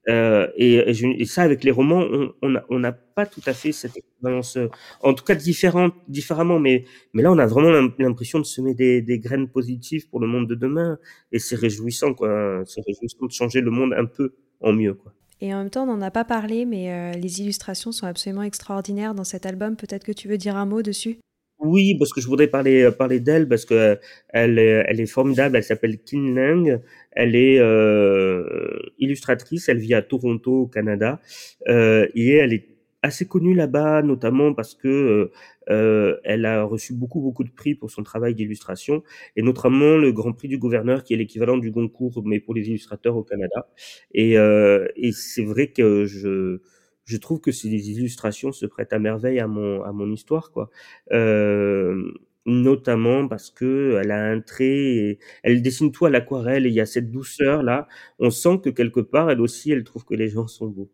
Euh, 0.09 0.47
et, 0.55 0.75
et, 0.75 1.25
ça, 1.25 1.41
avec 1.41 1.63
les 1.63 1.71
romans, 1.71 2.05
on 2.41 2.79
n'a 2.79 2.91
pas 2.93 3.25
tout 3.25 3.41
à 3.45 3.53
fait 3.53 3.73
cette 3.73 3.97
expérience, 3.97 4.55
euh, 4.55 4.69
en 5.01 5.13
tout 5.13 5.25
cas 5.25 5.35
différente, 5.35 5.93
différemment, 6.07 6.59
mais, 6.59 6.85
mais 7.13 7.23
là, 7.23 7.31
on 7.31 7.37
a 7.37 7.45
vraiment 7.45 7.89
l'impression 7.99 8.39
de 8.39 8.45
semer 8.45 8.73
des, 8.73 9.01
des, 9.01 9.19
graines 9.19 9.49
positives 9.49 10.07
pour 10.09 10.21
le 10.21 10.27
monde 10.27 10.47
de 10.47 10.55
demain, 10.55 10.97
et 11.33 11.39
c'est 11.39 11.57
réjouissant, 11.57 12.13
quoi. 12.13 12.63
C'est 12.65 12.81
réjouissant 12.87 13.25
de 13.25 13.31
changer 13.31 13.59
le 13.59 13.71
monde 13.71 13.93
un 13.93 14.05
peu 14.05 14.35
en 14.61 14.71
mieux, 14.71 14.93
quoi. 14.93 15.13
Et 15.39 15.53
en 15.53 15.59
même 15.59 15.69
temps, 15.69 15.83
on 15.83 15.97
n'en 15.97 16.01
a 16.01 16.11
pas 16.11 16.25
parlé, 16.25 16.65
mais 16.65 16.91
euh, 16.91 17.11
les 17.11 17.41
illustrations 17.41 17.91
sont 17.91 18.07
absolument 18.07 18.43
extraordinaires 18.43 19.13
dans 19.13 19.23
cet 19.23 19.45
album. 19.45 19.75
Peut-être 19.75 20.03
que 20.03 20.11
tu 20.11 20.27
veux 20.27 20.37
dire 20.37 20.55
un 20.55 20.65
mot 20.65 20.81
dessus? 20.81 21.19
Oui, 21.59 21.95
parce 21.97 22.13
que 22.13 22.21
je 22.21 22.27
voudrais 22.27 22.47
parler 22.47 22.91
parler 22.91 23.19
d'elle 23.19 23.47
parce 23.47 23.65
que 23.65 23.99
elle 24.29 24.59
elle 24.59 24.99
est 24.99 25.07
formidable. 25.07 25.57
Elle 25.57 25.63
s'appelle 25.63 25.97
Kin 26.03 26.35
Lang. 26.35 26.81
Elle 27.17 27.35
est 27.35 27.57
euh, 27.59 28.77
illustratrice. 28.99 29.69
Elle 29.69 29.79
vit 29.79 29.95
à 29.95 30.03
Toronto, 30.03 30.61
au 30.61 30.67
Canada, 30.67 31.19
euh, 31.67 32.07
et 32.13 32.33
elle 32.33 32.53
est 32.53 32.67
assez 33.01 33.27
connue 33.27 33.55
là-bas, 33.55 34.03
notamment 34.03 34.53
parce 34.53 34.75
que 34.75 35.31
euh, 35.69 36.17
elle 36.23 36.45
a 36.45 36.63
reçu 36.63 36.93
beaucoup 36.93 37.19
beaucoup 37.19 37.43
de 37.43 37.49
prix 37.49 37.73
pour 37.73 37.89
son 37.89 38.03
travail 38.03 38.35
d'illustration, 38.35 39.03
et 39.35 39.41
notamment 39.41 39.97
le 39.97 40.11
Grand 40.11 40.31
Prix 40.33 40.47
du 40.47 40.59
Gouverneur, 40.59 41.03
qui 41.03 41.15
est 41.15 41.17
l'équivalent 41.17 41.57
du 41.57 41.71
Goncourt, 41.71 42.21
mais 42.23 42.39
pour 42.39 42.53
les 42.53 42.67
illustrateurs 42.69 43.17
au 43.17 43.23
Canada. 43.23 43.67
Et, 44.13 44.35
c'est 45.11 45.43
vrai 45.43 45.67
que 45.71 46.05
je 46.05 47.17
trouve 47.17 47.41
que 47.41 47.51
ces 47.51 47.67
illustrations 47.67 48.51
se 48.51 48.67
prêtent 48.67 48.93
à 48.93 48.99
merveille 48.99 49.39
à 49.39 49.47
mon 49.47 50.11
histoire 50.11 50.51
quoi. 50.51 50.69
Notamment 52.47 53.27
parce 53.27 53.51
que 53.51 53.99
elle 54.01 54.11
a 54.11 54.31
un 54.31 54.41
trait, 54.41 55.19
elle 55.43 55.61
dessine 55.61 55.91
tout 55.91 56.05
à 56.05 56.09
l'aquarelle 56.09 56.65
et 56.65 56.69
il 56.69 56.75
y 56.75 56.81
a 56.81 56.85
cette 56.85 57.11
douceur 57.11 57.61
là. 57.61 57.87
On 58.19 58.31
sent 58.31 58.61
que 58.63 58.69
quelque 58.69 59.01
part 59.01 59.29
elle 59.29 59.41
aussi 59.41 59.71
elle 59.71 59.83
trouve 59.83 60.05
que 60.05 60.15
les 60.15 60.29
gens 60.29 60.47
sont 60.47 60.67
beaux. 60.67 60.89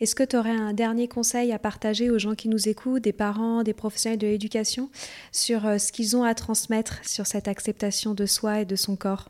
Est-ce 0.00 0.14
que 0.14 0.24
tu 0.24 0.36
aurais 0.36 0.50
un 0.50 0.72
dernier 0.72 1.06
conseil 1.06 1.52
à 1.52 1.58
partager 1.58 2.10
aux 2.10 2.18
gens 2.18 2.34
qui 2.34 2.48
nous 2.48 2.68
écoutent, 2.68 3.02
des 3.02 3.12
parents, 3.12 3.62
des 3.62 3.74
professionnels 3.74 4.18
de 4.18 4.26
l'éducation, 4.26 4.90
sur 5.30 5.66
euh, 5.66 5.78
ce 5.78 5.92
qu'ils 5.92 6.16
ont 6.16 6.24
à 6.24 6.34
transmettre 6.34 7.04
sur 7.08 7.26
cette 7.26 7.46
acceptation 7.46 8.12
de 8.12 8.26
soi 8.26 8.62
et 8.62 8.64
de 8.64 8.74
son 8.74 8.96
corps? 8.96 9.28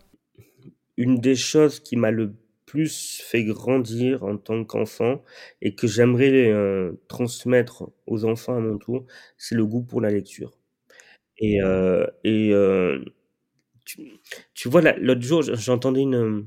Une 0.96 1.20
des 1.20 1.36
choses 1.36 1.80
qui 1.80 1.96
m'a 1.96 2.10
le 2.10 2.34
plus 2.64 3.22
fait 3.22 3.44
grandir 3.44 4.24
en 4.24 4.36
tant 4.38 4.64
qu'enfant 4.64 5.22
et 5.60 5.74
que 5.74 5.86
j'aimerais 5.86 6.50
euh, 6.50 6.92
transmettre 7.08 7.90
aux 8.06 8.24
enfants 8.24 8.56
à 8.56 8.60
mon 8.60 8.78
tour, 8.78 9.06
c'est 9.36 9.54
le 9.54 9.66
goût 9.66 9.82
pour 9.82 10.00
la 10.00 10.10
lecture. 10.10 10.58
Et, 11.38 11.60
euh, 11.62 12.06
et 12.24 12.50
euh, 12.52 13.04
tu, 13.84 14.12
tu 14.54 14.68
vois, 14.68 14.82
l'autre 14.82 15.22
jour, 15.22 15.42
j'entendais 15.42 16.02
une, 16.02 16.46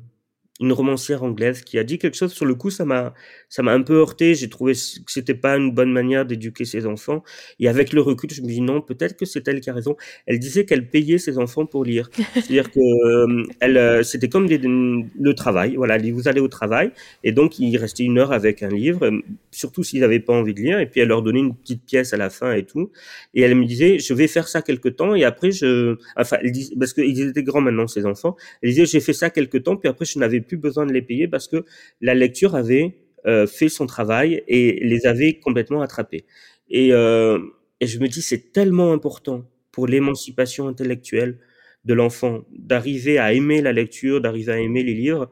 une 0.60 0.74
romancière 0.74 1.24
anglaise 1.24 1.62
qui 1.62 1.78
a 1.78 1.84
dit 1.84 1.98
quelque 1.98 2.16
chose. 2.16 2.34
Sur 2.34 2.46
le 2.46 2.56
coup 2.56 2.70
ça 2.70 2.86
m'a 2.86 3.14
ça 3.50 3.64
m'a 3.64 3.74
un 3.74 3.82
peu 3.82 3.96
heurté. 3.96 4.36
J'ai 4.36 4.50
trouvé 4.50 4.74
que 4.74 5.12
c'était 5.12 5.36
pas 5.36 5.58
une 5.58 5.72
bonne 5.72 5.92
manière 5.92 6.26
d'éduquer 6.26 6.66
ses 6.66 6.86
enfants. 6.86 7.24
Et 7.60 7.68
avec 7.68 7.94
le 7.94 8.02
recul 8.02 8.30
je 8.32 8.42
me 8.42 8.48
dis 8.48 8.62
non 8.62 8.82
peut-être 8.82 9.16
que 9.18 9.26
c'est 9.26 9.48
elle 9.48 9.62
qui 9.62 9.70
a 9.70 9.74
raison. 9.74 9.96
Elle 10.26 10.40
disait 10.40 10.66
qu'elle 10.66 10.90
payait 10.90 11.18
ses 11.18 11.38
enfants 11.38 11.66
pour 11.66 11.84
lire. 11.84 12.10
C'est-à-dire 12.34 12.72
que 12.72 12.80
euh, 12.80 13.44
elle 13.60 13.78
euh, 13.78 14.04
c'était 14.04 14.30
comme 14.30 14.48
le 14.48 15.34
travail. 15.34 15.76
Voilà 15.76 15.98
vous 15.98 16.28
allez 16.28 16.42
au 16.42 16.48
travail. 16.48 16.92
Et 17.24 17.32
donc 17.32 17.60
il 17.60 17.76
restait 17.78 18.04
une 18.04 18.18
heure 18.18 18.32
avec 18.32 18.64
un 18.64 18.70
livre 18.70 19.12
surtout 19.52 19.84
s'ils 19.84 20.02
n'avaient 20.02 20.20
pas 20.20 20.34
envie 20.34 20.54
de 20.54 20.62
lire. 20.62 20.80
Et 20.80 20.88
puis 20.88 21.02
elle 21.02 21.10
leur 21.10 21.22
donnait 21.22 21.40
une 21.40 21.56
petite 21.56 21.84
pièce 21.84 22.14
à 22.14 22.18
la 22.18 22.30
fin 22.30 22.54
et 22.54 22.64
tout. 22.64 22.92
Et 23.34 23.42
elle 23.42 23.56
me 23.56 23.66
disait 23.66 24.00
je 24.00 24.14
vais 24.14 24.28
faire 24.28 24.48
ça 24.48 24.62
quelque 24.62 24.90
temps. 24.90 25.16
Et 25.16 25.24
après 25.24 25.52
je 25.52 25.98
enfin 26.16 26.38
elle 26.42 26.52
dit, 26.52 26.76
parce 26.80 26.94
qu'ils 26.94 27.22
étaient 27.22 27.44
grands 27.44 27.62
maintenant 27.62 27.88
ces 27.88 28.06
enfants. 28.06 28.36
Elle 28.62 28.70
disait 28.70 28.86
j'ai 28.86 29.00
fait 29.00 29.14
ça 29.14 29.30
quelque 29.30 29.58
temps. 29.58 29.76
Puis 29.76 29.90
après 29.90 30.06
je 30.06 30.20
n'avais 30.20 30.42
plus 30.48 30.58
besoin 30.58 30.86
de 30.86 30.94
les 30.94 31.02
payer 31.02 31.28
parce 31.28 31.48
que 31.48 31.66
la 32.02 32.16
lecture 32.16 32.56
avait 32.56 32.96
euh, 33.28 33.46
fait 33.46 33.68
son 33.68 33.88
travail 33.88 34.44
et 34.48 34.80
les 34.84 35.06
avait 35.06 35.40
complètement 35.40 35.82
attrapés. 35.82 36.26
Et, 36.70 36.94
euh, 36.94 37.40
et 37.82 37.88
je 37.88 38.00
me 38.00 38.08
dis, 38.08 38.22
c'est 38.22 38.54
tellement 38.54 38.94
important 38.94 39.50
pour 39.72 39.88
l'émancipation 39.88 40.68
intellectuelle 40.68 41.40
de 41.84 41.94
l'enfant 41.94 42.46
d'arriver 42.52 43.18
à 43.18 43.34
aimer 43.34 43.62
la 43.62 43.74
lecture, 43.74 44.22
d'arriver 44.22 44.52
à 44.54 44.60
aimer 44.60 44.84
les 44.84 44.94
livres, 44.94 45.30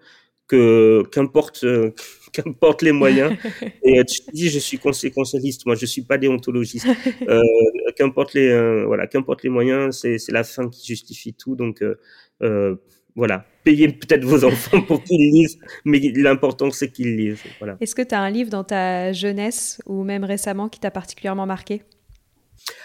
que 0.47 1.03
qu'importe 1.11 1.63
euh, 1.63 1.91
qu'importe 2.33 2.81
les 2.81 2.91
moyens. 2.91 3.33
Et 3.83 4.03
tu 4.03 4.19
dis, 4.33 4.49
je 4.49 4.59
suis 4.59 4.77
conséquentialiste, 4.77 5.65
moi 5.65 5.75
je 5.75 5.85
suis 5.85 6.03
pas 6.03 6.17
déontologiste. 6.17 6.87
Euh, 7.29 7.41
qu'importe 7.95 8.33
les 8.33 8.83
voilà, 8.85 9.07
qu'importe 9.07 9.43
les 9.43 9.49
moyens, 9.49 9.99
c'est 10.01 10.17
c'est 10.17 10.33
la 10.33 10.43
fin 10.43 10.69
qui 10.69 10.85
justifie 10.85 11.33
tout. 11.33 11.55
Donc 11.55 11.81
voilà, 13.15 13.45
payez 13.63 13.87
peut-être 13.87 14.25
vos 14.25 14.43
enfants 14.43 14.81
pour 14.81 15.01
qu'ils 15.03 15.31
lisent, 15.31 15.57
mais 15.85 15.99
l'important 16.15 16.69
c'est 16.71 16.91
qu'ils 16.91 17.15
lisent. 17.15 17.43
Voilà. 17.59 17.77
Est-ce 17.79 17.95
que 17.95 18.01
tu 18.01 18.13
as 18.13 18.19
un 18.19 18.29
livre 18.29 18.49
dans 18.49 18.63
ta 18.63 19.13
jeunesse 19.13 19.81
ou 19.85 20.03
même 20.03 20.25
récemment 20.25 20.67
qui 20.67 20.79
t'a 20.79 20.91
particulièrement 20.91 21.45
marqué? 21.45 21.81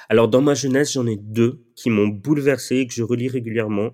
Alors 0.09 0.29
dans 0.29 0.43
ma 0.43 0.55
jeunesse, 0.55 0.93
j'en 0.93 1.07
ai 1.07 1.17
deux 1.17 1.63
qui 1.77 1.89
m'ont 1.89 2.09
bouleversé 2.09 2.77
et 2.77 2.87
que 2.87 2.93
je 2.93 3.03
relis 3.03 3.29
régulièrement. 3.29 3.91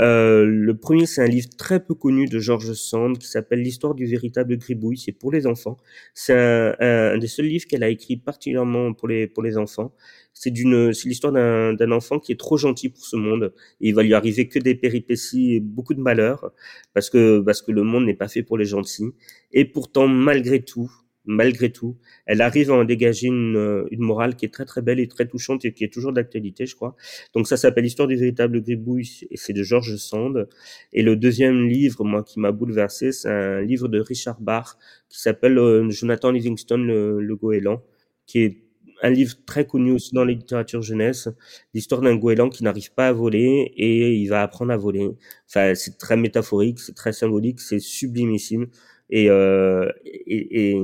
Euh, 0.00 0.44
le 0.44 0.76
premier, 0.76 1.06
c'est 1.06 1.22
un 1.22 1.26
livre 1.26 1.48
très 1.56 1.84
peu 1.84 1.94
connu 1.94 2.26
de 2.26 2.38
George 2.38 2.72
Sand 2.72 3.18
qui 3.18 3.28
s'appelle 3.28 3.60
L'histoire 3.60 3.94
du 3.94 4.06
véritable 4.06 4.56
gribouille. 4.56 4.98
C'est 4.98 5.12
pour 5.12 5.30
les 5.30 5.46
enfants. 5.46 5.76
C'est 6.14 6.34
un, 6.34 6.74
un, 6.80 7.18
des 7.18 7.26
seuls 7.28 7.46
livres 7.46 7.66
qu'elle 7.66 7.84
a 7.84 7.88
écrit 7.88 8.16
particulièrement 8.16 8.92
pour 8.92 9.08
les 9.08 9.26
pour 9.28 9.42
les 9.42 9.56
enfants. 9.56 9.94
C'est 10.34 10.50
d'une 10.50 10.92
c'est 10.94 11.08
l'histoire 11.08 11.32
d'un 11.32 11.74
d'un 11.74 11.92
enfant 11.92 12.18
qui 12.18 12.32
est 12.32 12.40
trop 12.40 12.56
gentil 12.56 12.88
pour 12.88 13.04
ce 13.04 13.16
monde. 13.16 13.52
Et 13.80 13.88
il 13.90 13.94
va 13.94 14.02
lui 14.02 14.14
arriver 14.14 14.48
que 14.48 14.58
des 14.58 14.74
péripéties 14.74 15.54
et 15.54 15.60
beaucoup 15.60 15.94
de 15.94 16.00
malheurs 16.00 16.50
parce 16.94 17.10
que 17.10 17.40
parce 17.40 17.62
que 17.62 17.72
le 17.72 17.82
monde 17.82 18.06
n'est 18.06 18.14
pas 18.14 18.28
fait 18.28 18.42
pour 18.42 18.58
les 18.58 18.64
gentils. 18.64 19.10
Et 19.52 19.64
pourtant, 19.64 20.08
malgré 20.08 20.62
tout, 20.62 20.90
malgré 21.24 21.70
tout, 21.70 21.96
elle 22.26 22.40
arrive 22.40 22.70
à 22.70 22.74
en 22.74 22.84
dégager 22.84 23.28
une, 23.28 23.56
euh, 23.56 23.84
une 23.90 24.00
morale 24.02 24.36
qui 24.36 24.44
est 24.44 24.48
très 24.52 24.64
très 24.64 24.82
belle 24.82 25.00
et 25.00 25.08
très 25.08 25.26
touchante 25.26 25.64
et 25.64 25.72
qui 25.72 25.84
est 25.84 25.92
toujours 25.92 26.12
d'actualité, 26.12 26.66
je 26.66 26.74
crois. 26.74 26.96
Donc 27.34 27.46
ça 27.46 27.56
s'appelle 27.56 27.84
L'histoire 27.84 28.08
du 28.08 28.16
véritable 28.16 28.62
gribouille 28.62 29.26
et 29.30 29.36
c'est 29.36 29.52
de 29.52 29.62
George 29.62 29.96
Sand. 29.96 30.48
Et 30.92 31.02
le 31.02 31.16
deuxième 31.16 31.68
livre, 31.68 32.04
moi, 32.04 32.22
qui 32.22 32.40
m'a 32.40 32.52
bouleversé, 32.52 33.12
c'est 33.12 33.28
un 33.28 33.60
livre 33.62 33.88
de 33.88 34.00
Richard 34.00 34.40
Bach 34.40 34.76
qui 35.08 35.20
s'appelle 35.20 35.58
euh, 35.58 35.90
Jonathan 35.90 36.30
Livingston, 36.30 36.78
le, 36.78 37.20
le 37.20 37.36
goéland, 37.36 37.82
qui 38.26 38.40
est 38.40 38.62
un 39.02 39.10
livre 39.10 39.34
très 39.44 39.66
connu 39.66 39.92
aussi 39.92 40.14
dans 40.14 40.24
la 40.24 40.32
littérature 40.32 40.80
jeunesse, 40.80 41.28
l'histoire 41.74 42.00
d'un 42.00 42.14
goéland 42.16 42.48
qui 42.48 42.62
n'arrive 42.62 42.92
pas 42.94 43.08
à 43.08 43.12
voler 43.12 43.72
et 43.76 44.14
il 44.14 44.28
va 44.28 44.42
apprendre 44.42 44.72
à 44.72 44.76
voler. 44.76 45.10
Enfin, 45.48 45.74
c'est 45.74 45.98
très 45.98 46.16
métaphorique, 46.16 46.78
c'est 46.78 46.94
très 46.94 47.12
symbolique, 47.12 47.60
c'est 47.60 47.80
sublimissime. 47.80 48.68
Et, 49.10 49.28
euh, 49.28 49.90
et, 50.06 50.76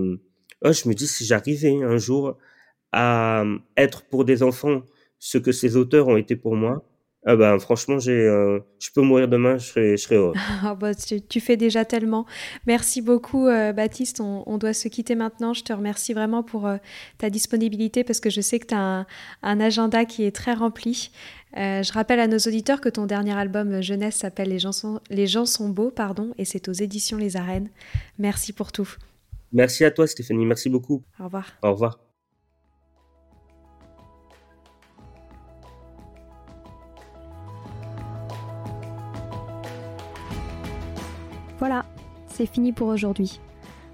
je 0.62 0.88
me 0.88 0.94
dis, 0.94 1.06
si 1.06 1.24
j'arrivais 1.24 1.82
un 1.82 1.98
jour 1.98 2.36
à 2.92 3.44
être 3.76 4.04
pour 4.04 4.24
des 4.24 4.42
enfants 4.42 4.82
ce 5.18 5.38
que 5.38 5.52
ces 5.52 5.76
auteurs 5.76 6.08
ont 6.08 6.16
été 6.16 6.36
pour 6.36 6.54
moi, 6.54 6.84
ah 7.26 7.36
ben, 7.36 7.58
franchement, 7.58 7.98
j'ai, 7.98 8.12
euh, 8.12 8.60
je 8.78 8.90
peux 8.94 9.02
mourir 9.02 9.26
demain, 9.28 9.58
je 9.58 9.96
serai, 9.96 10.14
heureux. 10.14 10.34
Ah 10.62 10.74
bah, 10.74 10.92
tu, 10.94 11.40
fais 11.40 11.56
déjà 11.56 11.84
tellement. 11.84 12.26
Merci 12.66 13.02
beaucoup, 13.02 13.48
euh, 13.48 13.72
Baptiste. 13.72 14.20
On, 14.20 14.56
doit 14.56 14.72
se 14.72 14.88
quitter 14.88 15.14
maintenant. 15.14 15.52
Je 15.52 15.62
te 15.64 15.72
remercie 15.72 16.14
vraiment 16.14 16.42
pour 16.42 16.66
euh, 16.66 16.76
ta 17.18 17.28
disponibilité 17.28 18.04
parce 18.04 18.20
que 18.20 18.30
je 18.30 18.40
sais 18.40 18.58
que 18.58 18.66
tu 18.68 18.74
as 18.74 19.04
un, 19.42 19.60
agenda 19.60 20.04
qui 20.04 20.24
est 20.24 20.34
très 20.34 20.54
rempli. 20.54 21.10
je 21.54 21.92
rappelle 21.92 22.20
à 22.20 22.28
nos 22.28 22.38
auditeurs 22.38 22.80
que 22.80 22.88
ton 22.88 23.04
dernier 23.04 23.36
album 23.36 23.82
jeunesse 23.82 24.16
s'appelle 24.16 24.48
Les 24.48 24.60
gens 24.60 24.72
sont, 24.72 25.00
Les 25.10 25.26
gens 25.26 25.44
sont 25.44 25.68
beaux, 25.68 25.90
pardon, 25.90 26.32
et 26.38 26.44
c'est 26.44 26.68
aux 26.68 26.72
éditions 26.72 27.18
Les 27.18 27.36
Arènes. 27.36 27.68
Merci 28.18 28.52
pour 28.52 28.70
tout. 28.70 28.96
Merci 29.52 29.84
à 29.84 29.90
toi, 29.90 30.06
Stéphanie. 30.06 30.46
Merci 30.46 30.68
beaucoup. 30.68 31.02
Au 31.18 31.24
revoir. 31.24 31.46
Au 31.62 31.72
revoir. 31.72 31.98
Voilà, 41.58 41.84
c'est 42.28 42.46
fini 42.46 42.72
pour 42.72 42.86
aujourd'hui. 42.86 43.40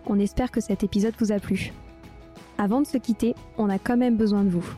On 0.06 0.18
espère 0.18 0.50
que 0.50 0.60
cet 0.60 0.84
épisode 0.84 1.14
vous 1.18 1.32
a 1.32 1.38
plu. 1.38 1.72
Avant 2.58 2.82
de 2.82 2.86
se 2.86 2.98
quitter, 2.98 3.34
on 3.56 3.70
a 3.70 3.78
quand 3.78 3.96
même 3.96 4.16
besoin 4.16 4.44
de 4.44 4.50
vous. 4.50 4.68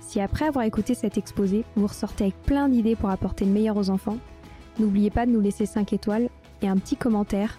Si 0.00 0.20
après 0.20 0.44
avoir 0.44 0.64
écouté 0.66 0.94
cet 0.94 1.16
exposé, 1.16 1.64
vous 1.76 1.86
ressortez 1.86 2.24
avec 2.24 2.42
plein 2.42 2.68
d'idées 2.68 2.94
pour 2.94 3.08
apporter 3.08 3.46
le 3.46 3.52
meilleur 3.52 3.78
aux 3.78 3.88
enfants, 3.88 4.18
n'oubliez 4.78 5.10
pas 5.10 5.24
de 5.24 5.30
nous 5.30 5.40
laisser 5.40 5.64
5 5.64 5.94
étoiles 5.94 6.28
et 6.60 6.68
un 6.68 6.76
petit 6.76 6.96
commentaire 6.96 7.58